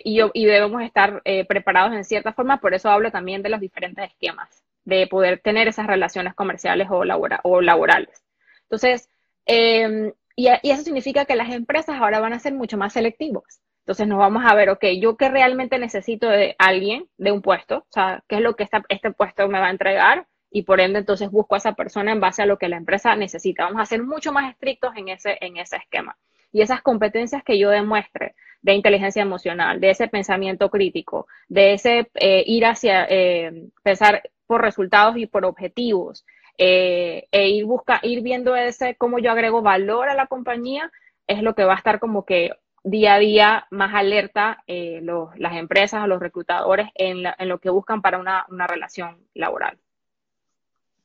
y, 0.05 0.21
y, 0.33 0.45
debemos 0.45 0.83
estar 0.83 1.23
eh, 1.25 1.45
preparados 1.45 1.93
en 1.95 2.05
cierta 2.05 2.33
forma, 2.33 2.61
por 2.61 2.75
eso 2.75 2.91
hablo 2.91 3.11
también 3.11 3.43
de 3.43 3.49
los 3.49 3.61
diferentes 3.61 4.11
esquemas, 4.11 4.63
de 4.89 5.07
poder 5.07 5.41
tener 5.41 5.69
esas 5.69 5.87
relaciones 5.87 6.35
comerciales 6.35 6.89
o, 6.91 7.05
o 7.43 7.61
laborales. 7.61 8.25
Entonces, 8.63 9.11
em, 9.45 10.13
y, 10.35 10.49
eso 10.49 10.83
significa 10.83 11.27
que 11.27 11.37
las 11.37 11.51
empresas 11.51 11.97
ahora 12.01 12.21
van 12.21 12.33
a 12.33 12.39
ser 12.39 12.55
mucho 12.55 12.79
más 12.79 12.95
selectivos. 12.95 13.61
Entonces 13.81 14.09
nos 14.09 14.19
vamos 14.19 14.45
a 14.47 14.55
ver, 14.55 14.71
ok, 14.71 14.85
yo 14.99 15.19
que 15.19 15.29
realmente 15.29 15.79
necesito 15.79 16.29
de 16.29 16.57
alguien, 16.59 17.07
de 17.19 17.33
un 17.33 17.43
puesto, 17.43 17.79
o 17.79 17.87
sea, 17.91 18.23
qué 18.29 18.37
es 18.37 18.41
lo 18.41 18.57
que 18.57 18.65
esta, 18.65 18.83
este 18.89 19.11
puesto 19.11 19.47
me 19.49 19.61
va 19.61 19.67
a 19.67 19.71
entregar 19.71 20.27
y 20.51 20.63
por 20.63 20.81
ende 20.81 21.01
entonces 21.01 21.31
busco 21.31 21.55
a 21.55 21.59
esa 21.59 21.75
persona 21.75 22.13
en 22.13 22.21
base 22.21 22.43
a 22.43 22.47
lo 22.47 22.57
que 22.57 22.69
la 22.71 22.77
empresa 22.79 23.15
necesita. 23.15 23.65
Vamos 23.65 23.83
a 23.83 23.87
ser 23.87 24.03
mucho 24.03 24.33
más 24.33 24.51
estrictos 24.51 24.93
en 24.97 25.09
ese, 25.09 25.37
en 25.43 25.59
ese 25.59 25.77
esquema. 25.77 26.17
Y 26.51 26.63
esas 26.63 26.81
competencias 26.81 27.43
que 27.45 27.59
yo 27.59 27.69
demuestre 27.69 28.35
de 28.63 28.73
inteligencia 28.73 29.23
emocional, 29.23 29.81
de 29.81 29.91
ese 29.91 30.09
pensamiento 30.09 30.71
crítico, 30.71 31.27
de 31.49 31.75
ese 31.75 32.11
eh, 32.15 32.43
ir 32.47 32.65
hacia 32.65 33.07
eh, 33.11 33.69
pensar 33.83 34.23
por 34.49 34.63
resultados 34.63 35.17
y 35.19 35.27
por 35.27 35.45
objetivos, 35.45 36.27
eh, 36.57 37.29
e 37.31 37.49
ir, 37.51 37.67
busca, 37.67 38.01
ir 38.03 38.23
viendo 38.23 38.57
ese 38.57 38.97
cómo 38.97 39.21
yo 39.21 39.31
agrego 39.31 39.63
valor 39.63 40.09
a 40.09 40.15
la 40.15 40.27
compañía, 40.27 40.91
es 41.29 41.43
lo 41.43 41.55
que 41.55 41.65
va 41.65 41.75
a 41.75 41.77
estar 41.77 42.01
como 42.01 42.25
que 42.25 42.51
día 42.83 43.15
a 43.15 43.19
día 43.19 43.67
más 43.71 43.95
alerta 43.95 44.65
eh, 44.67 45.01
las 45.37 45.55
empresas 45.55 46.03
o 46.03 46.07
los 46.07 46.19
reclutadores 46.19 46.89
en, 46.95 47.23
lo 47.47 47.61
que 47.61 47.71
buscan 47.71 48.01
para 48.03 48.19
una, 48.19 48.47
relación 48.67 49.23
laboral. 49.35 49.79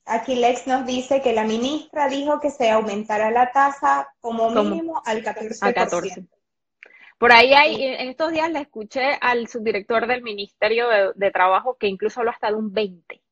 Aquí 0.05 0.35
Lex 0.35 0.65
nos 0.67 0.85
dice 0.85 1.21
que 1.21 1.33
la 1.33 1.43
ministra 1.43 2.07
dijo 2.07 2.39
que 2.39 2.49
se 2.49 2.71
aumentará 2.71 3.29
la 3.29 3.51
tasa 3.51 4.09
como 4.21 4.49
mínimo 4.49 5.01
al 5.05 5.23
14%. 5.23 6.27
Por 7.17 7.31
ahí 7.31 7.53
hay, 7.53 7.81
en 7.81 8.09
estos 8.09 8.33
días 8.33 8.51
le 8.51 8.59
escuché 8.59 9.17
al 9.21 9.47
subdirector 9.47 10.07
del 10.07 10.23
Ministerio 10.23 10.87
de, 11.15 11.31
Trabajo 11.31 11.77
que 11.79 11.87
incluso 11.87 12.19
habló 12.19 12.31
hasta 12.31 12.49
de 12.49 12.55
un 12.55 12.73
20. 12.73 13.22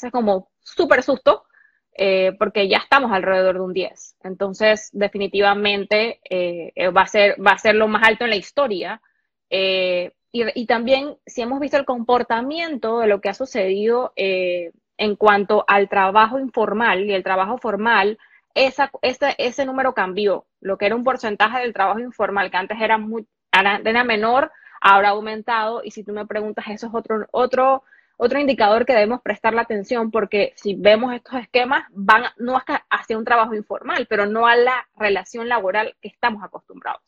Eso 0.00 0.06
es 0.06 0.12
como 0.14 0.48
súper 0.60 1.02
susto, 1.02 1.44
eh, 1.92 2.32
porque 2.38 2.68
ya 2.68 2.78
estamos 2.78 3.12
alrededor 3.12 3.56
de 3.56 3.60
un 3.60 3.74
10. 3.74 4.16
Entonces, 4.22 4.88
definitivamente 4.94 6.20
eh, 6.30 6.72
eh, 6.74 6.88
va, 6.88 7.02
a 7.02 7.06
ser, 7.06 7.36
va 7.46 7.50
a 7.50 7.58
ser 7.58 7.74
lo 7.74 7.86
más 7.86 8.08
alto 8.08 8.24
en 8.24 8.30
la 8.30 8.36
historia. 8.36 9.02
y, 9.50 10.66
también, 10.66 11.18
si 11.26 11.42
hemos 11.42 11.60
visto 11.60 11.76
el 11.76 11.84
comportamiento 11.84 13.00
de 13.00 13.08
lo 13.08 13.20
que 13.20 13.28
ha 13.28 13.34
sucedido 13.34 14.14
en 14.16 15.16
cuanto 15.16 15.64
al 15.68 15.90
trabajo 15.90 16.38
informal 16.38 17.04
y 17.04 17.12
el 17.12 17.22
trabajo 17.22 17.58
formal, 17.58 18.16
esa, 18.54 18.90
ese, 19.02 19.34
ese 19.36 19.66
número 19.66 19.92
cambió. 19.92 20.46
Lo 20.62 20.78
que 20.78 20.86
era 20.86 20.96
un 20.96 21.04
porcentaje 21.04 21.58
del 21.58 21.74
trabajo 21.74 21.98
informal, 22.00 22.50
que 22.50 22.56
antes 22.56 22.80
era, 22.80 22.96
muy, 22.96 23.26
era 23.52 24.04
menor, 24.04 24.50
ahora 24.80 25.08
ha 25.08 25.12
aumentado. 25.12 25.82
Y 25.84 25.90
si 25.90 26.04
tú 26.04 26.12
me 26.14 26.26
preguntas, 26.26 26.64
eso 26.68 26.86
es 26.86 26.94
otro, 26.94 27.26
otro 27.32 27.82
otro 28.22 28.38
indicador 28.38 28.84
que 28.84 28.92
debemos 28.92 29.22
prestar 29.22 29.54
la 29.54 29.62
atención 29.62 30.10
porque 30.10 30.52
si 30.54 30.74
vemos 30.74 31.14
estos 31.14 31.40
esquemas 31.40 31.84
van 31.90 32.24
no 32.36 32.60
hacia 32.90 33.16
un 33.16 33.24
trabajo 33.24 33.54
informal, 33.54 34.06
pero 34.10 34.26
no 34.26 34.46
a 34.46 34.56
la 34.56 34.86
relación 34.94 35.48
laboral 35.48 35.96
que 36.02 36.08
estamos 36.08 36.44
acostumbrados. 36.44 37.00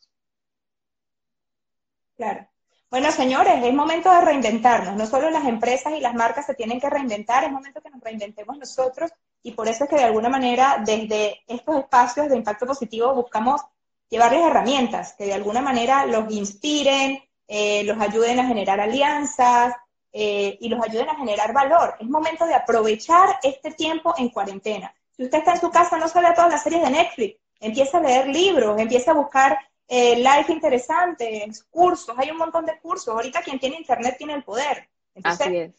Claro. 2.16 2.48
Bueno, 2.90 3.10
señores, 3.10 3.62
es 3.62 3.74
momento 3.74 4.10
de 4.10 4.22
reinventarnos. 4.22 4.96
No 4.96 5.04
solo 5.04 5.28
las 5.28 5.44
empresas 5.44 5.92
y 5.92 6.00
las 6.00 6.14
marcas 6.14 6.46
se 6.46 6.54
tienen 6.54 6.80
que 6.80 6.88
reinventar, 6.88 7.44
es 7.44 7.52
momento 7.52 7.82
que 7.82 7.90
nos 7.90 8.00
reinventemos 8.00 8.56
nosotros 8.56 9.10
y 9.42 9.52
por 9.52 9.68
eso 9.68 9.84
es 9.84 9.90
que 9.90 9.96
de 9.96 10.04
alguna 10.04 10.30
manera 10.30 10.82
desde 10.82 11.42
estos 11.46 11.76
espacios 11.76 12.30
de 12.30 12.36
impacto 12.36 12.64
positivo 12.64 13.14
buscamos 13.14 13.60
llevarles 14.08 14.46
herramientas 14.46 15.14
que 15.18 15.26
de 15.26 15.34
alguna 15.34 15.60
manera 15.60 16.06
los 16.06 16.32
inspiren, 16.32 17.22
eh, 17.48 17.84
los 17.84 18.00
ayuden 18.00 18.40
a 18.40 18.46
generar 18.46 18.80
alianzas, 18.80 19.74
eh, 20.12 20.58
y 20.60 20.68
los 20.68 20.82
ayuden 20.82 21.08
a 21.08 21.16
generar 21.16 21.52
valor. 21.52 21.96
Es 21.98 22.06
momento 22.06 22.46
de 22.46 22.54
aprovechar 22.54 23.38
este 23.42 23.72
tiempo 23.72 24.14
en 24.18 24.28
cuarentena. 24.28 24.94
Si 25.16 25.24
usted 25.24 25.38
está 25.38 25.52
en 25.52 25.60
su 25.60 25.70
casa, 25.70 25.96
no 25.98 26.06
vea 26.12 26.34
todas 26.34 26.50
las 26.50 26.62
series 26.62 26.82
de 26.82 26.90
Netflix, 26.90 27.38
empieza 27.60 27.98
a 27.98 28.02
leer 28.02 28.26
libros, 28.28 28.78
empieza 28.78 29.12
a 29.12 29.14
buscar 29.14 29.58
eh, 29.88 30.16
live 30.16 30.46
interesantes, 30.48 31.64
cursos, 31.70 32.14
hay 32.18 32.30
un 32.30 32.38
montón 32.38 32.66
de 32.66 32.78
cursos. 32.78 33.14
Ahorita 33.14 33.42
quien 33.42 33.58
tiene 33.58 33.76
internet 33.76 34.16
tiene 34.18 34.34
el 34.34 34.42
poder. 34.42 34.88
Entonces, 35.14 35.72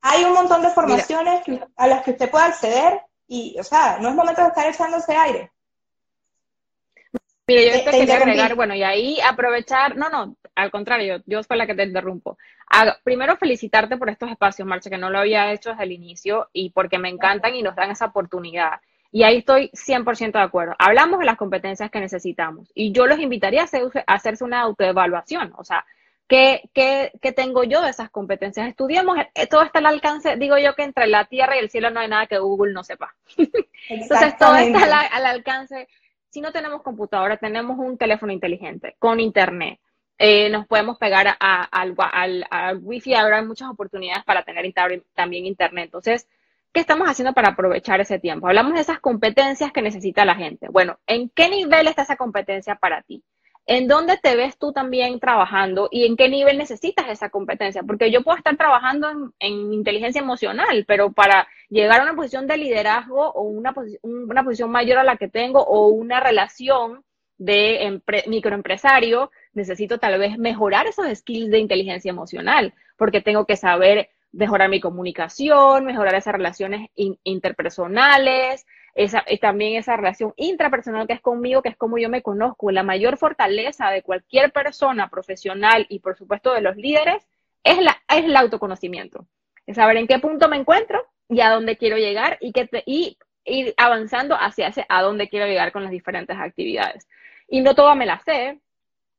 hay 0.00 0.24
un 0.24 0.32
montón 0.32 0.62
de 0.62 0.70
formaciones 0.70 1.42
a 1.76 1.86
las 1.86 2.02
que 2.02 2.12
usted 2.12 2.30
puede 2.30 2.44
acceder 2.44 3.00
y, 3.26 3.56
o 3.58 3.64
sea, 3.64 3.98
no 3.98 4.08
es 4.08 4.14
momento 4.14 4.42
de 4.42 4.48
estar 4.48 4.68
echándose 4.68 5.16
aire. 5.16 5.50
Mire, 7.48 7.78
yo 7.78 7.84
te, 7.84 7.98
quería 7.98 8.16
agregar, 8.16 8.54
bueno, 8.54 8.74
y 8.74 8.82
ahí 8.82 9.20
aprovechar, 9.20 9.96
no, 9.96 10.08
no, 10.08 10.36
al 10.56 10.70
contrario, 10.70 11.22
yo 11.26 11.42
soy 11.42 11.58
la 11.58 11.66
que 11.66 11.74
te 11.74 11.84
interrumpo. 11.84 12.36
primero, 13.04 13.36
felicitarte 13.36 13.96
por 13.96 14.10
estos 14.10 14.30
espacios, 14.30 14.66
Marcha, 14.66 14.90
que 14.90 14.98
no 14.98 15.10
lo 15.10 15.18
había 15.18 15.52
hecho 15.52 15.70
desde 15.70 15.84
el 15.84 15.92
inicio 15.92 16.48
y 16.52 16.70
porque 16.70 16.98
me 16.98 17.08
encantan 17.08 17.54
y 17.54 17.62
nos 17.62 17.76
dan 17.76 17.90
esa 17.90 18.06
oportunidad. 18.06 18.80
Y 19.12 19.22
ahí 19.22 19.38
estoy 19.38 19.70
100% 19.72 20.32
de 20.32 20.40
acuerdo. 20.40 20.74
Hablamos 20.78 21.20
de 21.20 21.26
las 21.26 21.36
competencias 21.36 21.90
que 21.90 22.00
necesitamos 22.00 22.70
y 22.74 22.92
yo 22.92 23.06
los 23.06 23.20
invitaría 23.20 23.62
a, 23.62 24.14
hacerse 24.14 24.44
una 24.44 24.62
autoevaluación. 24.62 25.52
O 25.56 25.64
sea, 25.64 25.86
¿qué, 26.26 26.68
¿qué, 26.74 27.12
qué, 27.22 27.32
tengo 27.32 27.62
yo 27.62 27.82
de 27.82 27.90
esas 27.90 28.10
competencias? 28.10 28.68
Estudiemos, 28.68 29.16
eh, 29.34 29.46
todo 29.46 29.62
está 29.62 29.78
al 29.78 29.86
alcance, 29.86 30.36
digo 30.36 30.58
yo 30.58 30.74
que 30.74 30.82
entre 30.82 31.06
la 31.06 31.26
tierra 31.26 31.56
y 31.56 31.60
el 31.60 31.70
cielo 31.70 31.90
no 31.90 32.00
hay 32.00 32.08
nada 32.08 32.26
que 32.26 32.38
Google 32.38 32.72
no 32.72 32.82
sepa. 32.82 33.14
Entonces, 33.88 34.36
todo 34.36 34.56
está 34.56 35.00
al 35.00 35.26
alcance 35.26 35.86
si 36.36 36.42
no 36.42 36.52
tenemos 36.52 36.82
computadora, 36.82 37.38
tenemos 37.38 37.78
un 37.78 37.96
teléfono 37.96 38.30
inteligente 38.30 38.94
con 38.98 39.20
internet. 39.20 39.80
Eh, 40.18 40.48
nos 40.48 40.66
podemos 40.66 40.98
pegar 40.98 41.36
al, 41.38 41.94
al, 42.50 42.78
wifi. 42.82 43.14
Ahora 43.14 43.38
hay 43.38 43.46
muchas 43.46 43.68
oportunidades 43.68 44.24
para 44.24 44.44
tener 44.44 44.72
también 45.14 45.46
internet. 45.46 45.84
Entonces, 45.86 46.26
¿qué 46.72 46.80
estamos 46.80 47.08
haciendo 47.08 47.34
para 47.34 47.48
aprovechar 47.48 48.00
ese 48.00 48.18
tiempo? 48.18 48.48
Hablamos 48.48 48.74
de 48.74 48.80
esas 48.80 49.00
competencias 49.00 49.72
que 49.72 49.82
necesita 49.82 50.24
la 50.24 50.34
gente. 50.34 50.68
Bueno, 50.68 50.98
¿en 51.06 51.28
qué 51.30 51.48
nivel 51.48 51.86
está 51.86 52.02
esa 52.02 52.16
competencia 52.16 52.76
para 52.76 53.02
ti? 53.02 53.22
¿En 53.68 53.88
dónde 53.88 54.16
te 54.16 54.36
ves 54.36 54.56
tú 54.58 54.72
también 54.72 55.18
trabajando 55.18 55.88
y 55.90 56.06
en 56.06 56.16
qué 56.16 56.28
nivel 56.28 56.56
necesitas 56.56 57.08
esa 57.08 57.30
competencia? 57.30 57.82
Porque 57.82 58.12
yo 58.12 58.22
puedo 58.22 58.38
estar 58.38 58.56
trabajando 58.56 59.32
en, 59.40 59.72
inteligencia 59.72 60.20
emocional, 60.20 60.84
pero 60.86 61.12
para 61.12 61.48
llegar 61.68 62.00
a 62.00 62.04
una 62.04 62.14
posición 62.14 62.46
de 62.46 62.58
liderazgo 62.58 63.32
o 63.32 63.42
una, 63.42 63.74
una 64.02 64.44
posición 64.44 64.70
mayor 64.70 64.98
a 64.98 65.04
la 65.04 65.16
que 65.16 65.28
tengo 65.28 65.64
o 65.64 65.88
una 65.88 66.20
relación 66.20 67.04
de 67.38 68.00
microempresario, 68.26 69.30
necesito 69.52 69.98
tal 69.98 70.18
vez 70.18 70.38
mejorar 70.38 70.86
esos 70.86 71.06
skills 71.18 71.50
de 71.50 71.58
inteligencia 71.58 72.10
emocional, 72.10 72.74
porque 72.96 73.20
tengo 73.20 73.44
que 73.44 73.56
saber 73.56 74.10
mejorar 74.32 74.68
mi 74.68 74.80
comunicación, 74.80 75.84
mejorar 75.84 76.14
esas 76.14 76.34
relaciones 76.34 76.90
interpersonales, 77.24 78.66
esa, 78.94 79.24
también 79.40 79.76
esa 79.76 79.96
relación 79.96 80.32
intrapersonal 80.36 81.06
que 81.06 81.14
es 81.14 81.20
conmigo, 81.20 81.62
que 81.62 81.68
es 81.70 81.76
como 81.76 81.98
yo 81.98 82.08
me 82.08 82.22
conozco. 82.22 82.70
La 82.70 82.82
mayor 82.82 83.18
fortaleza 83.18 83.90
de 83.90 84.02
cualquier 84.02 84.52
persona 84.52 85.08
profesional 85.08 85.86
y 85.88 86.00
por 86.00 86.16
supuesto 86.16 86.52
de 86.52 86.60
los 86.60 86.76
líderes 86.76 87.26
es, 87.62 87.78
la, 87.78 87.96
es 88.08 88.24
el 88.24 88.36
autoconocimiento. 88.36 89.26
Es 89.66 89.76
saber 89.76 89.96
en 89.96 90.06
qué 90.06 90.18
punto 90.18 90.48
me 90.48 90.56
encuentro 90.56 91.06
y 91.28 91.40
a 91.40 91.50
dónde 91.50 91.76
quiero 91.76 91.96
llegar 91.96 92.38
y, 92.40 92.52
que 92.52 92.68
y 92.86 93.18
ir 93.44 93.74
avanzando 93.76 94.34
hacia 94.34 94.68
ese, 94.68 94.86
a 94.88 95.02
dónde 95.02 95.28
quiero 95.28 95.46
llegar 95.46 95.72
con 95.72 95.82
las 95.82 95.92
diferentes 95.92 96.36
actividades. 96.38 97.08
Y 97.48 97.60
no 97.60 97.74
todo 97.74 97.94
me 97.94 98.06
la 98.06 98.18
sé. 98.20 98.60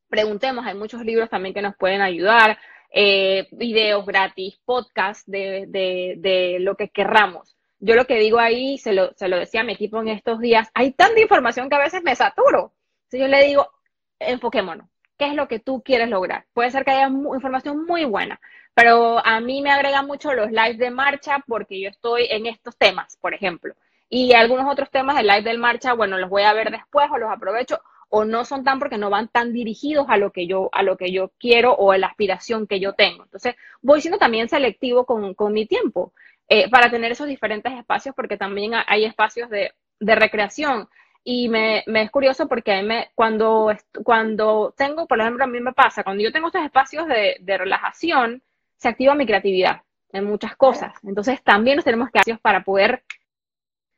Preguntemos, 0.08 0.66
hay 0.66 0.74
muchos 0.74 1.02
libros 1.02 1.28
también 1.30 1.54
que 1.54 1.62
nos 1.62 1.76
pueden 1.76 2.00
ayudar, 2.00 2.58
eh, 2.90 3.46
videos 3.50 4.06
gratis, 4.06 4.58
podcasts 4.64 5.30
de, 5.30 5.66
de, 5.68 6.14
de 6.18 6.58
lo 6.60 6.76
que 6.76 6.88
querramos 6.88 7.58
yo 7.80 7.94
lo 7.94 8.06
que 8.06 8.18
digo 8.18 8.38
ahí, 8.38 8.78
se 8.78 8.92
lo, 8.92 9.12
se 9.14 9.28
lo 9.28 9.38
decía 9.38 9.60
a 9.60 9.64
mi 9.64 9.72
equipo 9.72 10.00
en 10.00 10.08
estos 10.08 10.40
días, 10.40 10.68
hay 10.74 10.92
tanta 10.92 11.20
información 11.20 11.68
que 11.68 11.76
a 11.76 11.80
veces 11.80 12.02
me 12.02 12.16
saturo. 12.16 12.72
Entonces 13.04 13.20
yo 13.20 13.28
le 13.28 13.44
digo, 13.44 13.70
enfoquémonos. 14.18 14.88
¿Qué 15.16 15.26
es 15.26 15.34
lo 15.34 15.48
que 15.48 15.58
tú 15.58 15.82
quieres 15.82 16.08
lograr? 16.08 16.46
Puede 16.52 16.70
ser 16.70 16.84
que 16.84 16.92
haya 16.92 17.08
información 17.08 17.84
muy 17.86 18.04
buena, 18.04 18.40
pero 18.74 19.24
a 19.26 19.40
mí 19.40 19.62
me 19.62 19.70
agrega 19.70 20.02
mucho 20.02 20.32
los 20.32 20.50
lives 20.50 20.78
de 20.78 20.90
marcha 20.90 21.42
porque 21.46 21.80
yo 21.80 21.88
estoy 21.88 22.28
en 22.30 22.46
estos 22.46 22.76
temas, 22.76 23.16
por 23.16 23.34
ejemplo. 23.34 23.74
Y 24.08 24.32
algunos 24.34 24.70
otros 24.70 24.90
temas 24.90 25.16
de 25.16 25.24
live 25.24 25.42
de 25.42 25.58
marcha, 25.58 25.92
bueno, 25.92 26.18
los 26.18 26.30
voy 26.30 26.42
a 26.42 26.52
ver 26.52 26.70
después 26.70 27.08
o 27.10 27.18
los 27.18 27.30
aprovecho 27.30 27.80
o 28.08 28.24
no 28.24 28.44
son 28.44 28.64
tan 28.64 28.78
porque 28.78 28.98
no 28.98 29.10
van 29.10 29.28
tan 29.28 29.52
dirigidos 29.52 30.06
a 30.08 30.16
lo 30.16 30.32
que 30.32 30.46
yo, 30.46 30.70
a 30.72 30.82
lo 30.82 30.96
que 30.96 31.12
yo 31.12 31.30
quiero 31.38 31.72
o 31.72 31.92
a 31.92 31.98
la 31.98 32.06
aspiración 32.06 32.66
que 32.66 32.80
yo 32.80 32.94
tengo. 32.94 33.24
Entonces, 33.24 33.54
voy 33.82 34.00
siendo 34.00 34.18
también 34.18 34.48
selectivo 34.48 35.04
con, 35.04 35.34
con 35.34 35.52
mi 35.52 35.66
tiempo 35.66 36.12
eh, 36.48 36.70
para 36.70 36.90
tener 36.90 37.12
esos 37.12 37.26
diferentes 37.26 37.72
espacios 37.72 38.14
porque 38.14 38.36
también 38.38 38.72
hay 38.86 39.04
espacios 39.04 39.50
de, 39.50 39.72
de 40.00 40.14
recreación. 40.14 40.88
Y 41.22 41.48
me, 41.48 41.84
me, 41.86 42.02
es 42.02 42.10
curioso 42.10 42.48
porque 42.48 42.82
me, 42.82 43.10
cuando, 43.14 43.74
cuando 44.02 44.74
tengo, 44.76 45.06
por 45.06 45.20
ejemplo, 45.20 45.44
a 45.44 45.48
mí 45.48 45.60
me 45.60 45.74
pasa, 45.74 46.02
cuando 46.02 46.22
yo 46.22 46.32
tengo 46.32 46.46
estos 46.46 46.64
espacios 46.64 47.06
de, 47.06 47.36
de 47.40 47.58
relajación, 47.58 48.42
se 48.76 48.88
activa 48.88 49.14
mi 49.14 49.26
creatividad 49.26 49.82
en 50.12 50.24
muchas 50.24 50.56
cosas. 50.56 50.94
Entonces, 51.02 51.42
también 51.42 51.76
nos 51.76 51.84
tenemos 51.84 52.10
que 52.10 52.20
hacer 52.20 52.38
para 52.38 52.64
poder 52.64 53.02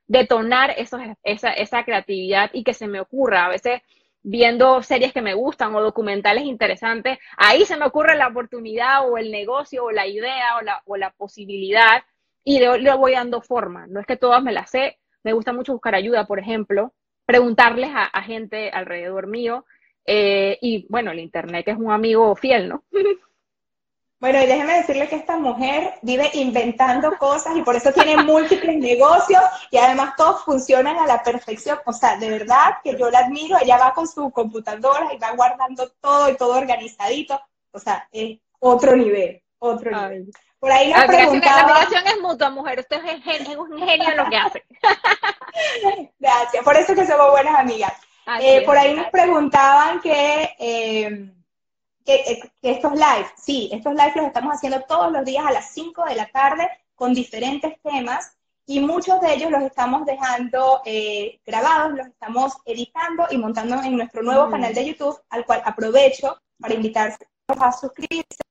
detonar 0.08 0.74
esos, 0.76 1.00
esa, 1.22 1.52
esa 1.52 1.84
creatividad 1.84 2.50
y 2.52 2.64
que 2.64 2.74
se 2.74 2.88
me 2.88 3.00
ocurra. 3.00 3.46
A 3.46 3.50
veces 3.50 3.80
viendo 4.22 4.82
series 4.82 5.12
que 5.12 5.22
me 5.22 5.34
gustan 5.34 5.74
o 5.74 5.80
documentales 5.80 6.44
interesantes, 6.44 7.18
ahí 7.36 7.64
se 7.64 7.76
me 7.76 7.86
ocurre 7.86 8.16
la 8.16 8.28
oportunidad 8.28 9.08
o 9.08 9.18
el 9.18 9.30
negocio 9.30 9.84
o 9.84 9.90
la 9.90 10.06
idea 10.06 10.56
o 10.58 10.62
la, 10.62 10.82
o 10.84 10.96
la 10.96 11.10
posibilidad 11.10 12.02
y 12.44 12.58
le, 12.58 12.94
voy 12.96 13.12
dando 13.12 13.40
forma. 13.40 13.86
No 13.86 14.00
es 14.00 14.06
que 14.06 14.16
todas 14.16 14.42
me 14.42 14.52
las 14.52 14.70
sé, 14.70 14.98
me 15.22 15.32
gusta 15.32 15.52
mucho 15.52 15.72
buscar 15.72 15.94
ayuda, 15.94 16.26
por 16.26 16.38
ejemplo, 16.38 16.92
preguntarles 17.26 17.90
a, 17.94 18.22
gente 18.22 18.70
alrededor 18.70 19.26
mío 19.26 19.64
eh, 20.06 20.58
y 20.60 20.86
bueno, 20.88 21.12
el 21.12 21.20
Internet 21.20 21.64
que 21.64 21.70
es 21.72 21.78
un 21.78 21.92
amigo 21.92 22.34
fiel, 22.36 22.68
¿no? 22.68 22.84
Bueno, 24.20 24.42
y 24.42 24.46
déjeme 24.46 24.74
decirle 24.74 25.08
que 25.08 25.16
esta 25.16 25.38
mujer 25.38 25.94
vive 26.02 26.30
inventando 26.34 27.16
cosas 27.16 27.56
y 27.56 27.62
por 27.62 27.74
eso 27.74 27.90
tiene 27.90 28.16
múltiples 28.22 28.76
negocios 28.76 29.42
y 29.70 29.78
además 29.78 30.14
todos 30.14 30.44
funcionan 30.44 30.98
a 30.98 31.06
la 31.06 31.22
perfección. 31.22 31.78
O 31.86 31.92
sea, 31.94 32.18
de 32.18 32.28
verdad 32.28 32.74
que 32.84 32.98
yo 32.98 33.10
la 33.10 33.20
admiro. 33.20 33.56
Ella 33.58 33.78
va 33.78 33.94
con 33.94 34.06
su 34.06 34.30
computadora 34.30 35.14
y 35.14 35.18
va 35.18 35.30
guardando 35.32 35.90
todo 36.02 36.28
y 36.28 36.36
todo 36.36 36.58
organizadito. 36.58 37.40
O 37.72 37.78
sea, 37.78 38.06
es 38.12 38.38
otro 38.58 38.94
nivel, 38.94 39.42
otro 39.58 39.90
nivel. 39.90 40.30
Por 40.58 40.70
ahí 40.70 40.90
la 40.90 41.06
preguntaba... 41.06 41.62
La 41.62 41.80
admiración 41.80 42.06
es 42.06 42.20
mutua, 42.20 42.50
mujer. 42.50 42.80
Usted 42.80 43.00
es, 43.02 43.56
un 43.56 43.78
genio 43.78 44.10
en 44.10 44.16
lo 44.18 44.28
que 44.28 44.36
hace. 44.36 44.64
Gracias. 46.18 46.62
Por 46.62 46.76
eso 46.76 46.94
que 46.94 47.06
somos 47.06 47.30
buenas 47.30 47.58
amigas. 47.58 47.94
Eh, 48.38 48.66
por 48.66 48.76
ahí 48.76 48.92
nos 48.92 49.06
preguntaban 49.06 49.98
que... 50.02 50.54
Eh, 50.58 51.32
eh, 52.06 52.40
que, 52.60 52.70
estos 52.70 52.92
lives, 52.92 53.30
sí, 53.36 53.70
estos 53.72 53.94
lives 53.94 54.16
los 54.16 54.26
estamos 54.26 54.54
haciendo 54.54 54.80
todos 54.82 55.12
los 55.12 55.24
días 55.24 55.44
a 55.46 55.52
las 55.52 55.70
5 55.72 56.04
de 56.04 56.14
la 56.14 56.26
tarde 56.26 56.68
con 56.94 57.14
diferentes 57.14 57.80
temas 57.82 58.36
y 58.66 58.80
muchos 58.80 59.20
de 59.20 59.34
ellos 59.34 59.50
los 59.50 59.62
estamos 59.62 60.06
dejando 60.06 60.80
eh, 60.84 61.40
grabados, 61.44 61.92
los 61.92 62.06
estamos 62.06 62.54
editando 62.64 63.26
y 63.30 63.36
montando 63.36 63.82
en 63.82 63.96
nuestro 63.96 64.22
nuevo 64.22 64.46
mm. 64.46 64.50
canal 64.50 64.74
de 64.74 64.86
YouTube, 64.86 65.20
al 65.30 65.44
cual 65.44 65.62
aprovecho 65.64 66.38
para 66.58 66.74
invitarlos 66.74 67.18
a 67.48 67.72
suscribirse. 67.72 68.42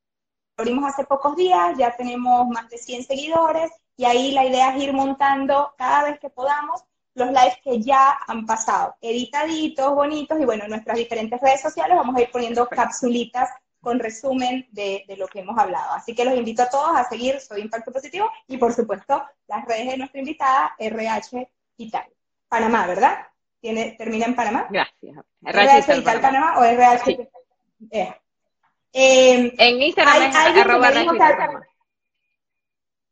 Lo 0.58 0.64
abrimos 0.64 0.86
hace 0.86 1.06
pocos 1.06 1.36
días, 1.36 1.78
ya 1.78 1.96
tenemos 1.96 2.48
más 2.50 2.70
de 2.70 2.78
100 2.78 3.04
seguidores 3.06 3.72
y 3.96 4.06
ahí 4.06 4.32
la 4.32 4.46
idea 4.46 4.76
es 4.76 4.84
ir 4.84 4.94
montando 4.94 5.74
cada 5.78 6.04
vez 6.04 6.20
que 6.20 6.30
podamos 6.30 6.84
los 7.20 7.30
lives 7.30 7.58
que 7.64 7.82
ya 7.82 8.18
han 8.28 8.46
pasado, 8.46 8.96
editaditos, 9.02 9.94
bonitos, 9.94 10.40
y 10.40 10.46
bueno, 10.46 10.64
en 10.64 10.72
nuestras 10.72 10.98
diferentes 10.98 11.40
redes 11.40 11.62
sociales 11.62 11.96
vamos 11.98 12.16
a 12.16 12.22
ir 12.22 12.32
poniendo 12.32 12.68
capsulitas 12.68 13.50
con 13.82 14.00
resumen 14.00 14.68
de, 14.72 15.06
lo 15.18 15.28
que 15.28 15.40
hemos 15.40 15.58
hablado. 15.58 15.94
Así 15.94 16.16
que 16.16 16.26
los 16.26 16.36
invito 16.36 16.64
a 16.64 16.70
todos 16.70 16.96
a 16.96 17.08
seguir 17.08 17.40
Soy 17.40 17.62
Impacto 17.62 17.92
Positivo 17.92 18.30
y 18.48 18.58
por 18.58 18.74
supuesto 18.74 19.24
las 19.48 19.66
redes 19.66 19.92
de 19.92 19.98
nuestra 19.98 20.20
invitada, 20.20 20.76
RH 20.80 21.50
Italia. 21.78 22.16
Panamá, 22.48 22.88
¿verdad? 22.88 23.28
¿Tiene, 23.62 23.92
¿Termina 23.92 24.26
en 24.26 24.36
Panamá? 24.36 24.68
Gracias. 24.70 25.16
RH 25.44 25.98
Italia 25.98 26.22
Panamá. 26.22 26.60
o 26.60 26.64
RH... 26.64 27.30
Eh. 27.92 29.54
en 29.58 29.82
Instagram 29.82 30.24
es 30.24 30.36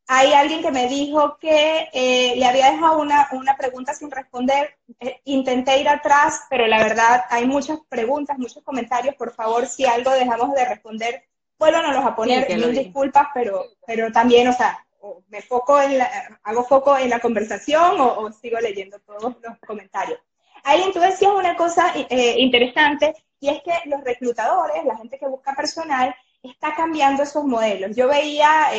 hay 0.09 0.31
alguien 0.31 0.61
que 0.61 0.71
me 0.71 0.87
dijo 0.87 1.37
que 1.37 1.89
eh, 1.91 2.33
le 2.37 2.45
había 2.45 2.71
dejado 2.71 2.99
una, 2.99 3.57
pregunta 3.57 3.93
sin 3.93 4.09
responder. 4.09 4.77
Eh, 5.01 5.19
intenté 5.25 5.79
ir 5.81 5.89
atrás, 5.89 6.43
pero 6.49 6.65
la 6.65 6.77
verdad 6.77 7.25
hay 7.29 7.45
muchas 7.45 7.79
preguntas, 7.89 8.37
muchos 8.37 8.63
comentarios. 8.63 9.15
Por 9.15 9.33
favor, 9.33 9.67
si 9.67 9.85
algo 9.85 10.11
dejamos 10.11 10.53
de 10.53 10.63
responder, 10.63 11.23
vuélvanos 11.59 12.05
a 12.05 12.15
poner. 12.15 12.47
Mil 12.47 12.71
disculpas, 12.71 13.27
pero, 13.33 13.65
pero 13.85 14.09
también, 14.13 14.47
o 14.47 14.53
sea, 14.53 14.81
me 15.27 15.41
foco 15.41 15.81
en 15.81 16.01
hago 16.43 16.63
foco 16.63 16.97
en 16.97 17.09
la 17.09 17.19
conversación 17.19 17.99
o, 17.99 18.31
sigo 18.31 18.59
leyendo 18.59 18.99
todos 18.99 19.35
los 19.43 19.57
comentarios. 19.67 20.19
Alguien, 20.63 20.93
tú 20.93 20.99
decías 21.01 21.33
una 21.33 21.55
cosa 21.57 21.91
eh, 21.95 22.35
interesante 22.39 23.13
y 23.41 23.49
es 23.49 23.61
que 23.61 23.73
los 23.89 24.01
reclutadores, 24.05 24.85
la 24.85 24.95
gente 24.95 25.19
que 25.19 25.27
busca 25.27 25.53
personal, 25.53 26.15
está 26.41 26.73
cambiando 26.75 27.23
esos 27.23 27.43
modelos. 27.43 27.93
Yo 27.93 28.07
veía 28.07 28.69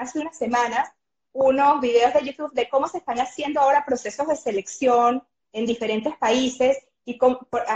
hace 0.00 0.18
unas 0.18 0.36
semanas 0.36 0.90
unos 1.32 1.80
videos 1.80 2.12
de 2.14 2.24
YouTube 2.24 2.52
de 2.52 2.68
cómo 2.68 2.88
se 2.88 2.98
están 2.98 3.20
haciendo 3.20 3.60
ahora 3.60 3.84
procesos 3.84 4.26
de 4.26 4.36
selección 4.36 5.22
en 5.52 5.66
diferentes 5.66 6.16
países 6.16 6.78
y 7.04 7.18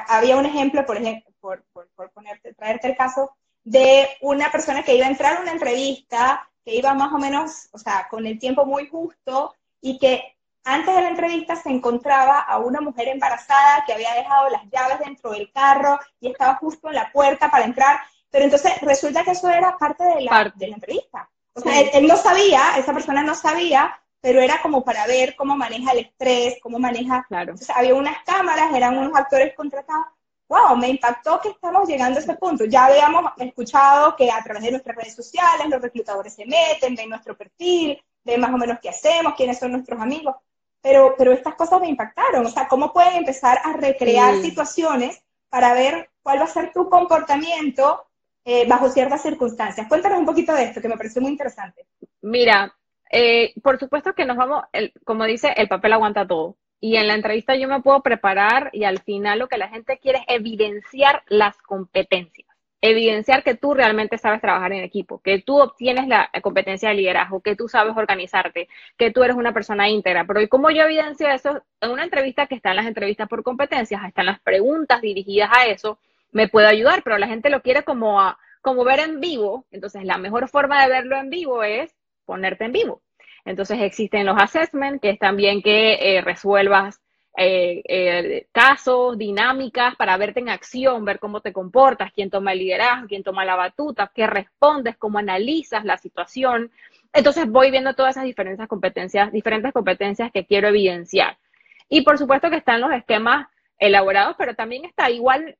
había 0.08 0.36
un 0.36 0.46
ejemplo, 0.46 0.84
por 0.86 0.96
ejemplo, 0.96 1.32
por, 1.40 1.64
ponerte, 2.12 2.54
traerte 2.54 2.88
el 2.88 2.96
caso 2.96 3.36
de 3.62 4.08
una 4.20 4.50
persona 4.50 4.82
que 4.82 4.94
iba 4.94 5.06
a 5.06 5.10
entrar 5.10 5.36
a 5.36 5.40
una 5.40 5.52
entrevista, 5.52 6.48
que 6.64 6.74
iba 6.74 6.94
más 6.94 7.12
o 7.12 7.18
menos, 7.18 7.68
o 7.72 7.78
sea, 7.78 8.06
con 8.10 8.26
el 8.26 8.38
tiempo 8.38 8.66
muy 8.66 8.88
justo 8.88 9.54
y 9.80 9.98
que 9.98 10.36
antes 10.64 10.94
de 10.94 11.02
la 11.02 11.08
entrevista 11.08 11.56
se 11.56 11.70
encontraba 11.70 12.40
a 12.40 12.58
una 12.58 12.80
mujer 12.80 13.08
embarazada 13.08 13.84
que 13.86 13.92
había 13.92 14.14
dejado 14.14 14.50
las 14.50 14.64
llaves 14.70 14.98
dentro 15.00 15.30
del 15.30 15.50
carro 15.52 15.98
y 16.20 16.28
estaba 16.28 16.56
justo 16.56 16.88
en 16.88 16.94
la 16.94 17.12
puerta 17.12 17.50
para 17.50 17.64
entrar, 17.64 18.00
pero 18.30 18.44
entonces 18.44 18.72
resulta 18.80 19.24
que 19.24 19.32
eso 19.32 19.48
era 19.48 19.76
parte 19.76 20.04
de 20.04 20.22
la, 20.22 20.52
de 20.54 20.68
la 20.68 20.74
entrevista. 20.74 21.30
O 21.55 21.61
sea, 21.61 21.80
él, 21.80 22.07
no 22.07 22.16
sabía, 22.16 22.76
esa 22.78 22.92
persona 22.92 23.22
no 23.22 23.34
sabía, 23.34 24.00
pero 24.20 24.40
era 24.40 24.61
como 24.61 24.84
para 24.84 25.07
ver 25.07 25.36
cómo 25.36 25.57
maneja 25.57 25.92
el 25.92 26.00
estrés, 26.00 26.57
cómo 26.61 26.78
maneja... 26.78 27.24
Claro. 27.28 27.55
había 27.74 27.94
unas 27.94 28.24
cámaras, 28.24 28.74
eran 28.74 28.98
unos 28.98 29.16
actores 29.16 29.55
contratados. 29.55 30.07
¡Wow! 30.48 30.76
Me 30.76 30.88
impactó 30.88 31.40
que 31.40 31.50
estamos 31.50 31.88
llegando 31.88 32.18
a 32.18 32.22
ese 32.22 32.34
punto. 32.34 32.64
Ya 32.64 32.86
habíamos 32.86 33.32
escuchado 33.38 34.14
que 34.16 34.30
a 34.30 34.42
través 34.42 34.62
de 34.64 34.72
nuestras 34.72 34.96
redes 34.96 35.14
sociales 35.14 35.68
los 35.68 35.80
reclutadores 35.80 36.34
se 36.34 36.44
meten, 36.44 36.94
ven 36.94 37.09
nuestro 37.09 37.36
perfil, 37.36 38.02
ven 38.24 38.40
más 38.40 38.52
o 38.52 38.59
menos 38.59 38.78
qué 38.82 38.90
hacemos, 38.90 39.34
quiénes 39.34 39.59
son 39.59 39.72
nuestros 39.72 40.00
amigos. 40.00 40.36
Pero, 40.82 41.14
pero 41.16 41.32
estas 41.32 41.55
cosas 41.55 41.80
me 41.80 41.88
impactaron. 41.88 42.44
O 42.44 42.50
sea, 42.50 42.68
¿cómo 42.68 42.92
pueden 42.92 43.14
empezar 43.14 43.61
a 43.64 43.72
recrear 43.74 44.36
situaciones 44.42 45.22
para 45.48 45.72
ver 45.72 46.11
cuál 46.22 46.40
va 46.40 46.44
a 46.44 46.48
ser 46.48 46.72
tu 46.72 46.90
comportamiento 46.90 48.07
eh, 48.45 48.66
bajo 48.68 48.88
ciertas 48.88 49.22
circunstancias. 49.22 49.86
Cuéntanos 49.88 50.18
un 50.18 50.26
poquito 50.26 50.53
de 50.53 50.64
esto, 50.64 50.80
que 50.80 50.88
me 50.88 50.97
pareció 50.97 51.22
muy 51.22 51.30
interesante. 51.30 51.86
Mira, 52.22 52.74
eh, 53.11 53.55
por 53.62 53.78
supuesto 53.78 54.14
que 54.14 54.26
nos 54.26 54.36
vamos, 54.36 54.64
como 55.05 55.24
dice, 55.24 55.55
el 55.57 55.68
papel 55.68 55.92
aguanta 55.95 56.26
todo. 56.26 56.57
Y 56.80 56.97
en 56.97 57.07
la 57.07 57.14
entrevista 57.14 57.57
yo 57.57 57.68
me 57.68 57.80
puedo 57.80 58.03
preparar 58.03 58.68
y 58.74 58.84
al 58.84 59.01
final 59.01 59.38
lo 59.38 59.49
que 59.49 59.57
la 59.57 59.68
gente 59.68 59.99
quiere 59.99 60.18
es 60.18 60.24
evidenciar 60.36 61.22
las 61.28 61.57
competencias. 61.62 62.47
Evidenciar 62.82 63.42
que 63.42 63.55
tú 63.55 63.72
realmente 63.72 64.18
sabes 64.18 64.42
trabajar 64.42 64.74
en 64.74 64.84
equipo, 64.84 65.22
que 65.22 65.40
tú 65.40 65.59
obtienes 65.62 66.07
la 66.07 66.28
competencia 66.42 66.90
de 66.90 66.97
liderazgo, 66.97 67.40
que 67.40 67.57
tú 67.57 67.68
sabes 67.68 67.97
organizarte, 67.97 68.68
que 68.99 69.11
tú 69.11 69.22
eres 69.22 69.36
una 69.36 69.55
persona 69.55 69.88
íntegra. 69.88 70.26
Pero 70.26 70.42
¿y 70.42 70.49
cómo 70.49 70.70
yo 70.70 70.82
evidencio 70.82 71.26
eso? 71.28 71.62
En 71.80 71.92
una 71.92 72.05
entrevista 72.05 72.47
que 72.47 72.57
están 72.57 72.76
las 72.76 72.84
entrevistas 72.84 73.26
por 73.26 73.42
competencias, 73.42 74.05
están 74.05 74.26
las 74.26 74.40
preguntas 74.40 75.01
dirigidas 75.01 75.49
a 75.51 75.64
eso, 75.64 75.99
me 76.35 76.49
puede 76.49 76.66
ayudar, 76.66 77.03
pero 77.03 77.16
la 77.16 77.28
gente 77.28 77.49
lo 77.49 77.62
quiere 77.62 77.85
como, 77.85 78.20
a, 78.20 78.39
como 78.61 78.85
ver 78.85 79.01
en 79.01 79.20
vivo. 79.20 79.64
Entonces, 79.70 80.05
la 80.05 80.18
mejor 80.18 80.49
forma 80.49 80.82
de 80.82 80.91
verlo 80.91 81.16
en 81.16 81.30
vivo 81.30 81.62
es 81.62 81.95
ponerte 82.26 82.64
en 82.64 82.72
vivo. 82.72 83.03
Entonces, 83.47 83.80
existen 83.80 84.26
los 84.26 84.37
assessments, 84.41 85.01
que 85.01 85.11
es 85.11 85.18
también 85.18 85.62
que 85.62 86.16
eh, 86.16 86.20
resuelvas 86.20 87.01
eh, 87.37 87.82
eh, 87.89 88.47
casos, 88.53 89.16
dinámicas 89.16 89.95
para 89.97 90.16
verte 90.16 90.41
en 90.41 90.49
acción, 90.49 91.05
ver 91.05 91.20
cómo 91.20 91.41
te 91.41 91.53
comportas, 91.53 92.12
quién 92.12 92.30
toma 92.30 92.53
el 92.53 92.59
liderazgo, 92.59 93.07
quién 93.07 93.22
toma 93.22 93.45
la 93.45 93.55
batuta, 93.55 94.11
qué 94.12 94.26
respondes, 94.26 94.97
cómo 94.97 95.18
analizas 95.18 95.85
la 95.85 95.99
situación. 95.99 96.72
Entonces 97.12 97.49
voy 97.49 97.70
viendo 97.70 97.95
todas 97.95 98.16
esas 98.16 98.24
diferentes 98.24 98.66
competencias, 98.66 99.32
diferentes 99.32 99.72
competencias 99.72 100.32
que 100.32 100.47
quiero 100.47 100.68
evidenciar. 100.68 101.39
Y 101.89 102.03
por 102.03 102.18
supuesto 102.18 102.51
que 102.51 102.57
están 102.57 102.80
los 102.80 102.93
esquemas 102.93 103.47
elaborados, 103.78 104.35
pero 104.37 104.55
también 104.55 104.85
está 104.85 105.11
igual 105.11 105.57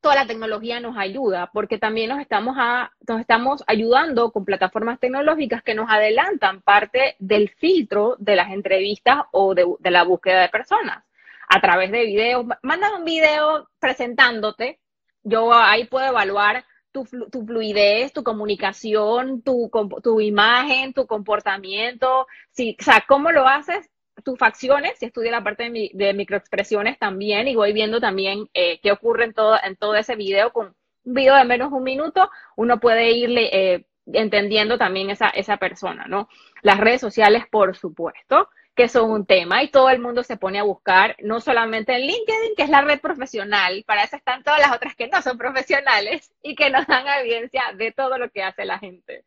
toda 0.00 0.14
la 0.14 0.26
tecnología 0.26 0.80
nos 0.80 0.96
ayuda, 0.96 1.50
porque 1.52 1.78
también 1.78 2.08
nos 2.08 2.20
estamos, 2.20 2.56
a, 2.58 2.92
nos 3.06 3.20
estamos 3.20 3.62
ayudando 3.66 4.32
con 4.32 4.44
plataformas 4.44 4.98
tecnológicas 4.98 5.62
que 5.62 5.74
nos 5.74 5.90
adelantan 5.90 6.62
parte 6.62 7.16
del 7.18 7.50
filtro 7.50 8.16
de 8.18 8.36
las 8.36 8.50
entrevistas 8.50 9.18
o 9.32 9.54
de, 9.54 9.66
la 9.90 10.04
búsqueda 10.04 10.42
de 10.42 10.48
personas 10.48 11.04
a 11.48 11.60
través 11.60 11.90
de 11.90 12.04
videos. 12.06 12.46
Mandan 12.62 12.94
un 12.94 13.04
video 13.04 13.68
presentándote, 13.78 14.80
yo 15.22 15.52
ahí 15.52 15.84
puedo 15.84 16.06
evaluar 16.06 16.64
tu, 16.92 17.04
tu 17.30 17.44
fluidez, 17.44 18.12
tu 18.12 18.24
comunicación, 18.24 19.42
tu, 19.42 19.70
tu 20.02 20.20
imagen, 20.20 20.94
tu 20.94 21.06
comportamiento, 21.06 22.26
si, 22.50 22.76
o 22.80 22.82
sea, 22.82 23.04
cómo 23.06 23.30
lo 23.30 23.46
haces 23.46 23.90
tus 24.22 24.38
facciones, 24.38 24.98
si 24.98 25.06
estudio 25.06 25.30
la 25.30 25.42
parte 25.42 25.70
de, 25.70 26.14
microexpresiones 26.14 26.98
también 26.98 27.48
y 27.48 27.56
voy 27.56 27.72
viendo 27.72 28.00
también 28.00 28.48
eh, 28.54 28.80
qué 28.80 28.92
ocurre 28.92 29.24
en 29.24 29.34
todo, 29.34 29.56
en 29.62 29.76
todo 29.76 29.94
ese 29.96 30.16
video 30.16 30.52
con 30.52 30.74
un 31.04 31.14
video 31.14 31.34
de 31.36 31.44
menos 31.44 31.70
de 31.70 31.76
un 31.76 31.82
minuto, 31.82 32.30
uno 32.56 32.78
puede 32.78 33.10
irle 33.12 33.48
eh, 33.52 33.86
entendiendo 34.12 34.78
también 34.78 35.10
esa, 35.10 35.28
esa 35.30 35.56
persona, 35.56 36.06
¿no? 36.06 36.28
Las 36.62 36.78
redes 36.78 37.00
sociales, 37.00 37.44
por 37.50 37.76
supuesto, 37.76 38.48
que 38.74 38.88
son 38.88 39.10
un 39.10 39.26
tema 39.26 39.62
y 39.62 39.68
todo 39.68 39.90
el 39.90 40.00
mundo 40.00 40.22
se 40.22 40.36
pone 40.36 40.58
a 40.58 40.62
buscar, 40.62 41.16
no 41.20 41.40
solamente 41.40 41.94
en 41.94 42.02
LinkedIn, 42.02 42.54
que 42.56 42.62
es 42.62 42.70
la 42.70 42.82
red 42.82 43.00
profesional, 43.00 43.84
para 43.86 44.04
eso 44.04 44.16
están 44.16 44.42
todas 44.42 44.60
las 44.60 44.72
otras 44.72 44.94
que 44.94 45.08
no 45.08 45.20
son 45.22 45.36
profesionales 45.36 46.32
y 46.42 46.54
que 46.54 46.70
nos 46.70 46.86
dan 46.86 47.06
evidencia 47.08 47.62
de 47.76 47.92
todo 47.92 48.18
lo 48.18 48.30
que 48.30 48.42
hace 48.42 48.64
la 48.64 48.78
gente. 48.78 49.24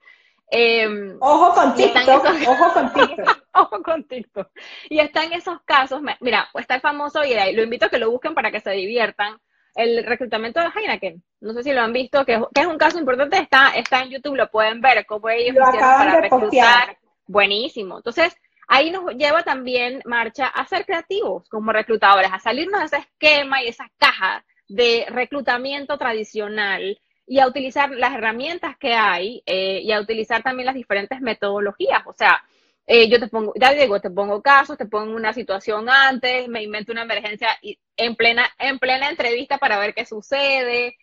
Em, 0.55 1.17
ojo 1.19 1.51
con 1.55 1.73
TikTok, 1.73 2.25
ojo 2.47 2.73
con 2.73 2.93
TikTok. 2.93 3.37
ojo 3.53 3.81
con 3.81 4.03
TikTok. 4.03 4.49
Y 4.87 4.99
está 4.99 5.23
en 5.23 5.33
esos 5.33 5.59
casos, 5.65 5.99
mira, 6.21 6.47
está 6.53 6.75
el 6.75 6.81
famoso, 6.81 7.23
y 7.23 7.33
lo 7.53 7.63
invito 7.63 7.87
a 7.87 7.89
que 7.89 7.97
lo 7.97 8.11
busquen 8.11 8.35
para 8.35 8.51
que 8.51 8.59
se 8.59 8.69
diviertan, 8.69 9.39
el 9.73 10.05
reclutamiento 10.05 10.59
de 10.59 10.67
Heineken. 10.67 11.23
No 11.41 11.53
sé 11.53 11.63
si 11.63 11.73
lo 11.73 11.81
han 11.81 11.91
visto, 11.91 12.23
que, 12.23 12.39
es 12.53 12.67
un 12.67 12.77
caso 12.77 12.99
importante, 12.99 13.39
está, 13.39 13.69
está 13.69 14.03
en 14.03 14.11
YouTube, 14.11 14.35
lo 14.35 14.51
pueden 14.51 14.79
ver, 14.79 15.07
cómo 15.07 15.27
ellos 15.29 15.55
lo 15.55 15.79
para 15.79 16.21
reclutar. 16.21 16.99
Buenísimo. 17.25 17.97
Entonces, 17.97 18.35
ahí 18.67 18.91
nos 18.91 19.11
lleva 19.15 19.41
también 19.41 20.03
Marcha 20.05 20.45
a 20.45 20.67
ser 20.67 20.85
creativos 20.85 21.49
como 21.49 21.71
reclutadores, 21.71 22.31
a 22.31 22.37
salirnos 22.37 22.79
de 22.79 22.85
ese 22.85 22.97
esquema 22.97 23.63
y 23.63 23.69
esa 23.69 23.89
caja 23.97 24.45
de 24.67 25.07
reclutamiento 25.09 25.97
tradicional 25.97 26.99
y 27.25 27.39
a 27.39 27.47
utilizar 27.47 27.91
las 27.91 28.13
herramientas 28.13 28.77
que 28.77 28.93
hay 28.93 29.43
eh, 29.45 29.81
y 29.81 29.91
a 29.91 29.99
utilizar 29.99 30.43
también 30.43 30.65
las 30.65 30.75
diferentes 30.75 31.21
metodologías. 31.21 32.03
O 32.05 32.13
sea, 32.13 32.43
eh, 32.85 33.09
yo 33.09 33.19
te 33.19 33.27
pongo, 33.27 33.53
ya 33.59 33.71
digo, 33.71 34.01
te 34.01 34.09
pongo 34.09 34.41
casos, 34.41 34.77
te 34.77 34.85
pongo 34.85 35.15
una 35.15 35.33
situación 35.33 35.89
antes, 35.89 36.47
me 36.49 36.63
invento 36.63 36.91
una 36.91 37.03
emergencia 37.03 37.49
y 37.61 37.79
en 37.95 38.15
plena, 38.15 38.49
en 38.59 38.79
plena 38.79 39.09
entrevista 39.09 39.57
para 39.57 39.79
ver 39.79 39.93
qué 39.93 40.05
sucede. 40.05 40.97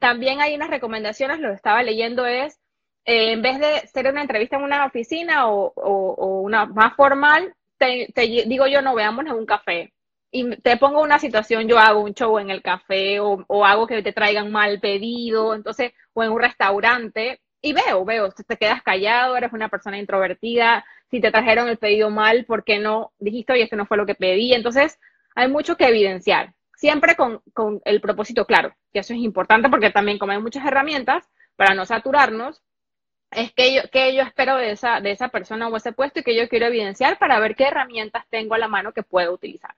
También 0.00 0.40
hay 0.40 0.54
unas 0.54 0.70
recomendaciones, 0.70 1.40
lo 1.40 1.52
estaba 1.52 1.82
leyendo, 1.82 2.24
es 2.26 2.58
eh, 3.04 3.32
en 3.32 3.42
vez 3.42 3.58
de 3.58 3.86
ser 3.88 4.08
una 4.10 4.22
entrevista 4.22 4.56
en 4.56 4.62
una 4.62 4.86
oficina 4.86 5.48
o, 5.50 5.72
o, 5.76 6.40
una 6.40 6.66
más 6.66 6.94
formal, 6.94 7.54
te, 7.78 8.08
digo 8.46 8.66
yo, 8.66 8.82
no 8.82 8.94
veamos 8.94 9.24
en 9.26 9.32
un 9.32 9.46
café 9.46 9.92
y 10.30 10.56
te 10.56 10.76
pongo 10.76 11.02
una 11.02 11.18
situación, 11.18 11.68
yo 11.68 11.78
hago 11.78 12.00
un 12.00 12.14
show 12.14 12.38
en 12.38 12.50
el 12.50 12.62
café 12.62 13.20
o, 13.20 13.44
o, 13.46 13.64
hago 13.64 13.86
que 13.86 14.02
te 14.02 14.12
traigan 14.12 14.52
mal 14.52 14.80
pedido, 14.80 15.54
entonces, 15.54 15.92
o 16.12 16.22
en 16.22 16.30
un 16.30 16.40
restaurante, 16.40 17.40
y 17.62 17.72
veo, 17.72 18.04
veo, 18.04 18.30
te 18.30 18.56
quedas 18.56 18.82
callado, 18.82 19.36
eres 19.36 19.52
una 19.52 19.68
persona 19.68 19.98
introvertida, 19.98 20.84
si 21.10 21.20
te 21.20 21.30
trajeron 21.30 21.68
el 21.68 21.78
pedido 21.78 22.10
mal, 22.10 22.44
¿por 22.44 22.64
qué 22.64 22.78
no 22.78 23.12
dijiste, 23.18 23.52
oye, 23.54 23.62
esto 23.64 23.76
no 23.76 23.86
fue 23.86 23.96
lo 23.96 24.06
que 24.06 24.14
pedí? 24.14 24.52
Entonces, 24.52 24.98
hay 25.34 25.48
mucho 25.48 25.76
que 25.76 25.86
evidenciar, 25.86 26.54
siempre 26.76 27.16
con, 27.16 27.40
con 27.54 27.80
el 27.84 28.00
propósito 28.00 28.44
claro, 28.46 28.74
que 28.92 29.00
eso 29.00 29.14
es 29.14 29.20
importante 29.20 29.68
porque 29.70 29.90
también 29.90 30.18
como 30.18 30.32
hay 30.32 30.40
muchas 30.40 30.64
herramientas, 30.66 31.28
para 31.56 31.74
no 31.74 31.86
saturarnos, 31.86 32.62
es 33.30 33.52
que 33.52 33.74
yo, 33.74 33.82
que 33.90 34.14
yo 34.14 34.22
espero 34.22 34.56
de 34.56 34.70
esa, 34.72 35.00
de 35.00 35.10
esa 35.10 35.28
persona 35.28 35.68
o 35.68 35.76
ese 35.76 35.92
puesto 35.92 36.20
y 36.20 36.22
que 36.22 36.36
yo 36.36 36.48
quiero 36.48 36.66
evidenciar 36.66 37.18
para 37.18 37.40
ver 37.40 37.56
qué 37.56 37.64
herramientas 37.64 38.24
tengo 38.30 38.54
a 38.54 38.58
la 38.58 38.68
mano 38.68 38.92
que 38.92 39.02
puedo 39.02 39.32
utilizar. 39.32 39.74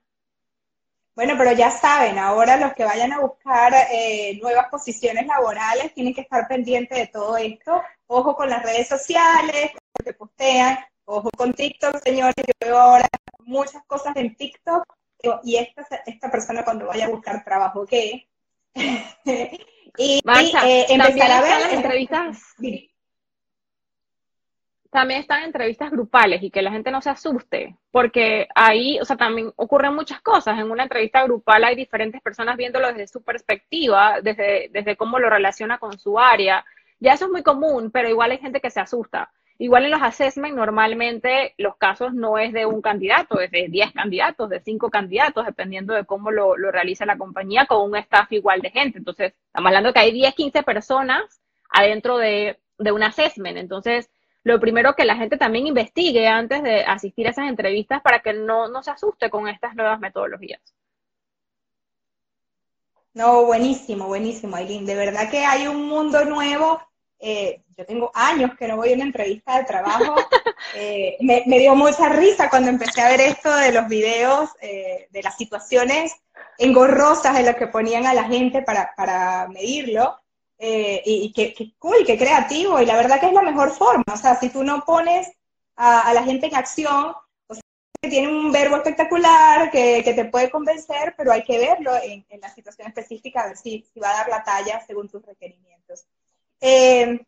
Bueno, 1.15 1.35
pero 1.37 1.51
ya 1.51 1.69
saben, 1.69 2.17
ahora 2.17 2.55
los 2.57 2.73
que 2.73 2.85
vayan 2.85 3.11
a 3.11 3.19
buscar 3.19 3.73
eh, 3.91 4.39
nuevas 4.41 4.69
posiciones 4.69 5.27
laborales 5.27 5.93
tienen 5.93 6.13
que 6.13 6.21
estar 6.21 6.47
pendientes 6.47 6.97
de 6.97 7.07
todo 7.07 7.35
esto. 7.37 7.81
Ojo 8.07 8.35
con 8.35 8.49
las 8.49 8.63
redes 8.63 8.87
sociales, 8.87 9.71
que 10.03 10.13
postean, 10.13 10.79
ojo 11.05 11.29
con 11.31 11.53
TikTok, 11.53 12.01
señores. 12.01 12.35
Yo 12.37 12.53
veo 12.67 12.77
ahora 12.77 13.07
muchas 13.39 13.83
cosas 13.85 14.15
en 14.15 14.35
TikTok 14.35 14.85
y 15.43 15.57
esta, 15.57 15.83
esta 16.05 16.31
persona 16.31 16.63
cuando 16.63 16.87
vaya 16.87 17.05
a 17.05 17.09
buscar 17.09 17.43
trabajo, 17.43 17.85
¿qué? 17.85 18.27
y, 19.97 20.21
eh, 20.25 20.85
empezar 20.89 21.31
a 21.31 21.41
ver 21.41 21.73
entrevistas 21.73 22.39
también 24.91 25.21
están 25.21 25.43
entrevistas 25.43 25.89
grupales 25.89 26.43
y 26.43 26.51
que 26.51 26.61
la 26.61 26.71
gente 26.71 26.91
no 26.91 27.01
se 27.01 27.09
asuste, 27.09 27.77
porque 27.91 28.47
ahí, 28.53 28.99
o 28.99 29.05
sea, 29.05 29.15
también 29.15 29.53
ocurren 29.55 29.95
muchas 29.95 30.21
cosas. 30.21 30.59
En 30.59 30.69
una 30.69 30.83
entrevista 30.83 31.23
grupal 31.23 31.63
hay 31.63 31.75
diferentes 31.75 32.21
personas 32.21 32.57
viéndolo 32.57 32.89
desde 32.89 33.07
su 33.07 33.23
perspectiva, 33.23 34.19
desde, 34.21 34.69
desde 34.71 34.97
cómo 34.97 35.17
lo 35.17 35.29
relaciona 35.29 35.77
con 35.77 35.97
su 35.97 36.19
área. 36.19 36.65
Ya 36.99 37.13
eso 37.13 37.25
es 37.25 37.31
muy 37.31 37.41
común, 37.41 37.89
pero 37.89 38.09
igual 38.09 38.31
hay 38.31 38.39
gente 38.39 38.59
que 38.59 38.69
se 38.69 38.81
asusta. 38.81 39.31
Igual 39.57 39.85
en 39.85 39.91
los 39.91 40.01
assessment 40.01 40.55
normalmente 40.55 41.53
los 41.57 41.77
casos 41.77 42.13
no 42.13 42.37
es 42.37 42.51
de 42.51 42.65
un 42.65 42.81
candidato, 42.81 43.39
es 43.39 43.51
de 43.51 43.67
10 43.69 43.93
candidatos, 43.93 44.49
de 44.49 44.59
5 44.59 44.89
candidatos, 44.89 45.45
dependiendo 45.45 45.93
de 45.93 46.03
cómo 46.03 46.31
lo, 46.31 46.55
realiza 46.55 47.05
la 47.05 47.17
compañía 47.17 47.65
con 47.65 47.89
un 47.89 47.95
staff 47.95 48.29
igual 48.31 48.59
de 48.59 48.71
gente. 48.71 48.97
Entonces, 48.97 49.33
estamos 49.45 49.67
hablando 49.67 49.93
que 49.93 49.99
hay 49.99 50.11
10, 50.11 50.35
15 50.35 50.63
personas 50.63 51.41
adentro 51.69 52.17
de, 52.17 52.59
de 52.77 52.91
un 52.91 53.03
assessment. 53.03 53.57
Entonces, 53.57 54.09
lo 54.43 54.59
primero 54.59 54.95
que 54.95 55.05
la 55.05 55.15
gente 55.15 55.37
también 55.37 55.67
investigue 55.67 56.27
antes 56.27 56.63
de 56.63 56.83
asistir 56.83 57.27
a 57.27 57.31
esas 57.31 57.47
entrevistas 57.47 58.01
para 58.01 58.21
que 58.21 58.33
no, 58.33 58.67
no 58.67 58.81
se 58.81 58.91
asuste 58.91 59.29
con 59.29 59.47
estas 59.47 59.75
nuevas 59.75 59.99
metodologías. 59.99 60.61
No, 63.13 63.45
buenísimo, 63.45 64.07
buenísimo, 64.07 64.55
Aileen. 64.55 64.85
De 64.85 64.95
verdad 64.95 65.29
que 65.29 65.45
hay 65.45 65.67
un 65.67 65.85
mundo 65.85 66.23
nuevo. 66.23 66.81
Eh, 67.19 67.61
yo 67.77 67.85
tengo 67.85 68.09
años 68.15 68.51
que 68.57 68.67
no 68.67 68.77
voy 68.77 68.91
a 68.91 68.95
una 68.95 69.03
entrevista 69.05 69.57
de 69.57 69.65
trabajo. 69.65 70.15
Eh, 70.75 71.17
me, 71.21 71.43
dio 71.59 71.75
mucha 71.75 72.07
risa 72.07 72.47
cuando 72.47 72.69
empecé 72.69 73.01
a 73.01 73.09
ver 73.09 73.19
esto 73.19 73.53
de 73.53 73.71
los 73.71 73.87
videos, 73.87 74.51
eh, 74.61 75.07
de 75.09 75.23
las 75.23 75.35
situaciones 75.35 76.15
engorrosas 76.59 77.37
en 77.39 77.47
las 77.47 77.55
que 77.55 77.65
ponían 77.65 78.05
a 78.05 78.13
la 78.13 78.25
gente 78.25 78.61
para, 78.61 78.93
para 78.95 79.47
medirlo. 79.47 80.20
Eh, 80.63 81.01
y, 81.07 81.33
qué, 81.33 81.73
cool, 81.79 82.05
qué 82.05 82.19
creativo, 82.19 82.79
y 82.79 82.85
la 82.85 82.95
verdad 82.95 83.19
que 83.19 83.25
es 83.25 83.33
la 83.33 83.41
mejor 83.41 83.71
forma, 83.71 84.03
o 84.13 84.15
sea, 84.15 84.39
si 84.39 84.49
tú 84.49 84.63
no 84.63 84.85
pones 84.85 85.27
a, 85.75 86.13
la 86.13 86.21
gente 86.21 86.45
en 86.45 86.55
acción, 86.55 87.15
o 87.47 87.55
sea, 87.55 87.63
que 87.99 88.09
tiene 88.09 88.27
un 88.27 88.51
verbo 88.51 88.75
espectacular, 88.75 89.71
que, 89.71 90.03
te 90.03 90.25
puede 90.25 90.51
convencer, 90.51 91.15
pero 91.17 91.31
hay 91.31 91.43
que 91.43 91.57
verlo 91.57 91.93
en, 92.03 92.23
la 92.39 92.53
situación 92.53 92.87
específica, 92.87 93.41
a 93.41 93.47
ver 93.47 93.57
si, 93.57 93.83
va 93.99 94.11
a 94.11 94.17
dar 94.17 94.29
la 94.29 94.43
talla 94.43 94.85
según 94.85 95.09
tus 95.09 95.25
requerimientos. 95.25 96.05
Eh, 96.59 97.19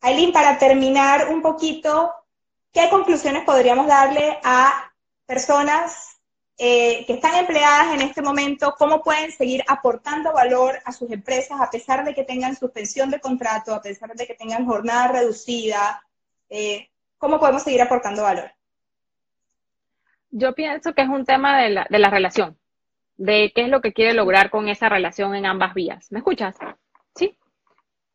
Aileen, 0.00 0.32
para 0.32 0.58
terminar 0.58 1.28
un 1.28 1.40
poquito, 1.40 2.12
¿qué 2.72 2.90
conclusiones 2.90 3.44
podríamos 3.44 3.86
darle 3.86 4.40
a 4.42 4.92
personas 5.24 6.11
eh, 6.58 7.04
que 7.06 7.14
están 7.14 7.34
empleadas 7.36 7.94
en 7.94 8.02
este 8.02 8.22
momento, 8.22 8.74
cómo 8.78 9.02
pueden 9.02 9.32
seguir 9.32 9.64
aportando 9.66 10.32
valor 10.32 10.78
a 10.84 10.92
sus 10.92 11.10
empresas 11.10 11.60
a 11.60 11.70
pesar 11.70 12.04
de 12.04 12.14
que 12.14 12.24
tengan 12.24 12.56
suspensión 12.56 13.10
de 13.10 13.20
contrato, 13.20 13.74
a 13.74 13.82
pesar 13.82 14.14
de 14.14 14.26
que 14.26 14.34
tengan 14.34 14.66
jornada 14.66 15.08
reducida, 15.08 16.02
eh, 16.48 16.90
cómo 17.18 17.40
podemos 17.40 17.62
seguir 17.62 17.80
aportando 17.80 18.22
valor. 18.22 18.52
Yo 20.30 20.54
pienso 20.54 20.94
que 20.94 21.02
es 21.02 21.08
un 21.08 21.24
tema 21.24 21.60
de 21.62 21.70
la, 21.70 21.86
de 21.88 21.98
la 21.98 22.10
relación, 22.10 22.58
de 23.16 23.52
qué 23.54 23.62
es 23.62 23.68
lo 23.68 23.80
que 23.80 23.92
quiere 23.92 24.14
lograr 24.14 24.50
con 24.50 24.68
esa 24.68 24.88
relación 24.88 25.34
en 25.34 25.46
ambas 25.46 25.74
vías. 25.74 26.10
¿Me 26.12 26.18
escuchas? 26.18 26.54
¿Sí? 27.14 27.36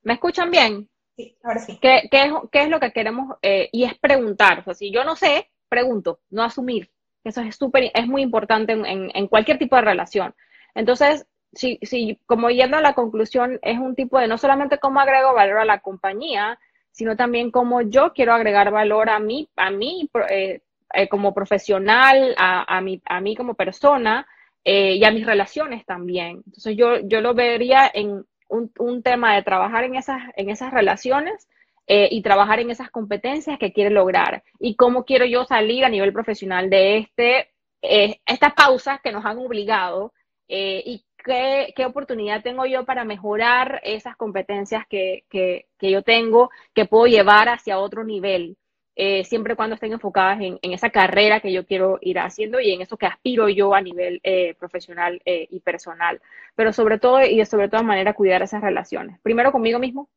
¿Me 0.03 0.13
escuchan 0.13 0.49
bien? 0.51 0.89
Sí, 1.15 1.35
ahora 1.43 1.59
sí. 1.59 1.79
¿Qué, 1.81 2.07
qué, 2.11 2.25
es, 2.25 2.31
qué 2.51 2.61
es, 2.63 2.69
lo 2.69 2.79
que 2.79 2.91
queremos? 2.91 3.37
Eh, 3.41 3.69
y 3.71 3.83
es 3.83 3.97
preguntar. 3.97 4.59
O 4.59 4.63
sea, 4.63 4.73
si 4.73 4.91
yo 4.91 5.03
no 5.03 5.15
sé, 5.15 5.51
pregunto, 5.67 6.19
no 6.29 6.43
asumir. 6.43 6.91
Eso 7.27 7.41
es 7.41 7.55
súper, 7.55 7.91
es 7.93 8.07
muy 8.07 8.21
importante 8.21 8.73
en, 8.73 9.27
cualquier 9.27 9.57
tipo 9.57 9.75
de 9.75 9.81
relación. 9.81 10.33
Entonces, 10.75 11.27
si, 11.53 11.79
si, 11.81 12.19
como 12.25 12.49
yendo 12.49 12.77
a 12.77 12.81
la 12.81 12.93
conclusión, 12.93 13.59
es 13.61 13.77
un 13.79 13.95
tipo 13.95 14.19
de 14.19 14.27
no 14.27 14.37
solamente 14.37 14.79
cómo 14.79 14.99
agrego 14.99 15.33
valor 15.33 15.59
a 15.59 15.65
la 15.65 15.79
compañía, 15.79 16.59
sino 16.91 17.15
también 17.15 17.51
cómo 17.51 17.81
yo 17.81 18.13
quiero 18.13 18.33
agregar 18.33 18.71
valor 18.71 19.09
a 19.09 19.19
mí, 19.19 19.49
a 19.55 19.69
mí 19.69 20.09
eh, 20.29 20.61
eh, 20.93 21.07
como 21.09 21.33
profesional, 21.33 22.33
a, 22.37 22.81
mí, 22.81 23.01
a 23.05 23.21
mí 23.21 23.35
como 23.35 23.55
persona 23.55 24.25
eh, 24.63 24.95
y 24.95 25.03
a 25.03 25.11
mis 25.11 25.25
relaciones 25.25 25.85
también. 25.85 26.43
Entonces 26.45 26.75
yo, 26.75 26.99
yo 27.01 27.21
lo 27.21 27.33
vería 27.33 27.89
en 27.93 28.25
un, 28.49 28.71
un 28.79 29.03
tema 29.03 29.35
de 29.35 29.43
trabajar 29.43 29.83
en 29.83 29.95
esas, 29.95 30.21
en 30.35 30.49
esas 30.49 30.71
relaciones 30.73 31.47
eh, 31.89 32.09
y 32.11 32.21
trabajar 32.21 32.59
en 32.59 32.69
esas 32.69 32.91
competencias 32.91 33.57
que 33.57 33.71
quiere 33.71 33.89
lograr 33.89 34.43
y 34.59 34.75
cómo 34.75 35.05
quiero 35.05 35.25
yo 35.25 35.45
salir 35.45 35.85
a 35.85 35.89
nivel 35.89 36.11
profesional 36.11 36.69
de 36.69 36.97
este, 36.97 37.49
eh, 37.81 38.19
estas 38.25 38.53
pausas 38.55 38.99
que 39.01 39.13
nos 39.13 39.23
han 39.25 39.37
obligado 39.37 40.13
eh, 40.49 40.83
y 40.85 41.05
qué, 41.23 41.73
qué 41.77 41.85
oportunidad 41.85 42.43
tengo 42.43 42.65
yo 42.65 42.83
para 42.83 43.05
mejorar 43.05 43.79
esas 43.85 44.17
competencias 44.17 44.85
que, 44.89 45.23
que, 45.29 45.67
que 45.79 45.89
yo 45.89 46.01
tengo, 46.01 46.49
que 46.73 46.83
puedo 46.83 47.07
llevar 47.07 47.47
hacia 47.47 47.79
otro 47.79 48.03
nivel. 48.03 48.57
Eh, 48.97 49.23
siempre 49.23 49.55
cuando 49.55 49.75
estén 49.75 49.93
enfocadas 49.93 50.41
en, 50.41 50.59
en, 50.61 50.73
esa 50.73 50.89
carrera 50.89 51.39
que 51.39 51.53
yo 51.53 51.65
quiero 51.65 51.99
ir 52.01 52.19
haciendo 52.19 52.59
y 52.59 52.71
en 52.71 52.81
eso 52.81 52.97
que 52.97 53.05
aspiro 53.05 53.47
yo 53.47 53.75
a 53.75 53.81
nivel 53.81 54.21
profesional 54.59 55.21
y 55.25 55.59
personal. 55.61 56.19
Pero 56.55 56.73
sobre 56.73 56.99
todo 56.99 57.21
y 57.23 57.37
de 57.37 57.45
sobre 57.45 57.69
toda 57.69 57.83
manera 57.83 58.13
cuidar 58.13 58.41
esas 58.41 58.61
relaciones. 58.61 59.19
Primero 59.21 59.51
conmigo 59.51 59.77
mismo, 59.79 60.09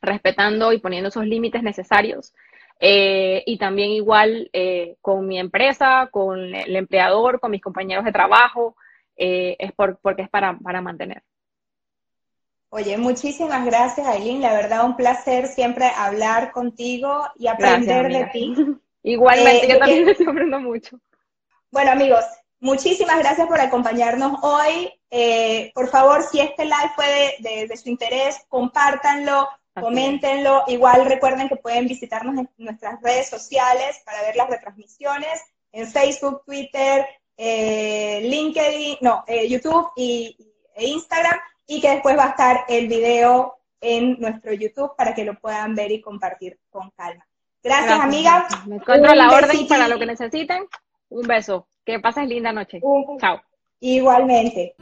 respetando 0.00 0.72
y 0.72 0.78
poniendo 0.78 1.08
esos 1.08 1.26
límites 1.26 1.62
necesarios. 1.62 2.32
Eh, 2.80 3.42
y 3.46 3.58
también 3.58 3.90
igual 3.90 4.50
eh, 4.52 4.96
con 5.00 5.26
mi 5.26 5.38
empresa, 5.38 6.08
con 6.12 6.54
el 6.54 6.76
empleador, 6.76 7.40
con 7.40 7.50
mis 7.50 7.62
compañeros 7.62 8.04
de 8.04 8.12
trabajo, 8.12 8.76
eh, 9.16 9.56
es 9.58 9.72
por, 9.72 9.98
porque 9.98 10.22
es 10.22 10.30
para, 10.30 10.56
para 10.58 10.80
mantener. 10.80 11.22
Oye, 12.70 12.96
muchísimas 12.98 13.64
gracias, 13.64 14.06
Aileen. 14.06 14.42
La 14.42 14.52
verdad, 14.52 14.84
un 14.84 14.94
placer 14.94 15.48
siempre 15.48 15.86
hablar 15.96 16.52
contigo 16.52 17.26
y 17.36 17.48
aprender 17.48 18.12
de 18.12 18.26
ti. 18.26 18.54
Igualmente, 19.02 19.68
yo 19.68 19.78
también 19.78 20.08
estoy 20.08 20.26
aprendiendo 20.26 20.60
mucho. 20.60 21.00
Bueno, 21.70 21.92
amigos, 21.92 22.24
muchísimas 22.60 23.18
gracias 23.18 23.48
por 23.48 23.58
acompañarnos 23.58 24.38
hoy. 24.42 24.92
por 25.74 25.88
favor, 25.88 26.22
si 26.22 26.40
este 26.40 26.64
live 26.64 26.92
fue 26.94 27.06
de, 27.06 27.48
de, 27.48 27.66
de 27.68 27.76
su 27.76 27.88
interés, 27.88 28.38
compártanlo, 28.48 29.48
Coméntenlo. 29.80 30.64
Igual 30.66 31.06
recuerden 31.06 31.48
que 31.48 31.56
pueden 31.56 31.86
visitarnos 31.86 32.36
en 32.36 32.48
nuestras 32.58 33.00
redes 33.02 33.28
sociales 33.28 34.00
para 34.04 34.22
ver 34.22 34.36
las 34.36 34.48
retransmisiones 34.48 35.42
en 35.72 35.86
Facebook, 35.86 36.42
Twitter, 36.44 37.06
eh, 37.36 38.20
LinkedIn, 38.22 38.98
no, 39.00 39.24
eh, 39.26 39.48
YouTube 39.48 39.90
y, 39.96 40.36
e 40.74 40.86
Instagram. 40.86 41.38
Y 41.66 41.80
que 41.80 41.90
después 41.90 42.16
va 42.16 42.24
a 42.24 42.30
estar 42.30 42.64
el 42.68 42.88
video 42.88 43.58
en 43.80 44.18
nuestro 44.18 44.52
YouTube 44.52 44.96
para 44.96 45.14
que 45.14 45.24
lo 45.24 45.38
puedan 45.38 45.74
ver 45.74 45.92
y 45.92 46.00
compartir 46.00 46.58
con 46.70 46.90
calma. 46.90 47.26
Gracias, 47.62 48.00
amiga. 48.00 48.48
Me 48.66 48.76
encuentro 48.76 49.14
la 49.14 49.30
orden 49.30 49.66
para 49.68 49.88
lo 49.88 49.98
que 49.98 50.06
necesiten. 50.06 50.66
Un 51.10 51.26
beso. 51.26 51.68
Que 51.84 52.00
pases 52.00 52.26
linda 52.28 52.52
noche. 52.52 52.80
Chao. 53.20 53.40
Igualmente. 53.80 54.74